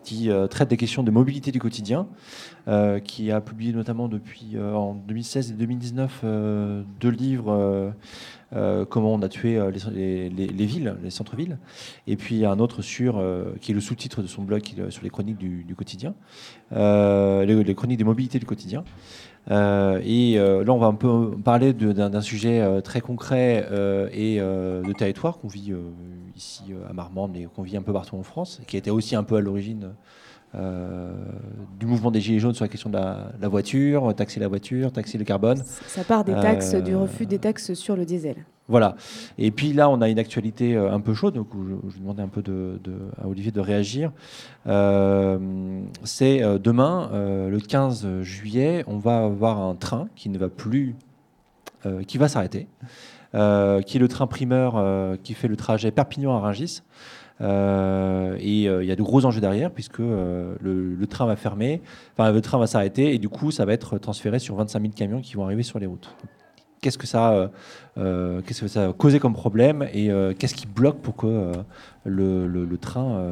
[0.04, 2.08] qui euh, traite des questions de mobilité du quotidien,
[2.68, 7.94] euh, qui a publié notamment depuis euh, en 2016 et 2019 euh, deux livres.
[8.90, 9.60] comment on a tué
[9.92, 11.58] les, les- les villes, les centres-villes,
[12.06, 13.20] et puis un autre sur,
[13.62, 16.14] qui est le sous-titre de son blog, sur les chroniques du, quotidien,
[16.72, 18.84] les chroniques des mobilités du quotidien.
[19.52, 23.68] Euh, et euh, là, on va un peu parler d'un sujet euh, très concret
[24.12, 25.74] et de territoire qu'on vit
[26.36, 29.24] ici à Marmande, mais qu'on vit un peu partout en France, qui était aussi un
[29.24, 29.94] peu à l'origine
[30.54, 34.92] du mouvement des Gilets jaunes sur la question de la, la voiture, taxer la voiture,
[34.92, 35.64] taxer le carbone.
[35.88, 38.36] Ça part des taxes, du refus des taxes sur le diesel.
[38.70, 38.96] Voilà.
[39.38, 42.22] Et puis là, on a une actualité euh, un peu chaude, donc je, je demander
[42.22, 42.42] un peu
[43.22, 44.12] à Olivier de réagir.
[44.68, 50.50] Euh, c'est euh, demain, le 15 juillet, on va avoir un train qui ne va
[50.50, 50.96] plus,
[52.08, 52.68] qui va s'arrêter,
[53.34, 56.54] qui est le train primeur qui fait le trajet Perpignan à
[57.42, 61.82] et il y a de gros enjeux derrière puisque le, le train va fermer,
[62.14, 64.94] enfin le train va s'arrêter et du coup ça va être transféré sur 25 000
[64.94, 66.16] camions qui vont arriver sur les routes.
[66.84, 67.48] Qu'est-ce que ça, euh,
[67.98, 71.54] euh, qu'est-ce que ça a causé comme problème et euh, qu'est-ce qui bloque pour que
[72.04, 73.24] le, train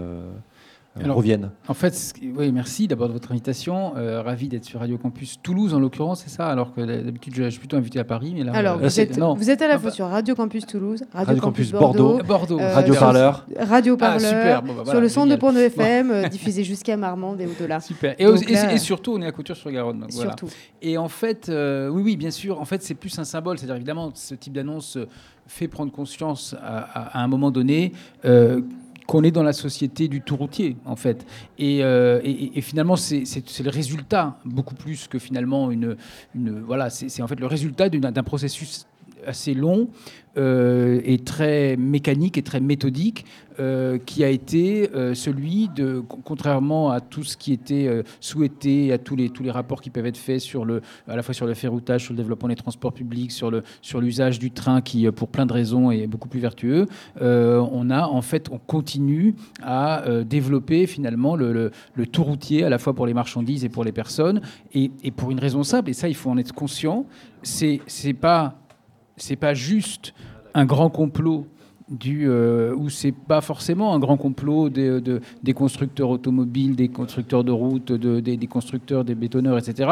[0.99, 3.93] Alors, revienne En fait, oui, merci d'abord de votre invitation.
[3.95, 6.47] Euh, ravi d'être sur Radio Campus Toulouse en l'occurrence, c'est ça.
[6.49, 8.99] Alors que d'habitude, je je suis plutôt invité à Paris, mais là, Alors, euh, vous
[8.99, 9.33] êtes, non.
[9.35, 12.23] vous êtes à la fois sur Radio Campus Toulouse, Radio, Radio Campus, Campus Bordeaux, Bordeaux,
[12.25, 13.45] Bordeaux, euh, Radio Parleur.
[13.57, 14.61] Radio Ah, Parleur, super.
[14.63, 17.79] Bon, bah, sur le centre de de FM, euh, diffusé jusqu'à Marmande et au-delà.
[17.79, 18.13] Super.
[18.19, 19.99] Et, Donc aussi- et- là- et surtout, on est à Couture sur Garonne.
[20.01, 20.31] donc voilà.
[20.31, 20.49] Surtout.
[20.81, 22.59] Et en fait, euh, oui, oui, bien sûr.
[22.59, 23.57] En fait, c'est plus un symbole.
[23.57, 25.07] C'est-à-dire, évidemment, ce type d'annonce euh,
[25.47, 27.93] fait prendre conscience à, à- à un moment donné
[28.25, 28.61] euh,
[29.07, 31.25] qu'on est dans la société du tout routier, en fait.
[31.57, 33.23] Et, euh, et- finalement, c'est
[33.63, 35.97] le résultat, beaucoup plus que finalement une.
[36.35, 38.85] une voilà, c'est en fait le résultat d'un processus
[39.25, 39.89] assez long
[40.37, 43.25] euh, et très mécanique et très méthodique
[43.59, 48.93] euh, qui a été euh, celui de, con- contrairement à tout ce qui était souhaité,
[48.93, 51.33] à tous les, tous les rapports qui peuvent être faits sur le, à la fois
[51.33, 54.81] sur le ferroutage, sur le développement des transports publics, sur le sur l'usage du train
[54.81, 56.85] qui, pour plein de raisons, est beaucoup plus vertueux.
[57.19, 62.69] on a en fait, on continue à développer finalement le, le, le tout routier à
[62.69, 64.41] la fois pour les marchandises et pour les personnes,
[64.73, 67.05] et, et pour une raison simple, et ça il faut en être conscient,
[67.43, 68.55] c'est c'est pas
[69.21, 70.13] c'est pas juste
[70.53, 71.45] un grand complot
[71.89, 76.87] du euh, ou c'est pas forcément un grand complot des, de- des constructeurs automobiles, des
[76.87, 79.89] constructeurs de routes, de- des, des constructeurs, des bétonneurs, etc.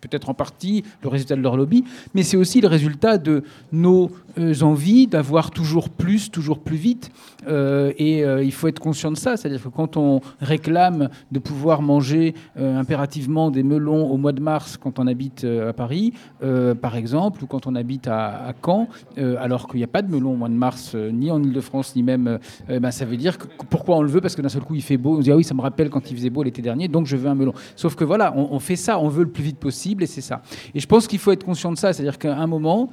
[0.00, 1.84] peut-être en partie le résultat de leur lobby,
[2.14, 3.42] mais c'est aussi le résultat de
[3.72, 7.10] nos euh, envies d'avoir toujours plus, toujours plus vite.
[7.46, 11.38] Euh, et euh, il faut être conscient de ça, c'est-à-dire que quand on réclame de
[11.38, 16.96] pouvoir manger impérativement des melons au mois de mars quand on habite à Paris, par
[16.96, 20.36] exemple, ou quand on habite à, Caen, alors qu'il n'y a pas de melon au
[20.36, 22.38] mois de mars, ni en Ile-de-France, ni même,
[22.70, 24.20] euh, ben, ça veut dire que, pourquoi on le veut?
[24.20, 25.60] Parce que d'un seul coup il fait beau, on se dit ah oui, ça me
[25.60, 27.52] rappelle quand il faisait beau l'été dernier, donc je veux un melon.
[27.76, 30.42] Sauf que voilà, on fait ça, on veut le plus vite possible, et c'est ça.
[30.74, 32.90] Et je pense qu'il faut être conscient de ça, c'est-à-dire qu'à un moment,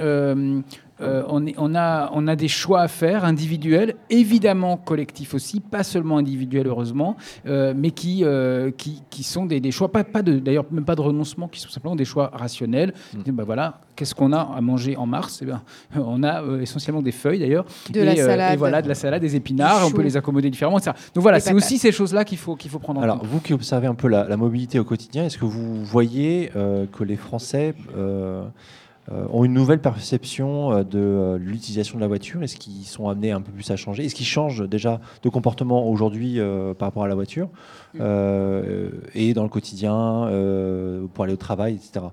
[0.00, 0.60] euh,
[1.00, 5.60] euh, on, est- on a, on a des choix à faire individuels, évidemment collectifs aussi,
[5.60, 10.04] pas seulement individuels heureusement, euh, mais qui, euh, qui, qui sont des, des choix, pas,
[10.22, 12.92] d'ailleurs même pas de renoncement, qui sont simplement des choix rationnels.
[13.26, 15.40] Ben voilà, qu'est-ce qu'on a à manger en mars?
[15.42, 15.62] Eh ben,
[15.96, 17.64] On a euh, essentiellement des feuilles d'ailleurs.
[17.90, 18.54] De et, la euh, salade.
[18.54, 20.92] et voilà, de la salade, des épinards, on peut les accommoder différemment, etc.
[21.14, 23.28] Donc voilà, c'est aussi ces choses-là qu'il faut, qu'il faut prendre en Alors, compte.
[23.28, 26.86] vous qui observez un peu la, la mobilité au quotidien, est-ce que vous voyez euh,
[26.90, 27.74] que les Français
[29.10, 33.30] ont une nouvelle perception euh, de euh, l'utilisation de la voiture Est-ce qu'ils sont amenés
[33.30, 34.04] un peu plus à changer?
[34.04, 37.48] Est-ce qu'ils changent déjà de comportement aujourd'hui euh, par rapport à la voiture?
[37.94, 37.98] Mm.
[38.02, 42.06] euh, et dans le quotidien euh, pour aller au travail, etc.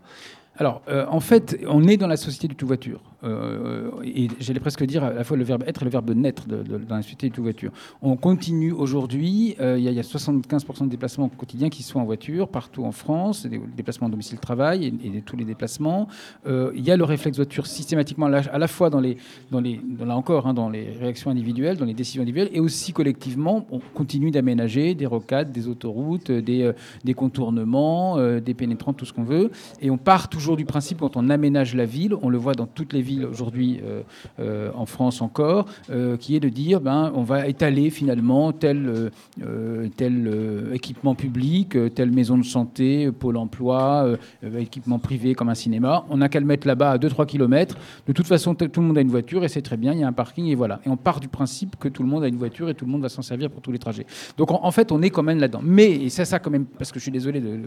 [0.58, 3.02] Alors, euh, en fait, on est dans la société du tout voiture.
[3.24, 6.48] Euh, et j'allais presque dire à la fois le verbe être et le verbe naître
[6.48, 7.72] de, de, dans la société du tout voiture.
[8.02, 12.48] On continue aujourd'hui, euh, il y, a 75% de déplacements quotidiens qui sont en voiture
[12.48, 16.08] partout en France, des déplacements domicile-travail et, et, tous les déplacements.
[16.48, 19.18] Euh, il y a le réflexe voiture systématiquement à la fois dans les,
[19.52, 22.60] dans les dans, là encore, hein, dans les réactions individuelles, dans les décisions individuelles, et
[22.60, 26.72] aussi collectivement, on continue d'aménager des rocades, des autoroutes, des,
[27.04, 29.52] des contournements, des pénétrants, tout ce qu'on veut.
[29.82, 32.68] Et on part toujours du principe quand on aménage la ville, on le voit dans
[32.68, 34.02] toutes les villes aujourd'hui euh,
[34.40, 39.12] euh, en France encore, euh, qui est de dire ben, on va étaler finalement tel,
[39.96, 44.18] tel équipement public, telle maison de santé, pôle emploi,
[44.58, 46.06] équipement privé comme un cinéma.
[46.10, 47.76] On n'a qu'à le mettre là-bas à 2-3 km.
[48.08, 50.04] De toute façon, tout le monde a une voiture et c'est très bien, il y
[50.04, 50.80] a un parking et voilà.
[50.86, 52.92] Et on part du principe que tout le monde a une voiture et tout le
[52.92, 54.06] monde va s'en servir pour tous les trajets.
[54.38, 55.62] Donc en, fait, on est quand même là-dedans.
[55.64, 57.60] Mais, et c'est ça quand même, parce que je suis désolé de,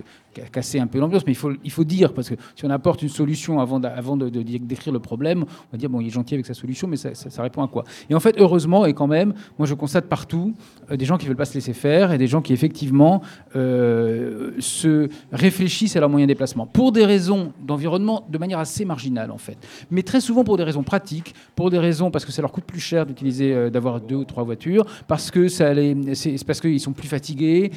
[0.53, 3.03] casser un peu l'ambiance, mais il faut, il faut dire, parce que si on apporte
[3.03, 6.35] une solution avant, de, de décrire le problème, on va dire, bon, il est gentil
[6.35, 7.85] avec sa solution, mais ça, répond à quoi?
[8.11, 10.55] Et en fait, heureusement, et quand même, moi je constate partout
[10.91, 13.22] euh, des gens qui ne veulent pas se laisser faire et des gens qui effectivement
[13.57, 16.66] euh, se réfléchissent à leurs moyens de déplacement.
[16.66, 19.59] Pour des raisons d'environnement de manière assez marginale en fait,
[19.91, 22.64] mais très souvent pour des raisons pratiques, pour des raisons parce que ça leur coûte
[22.64, 25.72] plus cher d'utiliser, euh, d'avoir deux ou trois voitures, parce que ça
[26.14, 27.70] c'est parce qu'ils sont plus fatigués,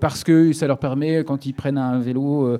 [0.00, 2.58] parce que ça leur permet quand ils prennent un vélo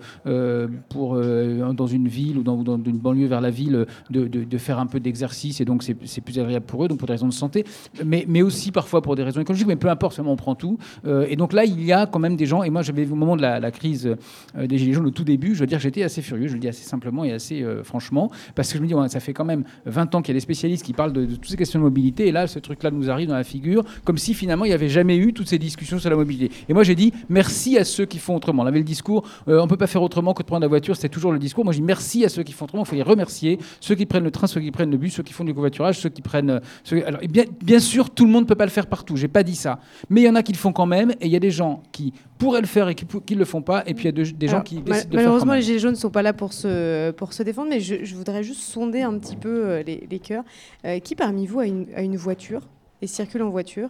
[0.88, 4.86] pour dans une ville ou dans, une banlieue vers la ville de, de faire un
[4.86, 7.64] peu d'exercice et donc c'est plus agréable pour eux, donc pour des raisons de santé,
[8.04, 10.78] mais, mais aussi parfois pour des raisons écologiques, mais peu importe, seulement on prend tout.
[11.06, 13.14] Euh, et donc là, il y a quand même des gens, et moi j'avais au
[13.14, 14.16] moment de la, crise
[14.56, 16.58] euh, des Gilets jaunes au tout début, je veux dire, j'étais assez furieux, je le
[16.58, 19.44] dis assez simplement et assez euh, franchement, parce que je me dis, ça fait quand
[19.44, 21.84] même 20 ans qu'il y a des spécialistes qui parlent de, toutes ces questions de
[21.84, 24.74] mobilité, et là, ce truc-là nous arrive dans la figure, comme si finalement il n'y
[24.74, 26.50] avait jamais eu toutes ces discussions sur la mobilité.
[26.68, 28.62] Et moi j'ai dit, merci à ceux qui font autrement.
[28.62, 30.96] On avait le discours, on ne peut pas faire autrement que de prendre la voiture,
[30.96, 31.64] c'était toujours le discours.
[31.64, 34.06] Moi je dis merci à ceux qui font autrement, il faut les remercier, ceux qui
[34.06, 36.22] prennent le train, ceux qui prennent le bus, ceux qui font du covoiturage, ceux qui
[36.22, 36.60] prennent.
[37.06, 39.42] alors, bien, bien sûr, tout le monde ne peut pas le faire partout, j'ai pas
[39.42, 39.80] dit ça.
[40.10, 41.50] Mais il y en a qui le font quand même, et il y a des
[41.50, 44.20] gens qui pourraient le faire et qui ne le font pas, et puis il y
[44.20, 45.06] a des gens qui décident de le faire.
[45.12, 48.14] Malheureusement, les Gilets jaunes ne sont pas là pour se, pour se défendre, mais je,
[48.14, 50.44] voudrais juste sonder un petit peu euh, les, les cœurs.
[50.84, 52.62] Euh, qui parmi vous a une, a une voiture
[53.02, 53.88] et circule en voiture?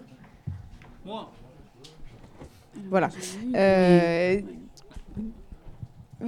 [1.04, 1.30] Moi.
[2.90, 3.08] Voilà.
[3.54, 4.40] Euh,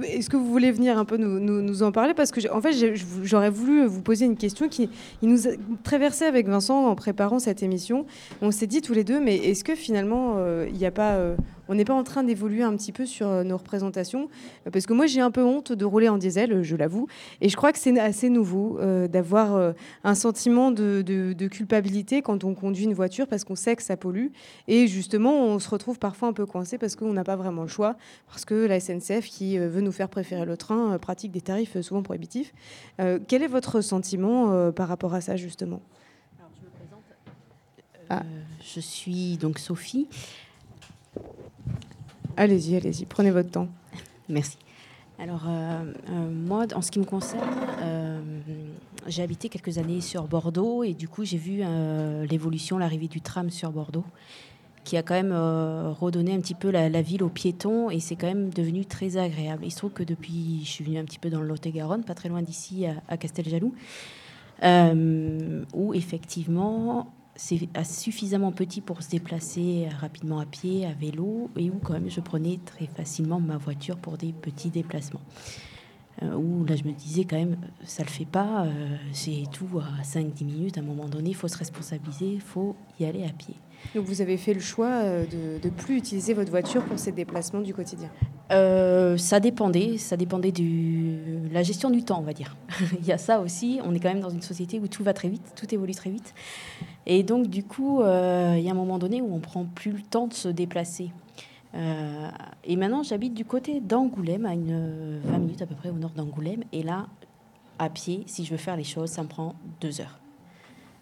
[0.03, 2.13] est-ce que vous voulez venir un peu nous, en parler?
[2.13, 4.89] Parce que, en fait, j'aurais voulu vous poser une question qui
[5.21, 5.51] nous a
[5.83, 8.05] traversé avec Vincent en préparant cette émission.
[8.41, 11.15] On s'est dit tous les deux, mais est-ce que finalement, euh, il n'y a pas
[11.15, 11.35] euh,
[11.71, 14.27] on n'est pas en train d'évoluer un petit peu sur euh, nos représentations
[14.73, 17.07] Parce que moi, j'ai un peu honte de rouler en diesel, je l'avoue.
[17.39, 19.71] Et je crois que c'est assez nouveau euh, d'avoir euh,
[20.03, 21.01] un sentiment de,
[21.49, 24.27] culpabilité quand on conduit une voiture parce qu'on sait que ça pollue.
[24.67, 27.69] Et justement, on se retrouve parfois un peu coincé parce qu'on n'a pas vraiment le
[27.69, 27.95] choix.
[28.27, 32.03] Parce que la SNCF, qui veut nous faire préférer le train, pratique des tarifs souvent
[32.03, 32.53] prohibitifs.
[32.97, 35.81] quel est votre sentiment par rapport à ça, justement?
[36.37, 38.25] Je, me présente.
[38.61, 40.07] je suis donc Sophie.
[42.41, 43.67] Allez-y, allez-y, prenez votre temps.
[44.27, 44.57] Merci.
[45.19, 47.47] Alors, euh, euh, moi, en ce qui me concerne,
[47.83, 48.19] euh,
[49.05, 51.61] j'ai habité quelques années sur Bordeaux et du coup, j'ai vu
[52.27, 54.05] l'évolution, l'arrivée du tram sur Bordeaux,
[54.83, 58.25] qui a quand même redonné un petit peu la, ville aux piétons et c'est quand
[58.25, 59.63] même devenu très agréable.
[59.63, 62.15] Il se trouve que depuis, je suis venue un petit peu dans le Lot-et-Garonne, pas
[62.15, 63.75] très loin d'ici, à, à Casteljaloux,
[64.63, 71.79] où effectivement, c'est suffisamment petit pour se déplacer rapidement à pied, à vélo, et où
[71.79, 75.21] quand même je prenais très facilement ma voiture pour des petits déplacements.
[76.23, 79.79] Euh, où là je me disais quand même, ça le fait pas, euh, c'est tout
[79.79, 83.23] à 5-10 minutes, à un moment donné, il faut se responsabiliser, il faut y aller
[83.23, 83.55] à pied.
[83.95, 87.11] Donc vous avez fait le choix euh, de ne plus utiliser votre voiture pour ces
[87.11, 88.09] déplacements du quotidien?
[88.51, 92.55] Euh, Ça dépendait, ça dépendait de la gestion du temps, on va dire.
[92.99, 95.13] Il y a ça aussi, on est quand même dans une société où tout va
[95.13, 96.33] très vite, tout évolue très vite.
[97.05, 99.91] Et donc du coup, euh, il y a un moment donné où on prend plus
[99.91, 101.11] le temps de se déplacer.
[101.73, 106.11] Et maintenant, j'habite du côté d'Angoulême, à une 20 minutes à peu près au nord
[106.11, 106.63] d'Angoulême.
[106.73, 107.07] Et là,
[107.81, 110.19] à pied, si je veux faire les choses, ça me prend deux heures.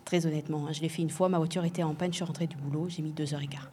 [0.06, 0.72] Très honnêtement, hein.
[0.72, 2.88] je l'ai fait une fois, ma voiture était en panne, je suis rentrée du boulot,
[2.88, 3.70] j'ai mis deux heures et quart.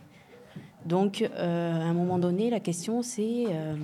[0.84, 3.44] Donc, euh, à un moment donné, la question, c'est...
[3.48, 3.76] Euh,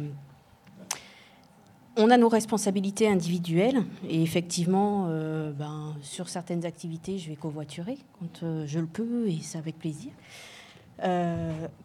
[1.97, 7.99] on a nos responsabilités individuelles et effectivement, euh, ben, sur certaines activités, je vais covoiturer
[8.19, 10.11] quand je le peux et c'est avec plaisir.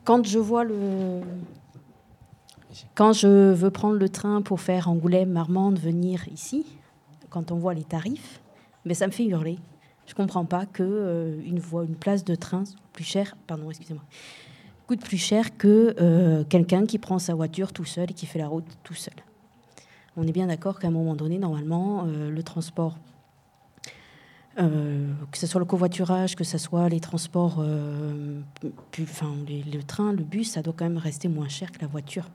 [0.03, 1.21] Quand je vois le,
[2.95, 6.65] quand je veux prendre le train pour faire Angoulême, Marmande, venir ici,
[7.29, 8.41] quand on voit les tarifs,
[8.85, 9.57] mais ça me fait hurler.
[10.05, 12.63] Je comprends pas que euh, une place de train
[12.93, 14.03] plus cher, pardon, excusez-moi,
[14.87, 18.39] coûte plus cher que euh, quelqu'un qui prend sa voiture tout seul et qui fait
[18.39, 19.13] la route tout seul.
[20.15, 22.97] on est bien d'accord qu'à un moment donné, normalement, euh, le transport,
[24.59, 28.39] euh, que ce soit le covoiturage, que ce soit les transports, euh,
[28.91, 31.79] pu- enfin, les- le train, le bus, ça doit quand même rester moins cher que
[31.81, 32.29] la voiture.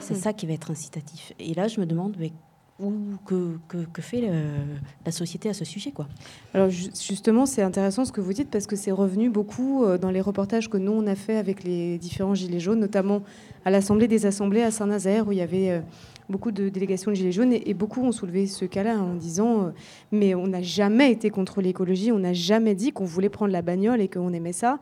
[0.00, 0.20] C'est Mm.
[0.20, 1.32] ça qui va être incitatif.
[1.38, 2.32] Et là, je me demande mais,
[2.80, 2.92] où,
[3.26, 6.06] que, que- que fait le- la société à ce sujet, quoi?
[6.54, 9.98] Alors ju- justement, c'est intéressant ce que vous dites parce que c'est revenu beaucoup euh,
[9.98, 13.22] dans les reportages que nous on a fait avec les différents gilets jaunes, notamment
[13.64, 15.82] à l'Assemblée des Assemblées à Saint-Nazaire où il y avait
[16.28, 19.70] beaucoup de délégations de gilets jaunes et, beaucoup ont soulevé ce cas-là en disant euh,
[20.12, 23.62] mais on n'a jamais été contre l'écologie, on n'a jamais dit qu'on voulait prendre la
[23.62, 24.78] bagnole et qu'on aimait ça.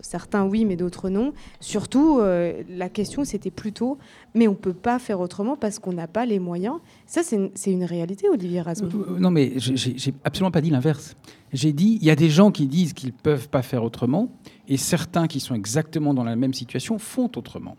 [0.00, 1.32] Certains oui, mais d'autres non.
[1.60, 3.98] Surtout, euh, la question c'était plutôt
[4.34, 6.76] mais on peut pas faire autrement parce qu'on n'a pas les moyens.
[7.06, 8.90] Ça c'est une, réalité, Olivier Rasmus.
[8.94, 11.16] Euh, Non, mais j'ai- absolument pas dit l'inverse.
[11.52, 14.28] J'ai dit, il y a des gens qui disent qu'ils peuvent pas faire autrement,
[14.68, 17.76] et certains qui sont exactement dans la même situation font autrement.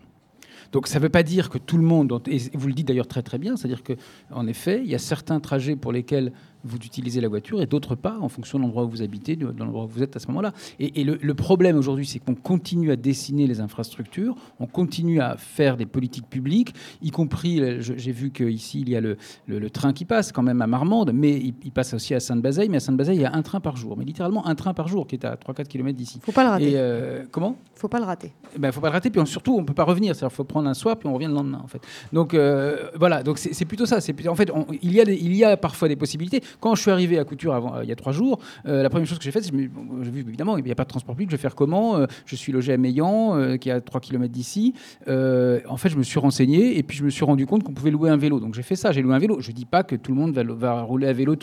[0.72, 3.06] Donc ça ne veut pas dire que tout le monde, et vous le dites d'ailleurs
[3.06, 3.92] très très bien, c'est-à-dire que
[4.30, 6.32] en effet, il y a certains trajets pour lesquels
[6.64, 9.46] vous utilisez la voiture et d'autres pas en fonction de l'endroit où vous habitez, de,
[9.58, 10.52] l'endroit où vous êtes à ce moment-là.
[10.80, 15.20] Et, et le, le problème aujourd'hui, c'est qu'on continue à dessiner les infrastructures, on continue
[15.20, 19.16] à faire des politiques publiques, y compris, euh, j'ai vu qu'ici il y a le,
[19.46, 22.20] le- le train qui passe quand même à Marmande, mais il, il passe aussi à
[22.20, 24.74] Sainte-Bazeille, mais à Sainte-Bazeille, il y a un train par jour, mais littéralement un train
[24.74, 26.18] par jour qui est à 3-4 km d'ici.
[26.22, 26.70] Faut pas le rater.
[26.72, 27.56] Et euh, comment?
[27.74, 28.32] Faut pas le rater.
[28.54, 30.14] il ben, faut pas le rater, puis on- surtout, on peut pas revenir.
[30.14, 31.80] C'est-à-dire, faut prendre un swap, puis on revient le lendemain, en fait.
[32.12, 33.98] Donc, euh, voilà, donc c'est plutôt ça.
[34.28, 36.40] En fait, on- il, y a il y a parfois des possibilités.
[36.60, 38.90] Quand je suis arrivé à Couture avant, euh, il y a trois jours, euh, la
[38.90, 40.88] première chose que j'ai faite, c'est bon, j'ai vu, évidemment, il n'y a pas de
[40.88, 43.80] transport public, je vais faire comment Euh, Je suis logé à Meillan, qui est à
[43.80, 44.74] 3 km d'ici.
[45.06, 47.90] En fait, je me suis renseigné, et puis je me suis rendu compte qu'on pouvait
[47.90, 48.40] louer un vélo.
[48.40, 49.40] Donc, j'ai fait ça, j'ai loué un vélo.
[49.40, 51.36] Je dis pas que tout le monde va, rouler à vélo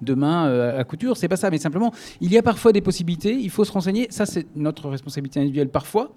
[0.00, 0.46] demain
[0.76, 3.64] à Couture, c'est pas ça, mais simplement, il y a parfois des possibilités, il faut
[3.64, 4.06] se renseigner.
[4.10, 6.12] Ça, c'est notre responsabilité individuelle parfois.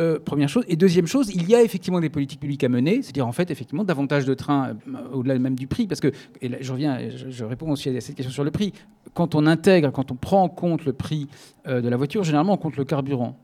[0.00, 0.64] Euh, première chose.
[0.66, 3.52] Et deuxième chose, il y a effectivement des politiques publiques à mener, c'est-à-dire en fait
[3.52, 6.10] effectivement davantage de trains euh, au-delà même du prix, parce que,
[6.42, 8.72] et je reviens, je, je réponds aussi à cette question sur le prix,
[9.12, 11.28] quand on intègre, quand on prend en compte le prix
[11.68, 13.38] euh, de la voiture, généralement on compte le carburant.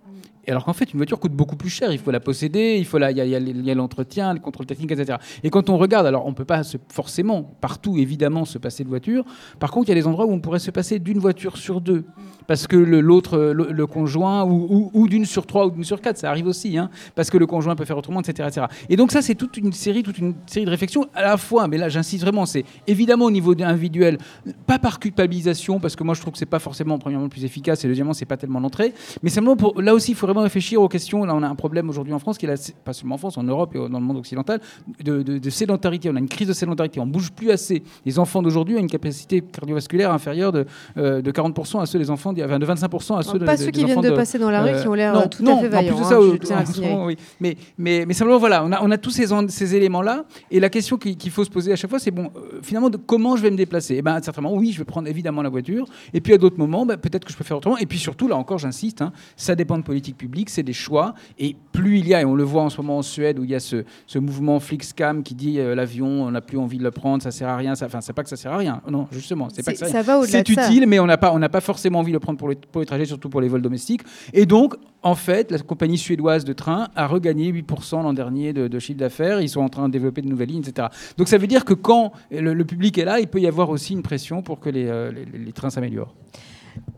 [0.48, 1.92] Alors qu'en fait, une voiture coûte beaucoup plus cher.
[1.92, 5.18] Il faut la posséder, il faut la, il y a- l'entretien, le contrôle technique, etc.
[5.44, 9.24] Et quand on regarde, alors on peut pas forcément partout évidemment se passer de voiture.
[9.58, 11.80] Par contre, il y a des endroits où on pourrait se passer d'une voiture sur
[11.80, 12.04] deux,
[12.46, 16.16] parce que l'autre, le, conjoint, ou, ou- ou d'une sur trois ou d'une sur quatre,
[16.18, 18.66] ça arrive aussi, hein, parce que le conjoint peut faire autrement, etc., etc.
[18.88, 21.68] Et donc ça, c'est toute une série, toute une série de réflexions à la fois.
[21.68, 24.18] Mais là, j'insiste vraiment, c'est évidemment au niveau individuel,
[24.66, 27.44] pas par culpabilisation, parce que moi je trouve que c'est pas forcément premièrement le plus
[27.44, 30.42] efficace, et deuxièmement c'est pas tellement l'entrée, mais simplement pour là aussi il faut vraiment
[30.44, 31.24] réfléchir aux questions.
[31.24, 33.36] Là on a un problème aujourd'hui en France qui est la- pas seulement en France,
[33.38, 34.60] en Europe et dans le monde occidental
[35.04, 36.08] de, de- de sédentarité.
[36.10, 37.82] On a une crise de sédentarité, on bouge plus assez.
[38.06, 40.66] Les enfants d'aujourd'hui ont une capacité cardiovasculaire inférieure de,
[40.96, 43.70] euh, de 40% à ceux des enfants, enfin, de 25% à ceux de, pas ceux
[43.70, 45.66] qui viennent de passer dans la rue, qui ont l'air, non, tout à non, fait
[45.66, 47.16] en plus vaillants, de hein, ça, je à moment, oui.
[47.40, 50.24] Mais, mais, mais simplement, voilà, on a, on a tous ces, ces éléments-là.
[50.50, 52.90] Et la question qui- qu'il faut se poser à chaque fois, c'est bon, euh, finalement,
[52.90, 53.96] de comment je vais me déplacer?
[53.98, 55.86] Eh ben, certainement, oui, je vais prendre évidemment la voiture.
[56.14, 57.78] Et puis à d'autres moments, ben, peut-être que je peux faire autrement.
[57.78, 61.14] Et puis surtout, là encore, j'insiste, hein, ça dépend de politique publique, c'est des choix.
[61.38, 63.44] Et plus il y a, et on le voit en ce moment en Suède, où
[63.44, 66.78] il y a ce, ce mouvement Flixcam qui dit euh, l'avion, on n'a plus envie
[66.78, 67.74] de le prendre, ça sert à rien.
[67.74, 68.80] Ça- Enfin, c'est pas que ça sert à rien.
[68.88, 69.86] Non, justement, c'est pas que ça.
[69.86, 70.68] ça va au-delà C'est ça.
[70.68, 72.56] utile, mais on n'a pas, on n'a pas forcément envie de le prendre pour les,
[72.56, 74.02] pour les trajets, surtout pour les vols domestiques.
[74.32, 78.68] Et donc, en fait, la compagnie suédoise de train a regagné 8% l'an dernier de,
[78.68, 79.40] de chiffre d'affaires.
[79.40, 80.88] Ils sont en train de développer de nouvelles lignes, etc.
[81.16, 83.70] Donc ça veut dire que quand le, le public est là, il peut y avoir
[83.70, 86.14] aussi une pression pour que les, euh, les- les trains s'améliorent.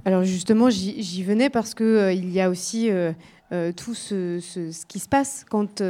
[0.05, 3.13] Alors justement, j'y venais parce que euh, y a aussi euh,
[3.53, 4.41] euh, tout ce,
[4.87, 5.83] qui se passe quand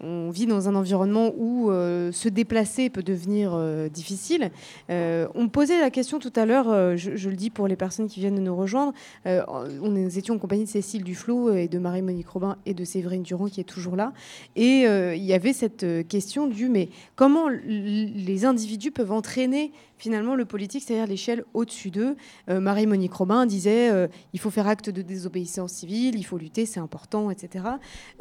[0.00, 3.58] on vit dans un environnement où se déplacer peut devenir
[3.90, 4.52] difficile.
[4.88, 8.36] On posait la question tout à l'heure, je, le dis pour les personnes qui viennent
[8.36, 8.92] de nous rejoindre,
[9.26, 13.46] nous étions en compagnie de Cécile Duflot et de Marie-Monique Robin et de Séverine Durand
[13.46, 14.12] qui est toujours là.
[14.54, 20.44] Et il y avait cette question du mais comment les individus peuvent entraîner finalement le
[20.44, 22.16] politique, c'est-à-dire l'échelle au-dessus d'eux.
[22.48, 26.66] Euh, Marie-Monique Robin disait euh, il faut faire acte de désobéissance civile, il faut lutter,
[26.66, 27.64] c'est important, etc.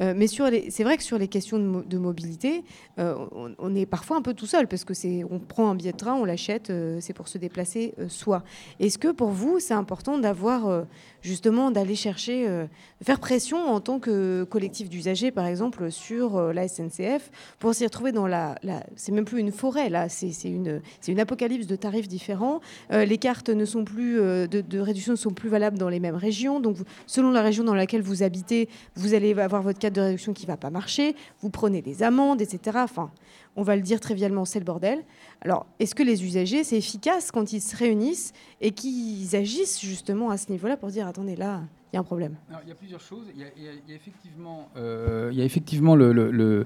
[0.02, 2.64] Euh, mais sur les, c'est vrai que sur les questions de, mo- de mobilité,
[2.98, 5.98] on, est parfois un peu tout seul parce que c'est, on prend un billet de
[5.98, 8.44] train, on l'achète, c'est pour se déplacer soi.
[8.80, 10.86] Est-ce que pour vous, c'est important d'avoir
[11.22, 12.66] justement d'aller chercher, euh,
[13.04, 18.12] faire pression en tant que collectif d'usagers, par exemple, sur la SNCF pour s'y retrouver
[18.12, 18.56] dans la,
[18.96, 22.62] c'est même plus une forêt là, c'est une, c'est une apocalypse de tarifs différents.
[22.92, 25.90] Euh, les cartes ne sont plus euh, de, de réduction ne sont plus valables dans
[25.90, 26.60] les mêmes régions.
[26.60, 30.34] Donc, selon la région dans laquelle vous habitez, vous allez avoir votre carte de réduction
[30.34, 31.16] qui va pas marcher.
[31.42, 32.80] Vous prenez des amendes, etc.
[32.82, 33.12] Enfin,
[33.58, 35.04] on va le dire trivialement, c'est le bordel.
[35.42, 40.30] Alors, est-ce que les usagers, c'est efficace quand ils se réunissent et qu'ils agissent justement
[40.30, 42.36] à ce niveau-là pour dire attendez là, il y a un problème?
[42.64, 43.26] Il y a plusieurs choses.
[43.34, 46.66] Il y a, effectivement, euh, il y a effectivement le,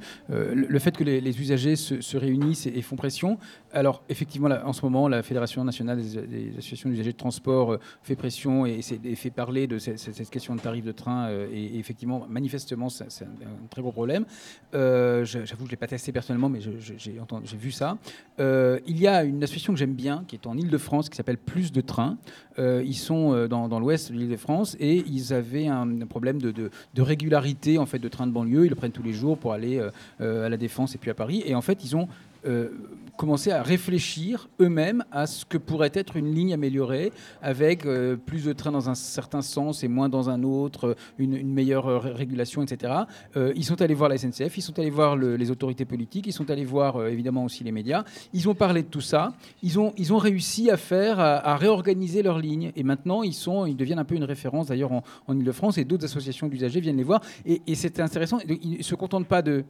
[0.79, 3.37] fait que les, usagers se, réunissent et, font pression.
[3.73, 8.15] Alors, effectivement, en ce moment, la Fédération nationale des, associations d'usagers de transport euh, fait
[8.15, 11.29] pression et, fait parler de cette, question de tarif de train.
[11.51, 14.25] et, effectivement, manifestement, c'est un, très gros problème.
[14.73, 17.97] J'avoue, je ne l'ai pas testé personnellement, mais j'ai vu ça.
[18.39, 21.71] il y a une association que j'aime bien, qui est en Ile-de-France, qui s'appelle Plus
[21.71, 22.17] de Trains.
[22.57, 27.99] ils sont dans, l'ouest de l'Île-de-France et ils avaient un, problème de, régularité en fait
[27.99, 28.65] de train de banlieue.
[28.65, 29.89] Ils le prennent tous les jours pour aller euh,
[30.21, 31.43] euh, à la Défense et puis à Paris.
[31.45, 32.07] Et en fait, ils ont
[32.45, 32.69] euh,
[33.17, 37.11] commencer à réfléchir eux-mêmes à ce que pourrait être une ligne améliorée
[37.43, 41.43] avec euh, plus de trains dans un certain sens et moins dans un autre, une,
[41.43, 42.93] meilleure euh, régulation, etc.
[43.35, 46.49] ils sont allés voir la SNCF, ils sont allés voir les autorités politiques, ils sont
[46.49, 48.03] allés voir évidemment aussi les médias.
[48.33, 49.33] Ils ont parlé de tout ça.
[49.61, 52.71] Ils ont, ils ont réussi à faire, à, réorganiser leurs lignes.
[52.75, 56.05] Et maintenant, ils, sont, ils deviennent un peu une référence d'ailleurs en, Ile-de-France et d'autres
[56.05, 57.21] associations d'usagers viennent les voir.
[57.45, 58.39] Et c'est intéressant.
[58.47, 59.63] Ils ne se contentent pas de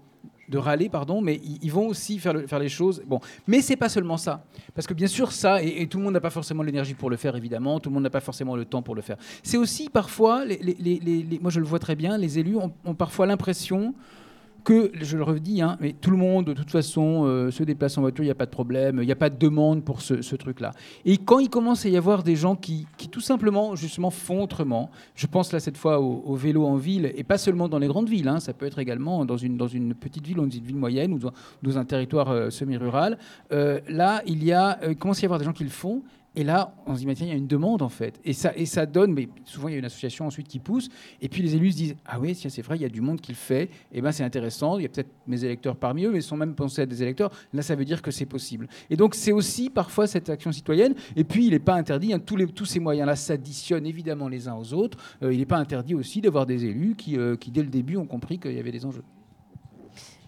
[0.51, 3.01] de râler, pardon, mais ils, vont aussi faire, faire les choses.
[3.07, 4.43] Bon, mais c'est pas seulement ça,
[4.75, 7.15] parce que bien sûr ça, et, tout le monde n'a pas forcément l'énergie pour le
[7.15, 9.17] faire, évidemment, tout le monde n'a pas forcément le temps pour le faire.
[9.43, 10.43] C'est aussi parfois,
[11.41, 13.95] moi je le vois très bien, les élus ont parfois l'impression
[14.63, 17.97] que, je le redis, hein, mais tout le monde, de toute façon, euh, se déplace
[17.97, 20.01] en voiture, il n'y a pas de problème, il n'y a pas de demande pour
[20.01, 20.71] ce, truc-là.
[21.05, 24.89] Et quand il commence à y avoir des gens qui, tout simplement, justement, font autrement,
[25.15, 28.09] je pense là cette fois au, vélo en ville, et pas seulement dans les grandes
[28.09, 31.13] villes, hein, ça peut être également dans une, dans petite ville ou une ville moyenne
[31.13, 33.17] ou dans, un territoire euh, semi-rural,
[33.51, 36.01] euh, là, il, y a, il commence à y avoir des gens qui le font,
[36.33, 38.19] et là, on se dit, il y a une demande en fait.
[38.23, 40.87] Et ça, donne, mais souvent il y a une association ensuite qui pousse.
[41.21, 43.19] Et puis les élus se disent, ah oui, c'est vrai, il y a du monde
[43.19, 43.63] qui le fait.
[43.63, 44.77] Et eh ben c'est intéressant.
[44.77, 47.03] Il y a peut-être mes électeurs parmi eux, mais ils sont même pensés à des
[47.03, 47.31] électeurs.
[47.53, 48.69] Là, ça veut dire que c'est possible.
[48.89, 50.95] Et donc c'est aussi parfois cette action citoyenne.
[51.17, 54.47] Et puis il n'est pas interdit, hein, tous, les, tous ces moyens-là s'additionnent évidemment les
[54.47, 54.97] uns aux autres.
[55.23, 58.07] Euh, il n'est pas interdit aussi d'avoir des élus euh, qui, dès le début, ont
[58.07, 59.03] compris qu'il y avait des enjeux.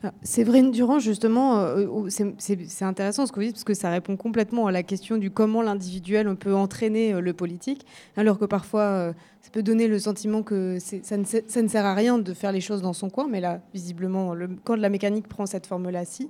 [0.05, 4.17] Ah, Séverine Durand, justement, euh, c'est intéressant ce que vous dites, parce que ça répond
[4.17, 7.85] complètement à la question du comment l'individuel peut entraîner euh, le politique,
[8.17, 12.19] alors que parfois euh, ça peut donner le sentiment que ça ne, sert à rien
[12.19, 15.45] de faire les choses dans son coin, mais là, visiblement, le, quand la mécanique prend
[15.45, 16.29] cette forme-là, si.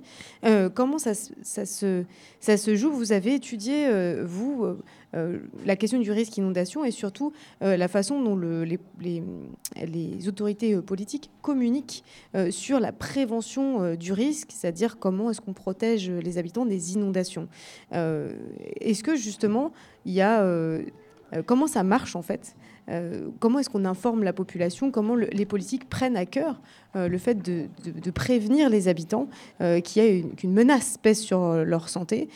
[0.74, 2.04] comment ça, se,
[2.76, 2.92] joue?
[2.92, 3.88] Vous avez étudié,
[4.22, 4.76] vous,
[5.64, 8.78] la question du risque inondation et surtout euh, la façon dont les,
[10.28, 12.04] autorités euh, politiques communiquent
[12.50, 17.48] sur la prévention du risque, c'est-à-dire comment est-ce qu'on protège les habitants des inondations.
[17.92, 19.72] est-ce que justement,
[20.04, 20.44] il y a...
[21.46, 22.56] comment ça marche en fait?
[23.40, 24.90] Comment est-ce qu'on informe la population?
[24.90, 26.60] Comment les politiques prennent à cœur
[26.94, 29.28] le fait de, prévenir les habitants
[29.58, 30.08] qu'il y a
[30.42, 32.28] une, menace pèse sur leur santé,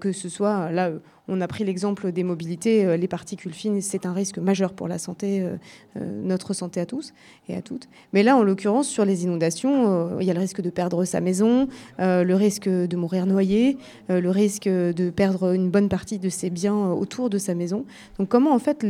[0.00, 0.90] que ce soit là
[1.28, 4.88] on a pris l'exemple des mobilités, euh, les particules fines, c'est un risque majeur pour
[4.88, 5.56] la santé, euh,
[5.96, 7.12] euh, notre santé à tous
[7.48, 7.88] et à toutes.
[8.12, 11.20] Mais là, en l'occurrence, sur les inondations, il y a le risque de perdre sa
[11.20, 11.68] maison,
[11.98, 13.76] le risque de mourir noyé,
[14.08, 17.84] le risque de perdre une bonne partie de ses biens autour de sa maison.
[18.18, 18.84] Donc comment en fait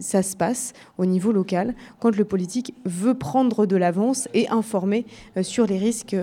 [0.00, 4.69] ça se passe au niveau local quand le politique veut prendre de l'avance et informer
[5.42, 6.16] sur les risques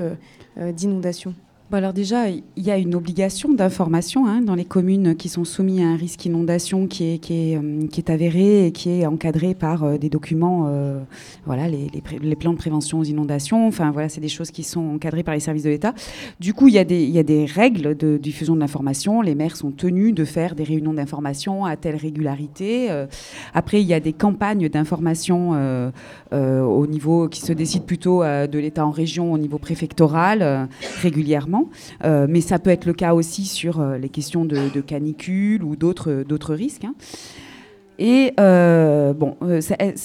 [0.57, 1.33] d'inondation
[1.75, 5.81] alors déjà, il y a une obligation d'information hein, dans les communes qui sont soumises
[5.81, 10.07] à un risque inondation qui est, euh, avéré et qui est encadré par euh, des
[10.07, 11.01] documents, euh,
[11.45, 11.89] voilà, les,
[12.37, 13.67] plans de prévention aux inondations.
[13.67, 15.93] Enfin, voilà, c'est des choses qui sont encadrées par les services de l'État.
[16.39, 19.21] Du coup, il y, a des, il y a des règles de diffusion de l'information.
[19.21, 22.89] Les maires sont tenus de faire des réunions d'information à telle régularité.
[23.53, 25.51] après, il y a des campagnes d'information
[26.31, 30.69] au niveau qui se décident plutôt de l'État en région, au niveau préfectoral,
[31.01, 31.56] régulièrement.
[32.03, 35.75] Euh, mais ça peut être le cas aussi sur euh, les questions de, canicule ou
[35.75, 36.85] d'autres risques.
[36.85, 36.95] Hein.
[37.99, 39.59] Et euh, bon, euh,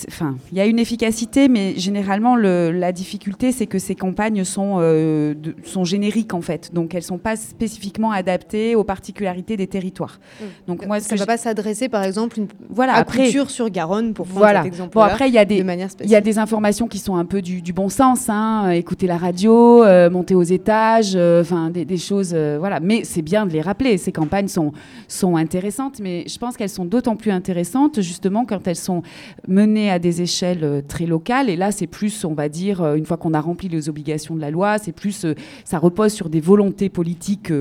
[0.09, 4.79] enfin, il y a une efficacité, mais généralement la difficulté, c'est que ces campagnes sont
[4.81, 10.21] euh, sont génériques en fait, donc elles sont pas spécifiquement adaptées aux particularités des territoires.
[10.41, 10.45] Mmh.
[10.69, 14.15] Donc moi, ça ne va pas s'adresser, par exemple, une voilà, à couture sur Garonne
[14.15, 14.63] pour prendre voilà.
[14.63, 14.95] cet exemple.
[14.95, 15.63] Bon après, il y a des
[16.03, 19.19] il y a des informations qui sont un peu du, bon sens, hein, écouter la
[19.19, 22.81] radio, monter aux étages, enfin des, des, choses, voilà.
[22.81, 23.99] Mais c'est bien de les rappeler.
[23.99, 24.73] Ces campagnes sont
[25.09, 29.03] sont intéressantes, mais je pense qu'elles sont d'autant plus intéressantes justement quand elles sont
[29.49, 31.49] menées à des échelles euh, très locales.
[31.49, 34.35] Et là, c'est plus, on va dire, euh, une fois qu'on a rempli les obligations
[34.35, 35.35] de la loi, c'est plus, euh,
[35.65, 37.53] ça repose sur des volontés politiques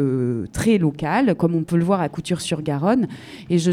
[0.51, 3.07] très locales, comme on peut le voir à Couture-sur-Garonne.
[3.49, 3.71] Et ce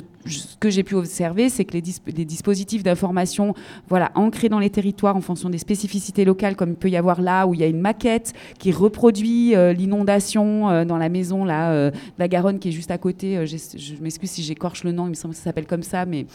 [0.61, 1.83] que j'ai pu observer, c'est que les,
[2.25, 3.55] dispositifs d'information,
[3.89, 7.21] voilà, ancrés dans les territoires en fonction des spécificités locales, comme il peut y avoir
[7.21, 12.29] là où il y a une maquette qui reproduit l'inondation dans la maison là, la
[12.29, 13.47] Garonne qui est juste à côté.
[13.47, 16.27] je m'excuse si j'écorche le nom, il me semble que ça s'appelle comme ça, mais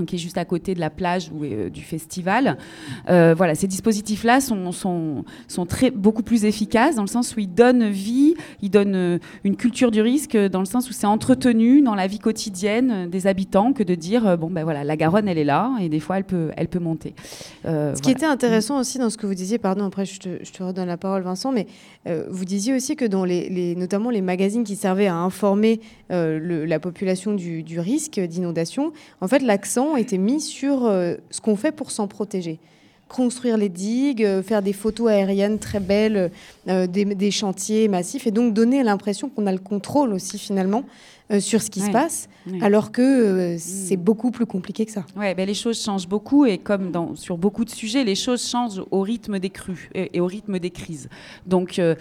[0.00, 2.56] donc qui est juste à côté de la plage ou euh, du festival.
[3.08, 7.40] Euh, voilà, ces dispositifs-là sont, sont, sont, très, beaucoup plus efficaces dans le sens où
[7.40, 11.06] ils donnent vie, ils donnent euh, une culture du risque, dans le sens où c'est
[11.06, 15.28] entretenu dans la vie quotidienne des habitants que de dire, bon ben voilà, la Garonne,
[15.28, 17.14] elle est là, et des fois, elle peut, elle peut monter.
[17.64, 20.50] ce qui était intéressant aussi dans ce que vous disiez, pardon, après je te, je
[20.50, 21.66] te redonne la parole Vincent, mais
[22.30, 26.64] vous disiez aussi que dans les, les, notamment les magazines qui servaient à informer le,
[26.64, 31.56] la population du, du risque d'inondation, en fait l'accent été mis sur euh, ce qu'on
[31.56, 32.58] fait pour s'en protéger.
[33.08, 36.30] Construire les digues, euh, faire des photos aériennes très belles,
[36.68, 40.84] euh, des, chantiers massifs, et donc donner l'impression qu'on a le contrôle aussi finalement
[41.30, 42.28] euh, sur ce qui se passe,
[42.60, 44.00] alors que euh, c'est mm.
[44.00, 45.04] beaucoup plus compliqué que ça.
[45.16, 48.44] Ouais, ben les choses changent beaucoup et comme dans, sur beaucoup de sujets, les choses
[48.44, 51.08] changent au rythme des crues et, au rythme des crises.
[51.46, 51.94] Donc euh,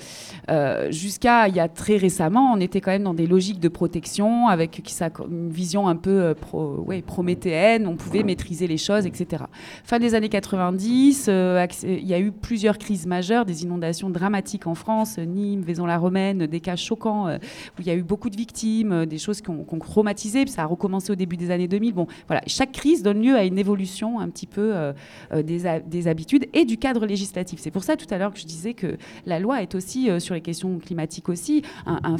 [0.91, 4.47] jusqu'à il y a très récemment, on était quand même dans des logiques de protection
[4.47, 9.06] avec qui ça, une vision un peu pro, ouais, prométhéenne, on pouvait maîtriser les choses,
[9.06, 9.43] etc.
[9.84, 11.30] Fin des années 90,
[11.84, 16.60] il y a eu plusieurs crises majeures, des inondations dramatiques en France, Nîmes, Vaison-la-Romaine, des
[16.61, 20.43] cas choquants où il y a eu beaucoup de victimes, des choses qui ont, traumatisé,
[20.43, 21.93] puis ça a recommencé au début des années 2000.
[21.93, 24.93] Bon, voilà, chaque crise donne lieu à une évolution un petit peu euh,
[25.33, 27.59] euh, des, habitudes et du cadre législatif.
[27.61, 30.19] C'est pour ça tout à l'heure que je disais que la loi est aussi, euh,
[30.19, 32.17] sur les questions climatiques aussi, un,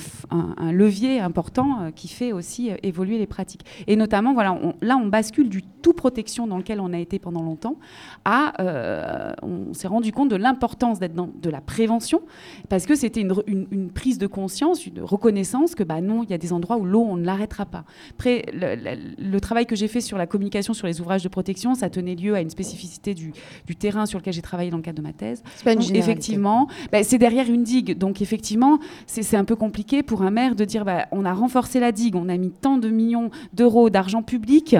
[0.72, 3.66] levier important qui fait aussi évoluer les pratiques.
[3.88, 7.42] Et notamment, voilà, là, on bascule du tout protection dans lequel on a été pendant
[7.42, 7.78] longtemps
[8.26, 12.22] à, on s'est rendu compte de l'importance d'être dans de la prévention,
[12.70, 16.34] parce que c'était une, une, prise de conscience, une reconnaissance que, bah non, il y
[16.34, 17.86] a des endroits où l'eau, on ne l'arrêtera pas.
[18.12, 21.90] Après, le, travail que j'ai fait sur la communication sur les ouvrages de protection, ça
[21.90, 23.32] tenait lieu à une spécificité du,
[23.78, 25.44] terrain sur lequel j'ai travaillé dans le cadre de ma thèse.
[25.64, 27.98] Pas une effectivement, bah, c'est derrière une digue.
[27.98, 31.80] Donc effectivement, c'est un peu compliqué pour un maire de dire bah, on a renforcé
[31.80, 34.76] la digue, on a mis tant de millions d'euros d'argent public.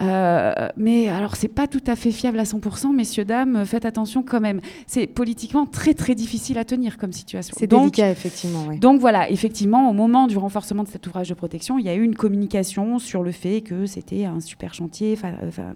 [0.00, 4.22] Euh, mais alors, c'est pas tout à fait fiable à 100%, messieurs, dames, faites attention
[4.22, 4.60] quand même.
[4.86, 7.54] C'est politiquement très, très difficile à tenir comme situation.
[7.58, 8.66] C'est délicat, effectivement.
[8.80, 11.94] Donc voilà, effectivement, au moment du renforcement de cet ouvrage de protection, il y a
[11.94, 15.18] eu une communication sur le fait que c'était un super chantier,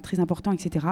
[0.03, 0.87] très important, etc.,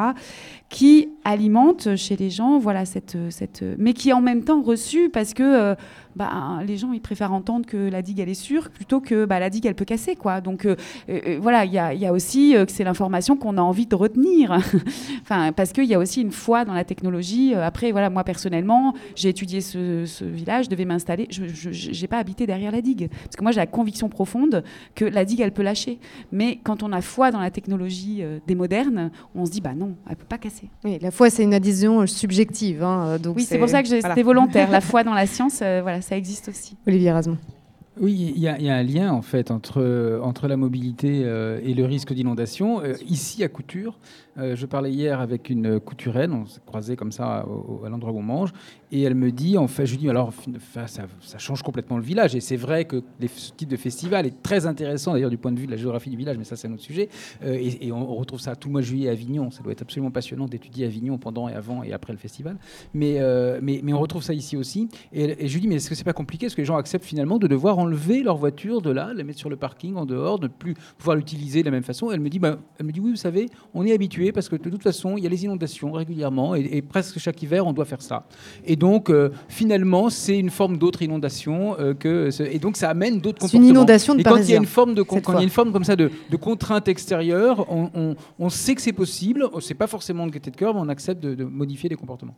[0.69, 5.09] qui alimente chez les gens, voilà, cette, cette, mais qui est en même temps reçu
[5.11, 5.75] parce que euh,
[6.17, 9.39] bah, les gens ils préfèrent entendre que la digue elle est sûre plutôt que bah,
[9.39, 10.41] la digue elle peut casser quoi.
[10.41, 10.77] Donc euh,
[11.09, 13.87] euh, euh, voilà, il y a, y a, aussi que c'est l'information qu'on a envie
[13.87, 14.59] de retenir.
[15.23, 17.55] enfin parce qu'il y a aussi une foi dans la technologie.
[17.55, 21.29] Après voilà, moi personnellement, j'ai étudié ce, ce, village, je devais m'installer.
[21.31, 24.65] Je n'ai pas habité derrière la digue parce que moi j'ai la conviction profonde
[24.95, 25.99] que la digue elle peut lâcher.
[26.33, 29.95] Mais quand on a foi dans la technologie des modernes, on se dit bah non,
[30.09, 30.69] elle peut pas casser.
[30.85, 32.83] Oui, la foi c'est une adhésion subjective.
[32.83, 34.71] Hein, donc oui, c'est pour ça que c'était volontaire.
[34.71, 36.77] la foi dans la science, voilà ça existe aussi.
[36.87, 37.39] Olivier Rasmont.
[38.01, 41.85] Oui, il y, a un lien en fait entre, entre la mobilité euh, et le
[41.85, 42.81] risque d'inondation.
[42.83, 43.99] Euh, ici à Couture,
[44.41, 47.45] euh, je parlais hier avec une couturienne, on s'est croisé comme ça
[47.85, 48.53] à l'endroit où on mange,
[48.93, 50.33] et elle me dit, en fait, je lui dis, alors
[50.87, 54.67] ça, change complètement le village, et c'est vrai que ce type de festival est très
[54.67, 56.73] intéressant d'ailleurs du point de vue de la géographie du village, mais ça c'est un
[56.73, 57.09] autre sujet,
[57.45, 60.11] euh, et, on retrouve ça tout mois de juillet à Avignon, ça doit être absolument
[60.11, 62.57] passionnant d'étudier Avignon pendant et avant et après le festival,
[62.95, 65.89] mais, euh, mais, mais, on retrouve ça ici aussi, et, je lui dis, mais est-ce
[65.89, 68.83] que c'est pas compliqué, est-ce que les gens acceptent finalement de devoir enlever leur voiture
[68.83, 71.67] de là, la mettre sur le parking en dehors, de ne plus pouvoir l'utiliser de
[71.67, 73.93] la même façon Elle me dit, bah, elle me dit, oui, vous savez, on est
[73.93, 77.43] habitué parce que de toute façon, il y a les inondations régulièrement et, presque chaque
[77.43, 78.27] hiver, on doit faire ça.
[78.65, 83.21] Et donc, euh, finalement, c'est une forme d'autre inondation euh, que et donc ça amène
[83.21, 83.63] d'autres comportements.
[83.63, 85.43] une inondation de Et quand il y a une forme de quand il y a
[85.43, 89.49] une forme comme ça de, contrainte extérieure, on, sait que c'est possible.
[89.61, 92.35] C'est pas forcément de gaieté de cœur, mais on accepte de modifier les comportements.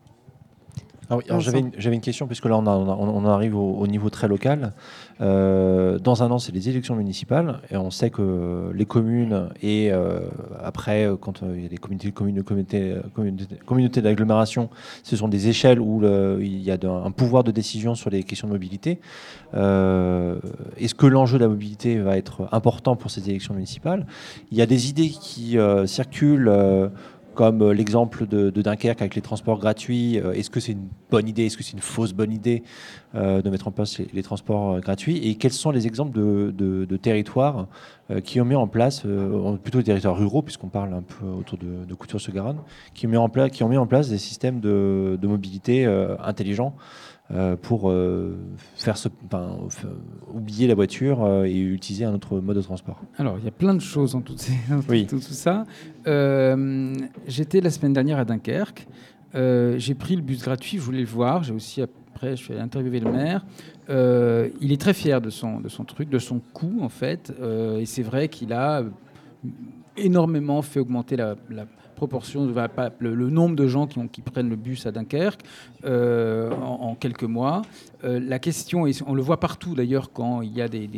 [1.28, 4.72] Alors, j'avais, une, question, puisque là on, on, arrive au, niveau très local.
[5.20, 9.92] Euh, dans un an, c'est les élections municipales, et on sait que les communes, et
[9.92, 10.20] euh,
[10.62, 12.96] après, quand euh, il y a des communautés, communautés,
[13.66, 14.70] communautés, d'agglomération,
[15.02, 16.02] ce sont des échelles où
[16.40, 19.00] il y a un pouvoir de décision sur les questions de mobilité.
[19.52, 24.06] est-ce que l'enjeu de la mobilité va être important pour ces élections municipales?
[24.50, 26.50] Il y a des idées qui circulent
[27.34, 30.18] comme euh, l'exemple de, Dunkerque avec les transports gratuits.
[30.18, 31.46] Euh, est-ce que c'est une bonne idée?
[31.46, 32.62] Est-ce que c'est une fausse bonne idée?
[33.14, 37.66] De mettre en place les, transports gratuits Et quels sont les exemples de, territoires
[38.24, 39.04] qui ont mis en place,
[39.62, 42.60] plutôt des territoires ruraux, puisqu'on parle un peu autour de, Couture-sur-Garonne,
[42.94, 45.84] qui, ont mis en place, qui ont mis en place des systèmes de, mobilité
[46.20, 46.74] intelligents
[47.32, 48.36] euh, pour euh,
[48.74, 48.96] faire
[50.34, 53.00] oublier la voiture euh, et utiliser un autre mode de transport?
[53.16, 54.34] Alors, il y a plein de choses dans tout,
[55.08, 55.64] tout, ça.
[57.26, 58.86] J'étais la semaine dernière à Dunkerque.
[59.34, 61.42] J'ai pris le bus gratuit, je voulais le voir.
[61.42, 61.80] J'ai aussi,
[62.30, 63.44] je suis allé interviewer le maire.
[63.88, 67.32] il est très fier de son, de son truc, de son coût, en fait.
[67.78, 68.82] et c'est vrai qu'il a
[69.96, 71.36] énormément fait augmenter la,
[71.96, 72.46] proportion,
[72.98, 75.42] le, nombre de gens qui, prennent le bus à Dunkerque
[75.84, 77.62] en, quelques mois.
[78.02, 80.88] la question, et on le voit partout d'ailleurs quand il y a des,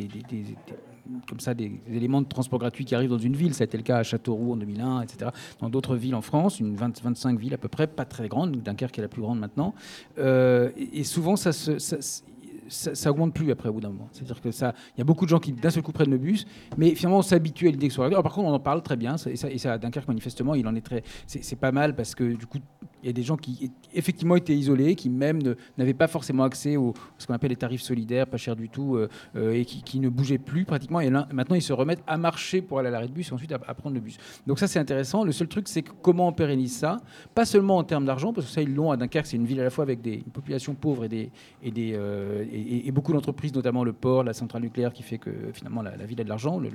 [1.29, 3.55] comme ça des éléments de transport gratuit qui arrivent dans une ville.
[3.55, 5.31] Ça a été le cas à Châteauroux en 2001, etc.
[5.61, 8.63] Dans d'autres villes en France, une 20, 25 villes à peu près, pas très grandes,
[8.63, 9.75] Dunkerque est la plus grande maintenant.
[10.19, 11.79] Euh, et, souvent, ça se,
[12.69, 14.09] ça, augmente plus après au bout d'un moment.
[14.13, 16.19] C'est-à-dire que ça, il y a beaucoup de gens qui d'un seul coup prennent le
[16.19, 18.07] bus, mais finalement on s'habitue à l'idée que soit.
[18.07, 20.55] Alors, par contre, on en parle très bien, et ça, et ça à Dunkerque manifestement,
[20.55, 22.59] il en est très, c'est pas mal parce que du coup,
[23.05, 25.39] il y a des gens qui effectivement étaient isolés, qui même
[25.77, 28.97] n'avaient pas forcément accès aux ce qu'on appelle les tarifs solidaires, pas cher du tout,
[28.97, 31.01] euh, euh, et qui, ne bougeaient plus pratiquement.
[31.01, 33.53] Et maintenant, ils se remettent à marcher pour aller à l'arrêt de bus et ensuite
[33.53, 34.17] à, prendre le bus.
[34.47, 35.23] Donc ça, c'est intéressant.
[35.23, 36.97] Le seul truc, c'est comment on pérennise ça,
[37.35, 39.61] pas seulement en termes d'argent, parce que ça, ils l'ont à Dunkerque, c'est une ville
[39.61, 41.31] à la fois avec des, une population pauvre et, des,
[41.63, 45.31] et, des, euh, et, beaucoup d'entreprises, notamment le port, la centrale nucléaire, qui fait que
[45.53, 46.71] finalement la, ville a de l'argent, la,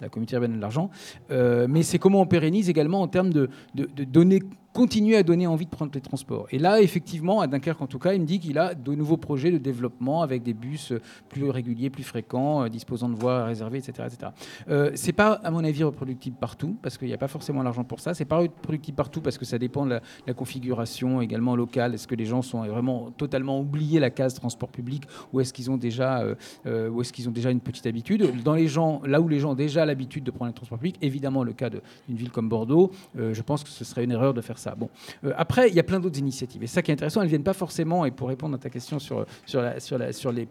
[0.00, 0.90] la, communauté urbaine a de l'argent.
[1.30, 4.42] mais c'est comment on pérennise également en termes de, de, de donner
[4.72, 6.46] continuer à donner envie de prendre les transports.
[6.50, 9.16] Et là, effectivement, à Dunkerque en tout cas, il me dit qu'il a de nouveaux
[9.16, 10.92] projets de développement avec des bus
[11.28, 14.06] plus réguliers, plus fréquents, euh, disposant de voies réservées, etc.
[14.06, 14.32] etc.
[14.68, 17.84] Euh, c'est pas, à mon avis, reproductible partout, parce qu'il n'y a pas forcément l'argent
[17.84, 18.14] pour ça.
[18.14, 21.94] C'est pas reproductible partout parce que ça dépend de la, configuration également locale.
[21.94, 25.70] Est-ce que les gens sont vraiment totalement oubliés la case transport public ou est-ce qu'ils
[25.70, 26.34] ont déjà, euh,
[26.66, 28.42] euh, est-ce ont déjà une petite habitude?
[28.42, 30.96] Dans les gens, là où les gens ont déjà l'habitude de prendre les transports publics,
[31.02, 34.40] évidemment le cas d'une ville comme Bordeaux, je pense que ce serait une erreur de
[34.40, 34.74] faire ça.
[34.74, 34.88] Bon,
[35.24, 36.62] euh, après, il y a plein d'autres initiatives.
[36.62, 38.70] Et ça qui est intéressant, elles ne viennent pas forcément, et pour répondre à ta
[38.70, 40.48] question sur, sur, la, sur, la, sur les,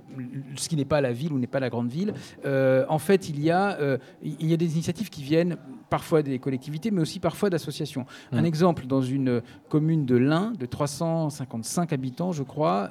[0.55, 2.13] ce qui n'est pas la ville ou n'est pas la grande ville,
[2.45, 5.57] euh, en fait, il y, a, euh, il y a des initiatives qui viennent
[5.89, 8.05] parfois des collectivités, mais aussi parfois d'associations.
[8.31, 8.37] Mmh.
[8.37, 12.89] Un exemple, dans une commune de l'Ain, de 355 habitants, je crois,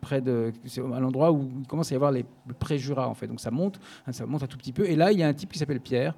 [0.00, 0.52] près de,
[0.94, 3.26] à l'endroit où il commence à y avoir les, le pré-Jura, en fait.
[3.26, 4.86] Donc ça monte, hein, ça monte un tout petit peu.
[4.86, 6.14] Et là, il y a un type qui s'appelle Pierre,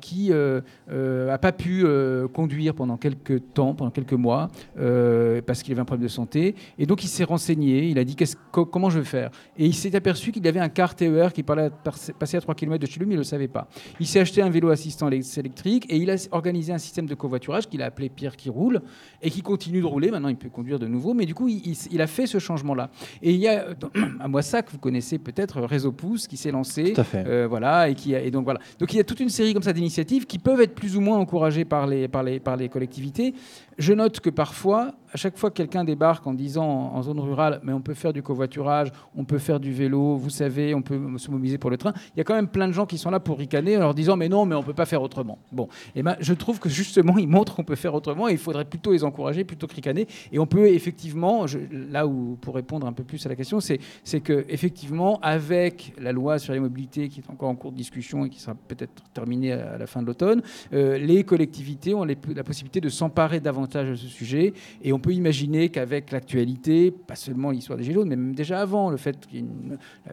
[0.00, 1.84] qui n'a pas pu
[2.32, 6.54] conduire pendant quelques temps, pendant quelques mois, euh, parce qu'il avait un problème de santé.
[6.78, 8.16] Et donc il s'est renseigné, il a dit
[8.50, 9.30] comment je vais faire?
[9.56, 11.70] Et il s'est aperçu qu'il avait un car TER qui parlait
[12.18, 13.68] passer à 3 km de chez lui, mais il ne le savait pas.
[14.00, 17.68] Il s'est acheté un vélo assistant électrique et il a organisé un système de covoiturage
[17.68, 18.82] qu'il a appelé Pierre qui roule
[19.22, 20.10] et qui continue de rouler.
[20.10, 22.90] Maintenant, il peut conduire de nouveau, mais du coup, il, a fait ce changement-là.
[23.22, 23.66] Et il y a
[24.20, 26.92] à Moissac, vous connaissez peut-être Réseau Pouce qui s'est lancé.
[26.92, 27.24] Tout à fait.
[27.26, 28.60] Euh, voilà, et, qui et donc voilà.
[28.78, 31.00] Donc il y a toute une série comme ça d'initiatives qui peuvent être plus ou
[31.00, 33.34] moins encouragées par les, par les, par les collectivités.
[33.76, 37.60] Je note que parfois, à chaque fois que quelqu'un débarque en disant en, zone rurale,
[37.62, 41.00] mais on peut faire du covoiturage, on peut faire du vélo, vous savez, on peut
[41.18, 43.10] se mobiliser pour le train, il y a quand même plein de gens qui sont
[43.10, 45.38] là pour ricaner en leur disant, mais non, mais on peut pas faire autrement.
[45.52, 48.32] Bon, et eh ben, je trouve que justement, ils montrent qu'on peut faire autrement et
[48.32, 50.06] il faudrait plutôt les encourager plutôt que ricaner.
[50.32, 51.46] Et on peut effectivement,
[51.90, 53.78] là où, pour répondre un peu plus à la question, c'est,
[54.20, 58.24] que effectivement, avec la loi sur les mobilités qui est encore en cours de discussion
[58.24, 62.44] et qui sera peut-être terminée à la fin de l'automne, euh, les collectivités ont la
[62.44, 64.52] possibilité de s'emparer davantage à ce sujet.
[64.82, 68.60] Et on peut imaginer qu'avec l'actualité, pas seulement l'histoire des Gilets jaunes, mais même déjà
[68.60, 69.36] avant, le fait que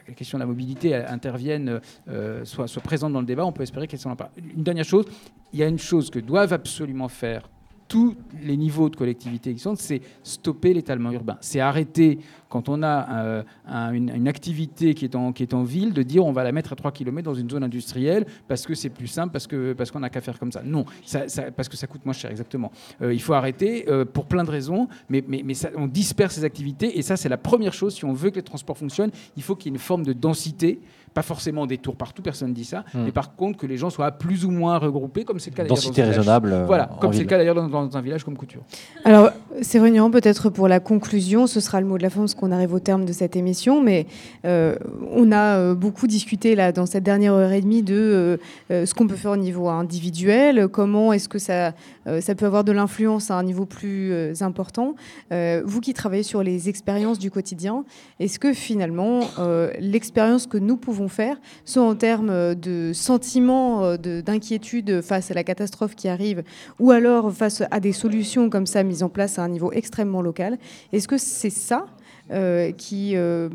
[0.08, 1.80] la question de la mobilité intervienne,
[2.10, 4.32] euh, soit, présente dans le débat, on peut espérer qu'elle s'en pas.
[4.38, 5.06] Une dernière chose,
[5.54, 7.50] il y a une chose que doivent absolument faire
[7.96, 8.14] tous
[8.44, 11.38] les niveaux de collectivité existantes, c'est stopper l'étalement urbain.
[11.40, 12.20] C'est arrêter,
[12.50, 13.44] quand on a euh,
[13.94, 16.74] une, activité qui est, en, qui est en ville, de dire on va la mettre
[16.74, 19.92] à 3 km dans une zone industrielle parce que c'est plus simple, parce qu'on parce
[19.92, 20.62] qu'on n'a qu'à faire comme ça.
[20.62, 20.84] Non,
[21.56, 22.70] parce que ça coûte moins cher, exactement.
[23.02, 26.44] Euh, il faut arrêter euh, pour plein de raisons, mais, mais, mais on disperse ces
[26.44, 29.44] activités, et ça c'est la première chose, si on veut que les transports fonctionnent, il
[29.44, 30.82] faut qu'il y ait une forme de densité
[31.16, 33.06] pas forcément des tours partout, personne ne dit ça, hmm.
[33.06, 35.64] mais par contre que les gens soient plus ou moins regroupés, comme c'est le cas
[35.64, 35.78] d'ailleurs.
[35.78, 36.52] Densité raisonnable.
[36.52, 38.62] Euh, voilà, comme c'est le cas d'ailleurs dans, un village comme Couture.
[39.06, 42.52] Alors, Sérénian, peut-être pour la conclusion, ce sera le mot de la fin, parce qu'on
[42.52, 44.06] arrive au terme de cette émission, mais
[44.46, 44.76] euh,
[45.12, 49.08] on a euh, beaucoup discuté là dans cette dernière heure et demie de ce qu'on
[49.08, 51.74] peut faire au niveau individuel, comment est-ce que ça,
[52.20, 54.96] ça peut avoir de l'influence à un niveau plus important.
[55.32, 57.86] vous qui travaillez sur les expériences du quotidien,
[58.20, 59.22] est-ce que finalement
[59.80, 63.46] l'expérience que nous pouvons faire, soit en termes de sentiments
[63.84, 66.44] euh, d'inquiétude face à la catastrophe qui arrive,
[66.80, 70.22] ou alors face à des solutions comme ça mises en place à un niveau extrêmement
[70.22, 70.58] local.
[70.92, 71.86] Est-ce que c'est ça
[72.32, 73.50] euh, qui, euh,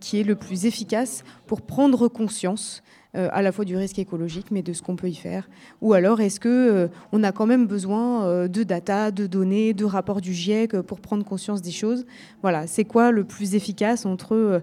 [0.00, 2.82] qui est le plus efficace pour prendre conscience
[3.16, 5.48] euh, à la fois du risque écologique, mais de ce qu'on peut y faire?
[5.80, 10.20] Ou alors est-ce que on a quand même besoin de data, de données, de rapports
[10.20, 12.06] du GIEC pour prendre conscience des choses?
[12.42, 14.62] Voilà, c'est quoi le plus efficace entre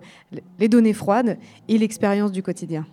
[0.60, 1.38] les données froides
[1.68, 2.86] et l'expérience du quotidien?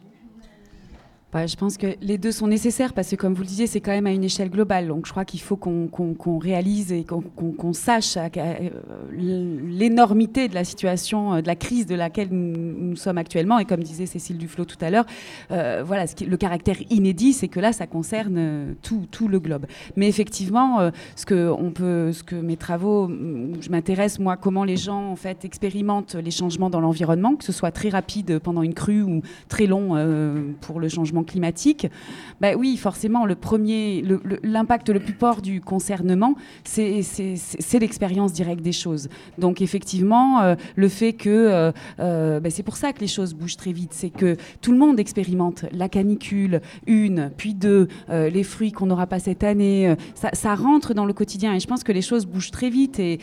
[1.34, 3.90] Je pense que les deux sont nécessaires parce que, comme vous le disiez, c'est quand
[3.90, 4.88] même à une échelle globale.
[4.88, 8.68] Donc, je crois qu'il faut qu'on réalise et qu'on sache euh,
[9.10, 13.58] l'énormité de la situation, euh, de la crise de laquelle nous, sommes actuellement.
[13.58, 15.06] Et comme disait Cécile Duflot tout à l'heure,
[15.50, 19.64] euh, voilà, le caractère inédit, c'est que là, ça concerne tout, le globe.
[19.96, 26.16] Mais effectivement, ce que mes travaux, je m'intéresse moi, comment les gens en fait expérimentent
[26.16, 29.96] les changements dans l'environnement, que ce soit très rapide pendant une crue ou très long
[30.60, 31.86] pour le changement climatique,
[32.40, 34.04] bah oui, forcément, le premier,
[34.42, 36.34] l'impact le, plus fort du concernement,
[36.64, 37.02] c'est
[37.80, 39.08] l'expérience directe des choses.
[39.38, 43.34] Donc effectivement, euh, le fait que, euh, euh, bah, c'est pour ça que les choses
[43.34, 48.42] bougent très vite, c'est que tout le monde expérimente la canicule, une, puis deux, les
[48.42, 51.54] fruits qu'on n'aura pas cette année, ça, ça, rentre dans le quotidien.
[51.54, 53.18] Et je pense que les choses bougent très vite et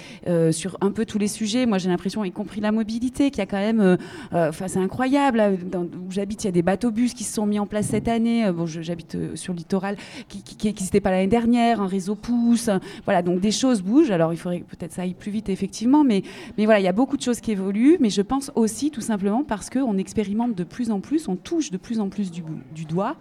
[0.52, 3.42] sur un peu tous les sujets, moi j'ai l'impression, y compris la mobilité, qu'il y
[3.42, 3.98] a quand même,
[4.32, 5.42] enfin c'est incroyable,
[5.76, 8.46] où j'habite, il y a des bateaux-bus qui se sont mis en place cette année.
[8.46, 9.98] Euh, bon, j'habite euh, sur le littoral,
[10.28, 11.82] qui n'existait pas l'année dernière.
[11.82, 12.70] Un réseau pousse.
[13.06, 14.12] Voilà, donc des choses bougent.
[14.12, 16.04] Alors, il faudrait peut-être ça aille plus vite, effectivement.
[16.04, 16.24] Mais,
[16.58, 17.98] mais voilà, il y a beaucoup de choses qui évoluent.
[18.00, 21.72] Mais je pense aussi, tout simplement, parce qu'on expérimente de plus en plus, on touche
[21.72, 23.16] de plus en plus du, doigt.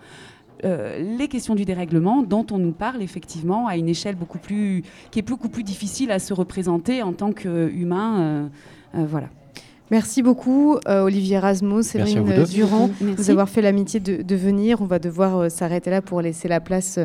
[0.64, 4.82] Euh, les questions du dérèglement dont on nous parle effectivement à une échelle beaucoup plus
[5.12, 8.50] qui est beaucoup plus difficile à se représenter en tant qu'humain.
[8.92, 9.28] voilà.
[9.90, 14.82] Merci beaucoup, euh, Olivier Rasmus, Séverine Durand, de vous avoir fait l'amitié de, venir.
[14.82, 16.98] On va devoir euh, s'arrêter là pour laisser la place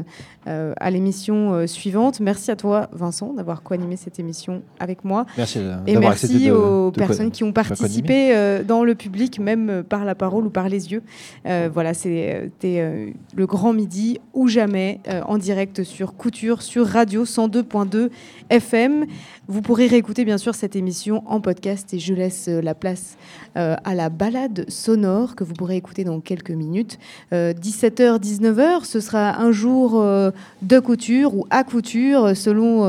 [0.47, 2.19] euh, à l'émission suivante.
[2.19, 5.25] Merci à toi, Vincent, d'avoir co-animé cette émission avec moi.
[5.37, 5.59] Merci.
[5.87, 8.35] Et merci aux personnes qui ont participé
[8.67, 11.03] dans le public, même par la parole ou par les yeux.
[11.45, 18.09] voilà, c'était le grand midi ou jamais en direct sur Couture, sur Radio 102.2
[18.53, 19.07] FM.
[19.47, 23.17] Vous pourrez réécouter bien sûr cette émission en podcast et je laisse la place
[23.55, 26.97] euh, à la balade sonore que vous pourrez écouter dans quelques minutes.
[27.31, 30.31] 17h, euh, 19h, ce sera un jour euh,
[30.61, 32.83] de couture ou à couture, selon,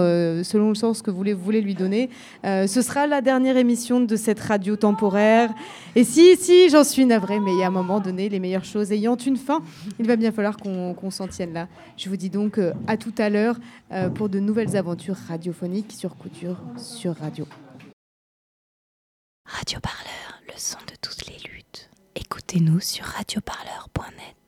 [0.44, 2.08] selon le sens que vous voulez, lui donner.
[2.44, 5.50] ce sera la dernière émission de cette radio temporaire.
[5.96, 9.16] Et si, si, j'en suis navrée, mais a un moment donné, les meilleures choses ayant
[9.16, 9.60] une fin,
[9.98, 11.68] il va bien falloir qu'on s'en tienne là.
[11.96, 13.56] Je vous dis donc à tout à l'heure
[14.14, 15.16] pour de nouvelles aventures
[15.90, 17.46] sur couture sur radio.
[19.46, 21.90] Radio Parleur, le son de toutes les luttes.
[22.16, 24.43] Écoutez-nous sur radioparleur.net.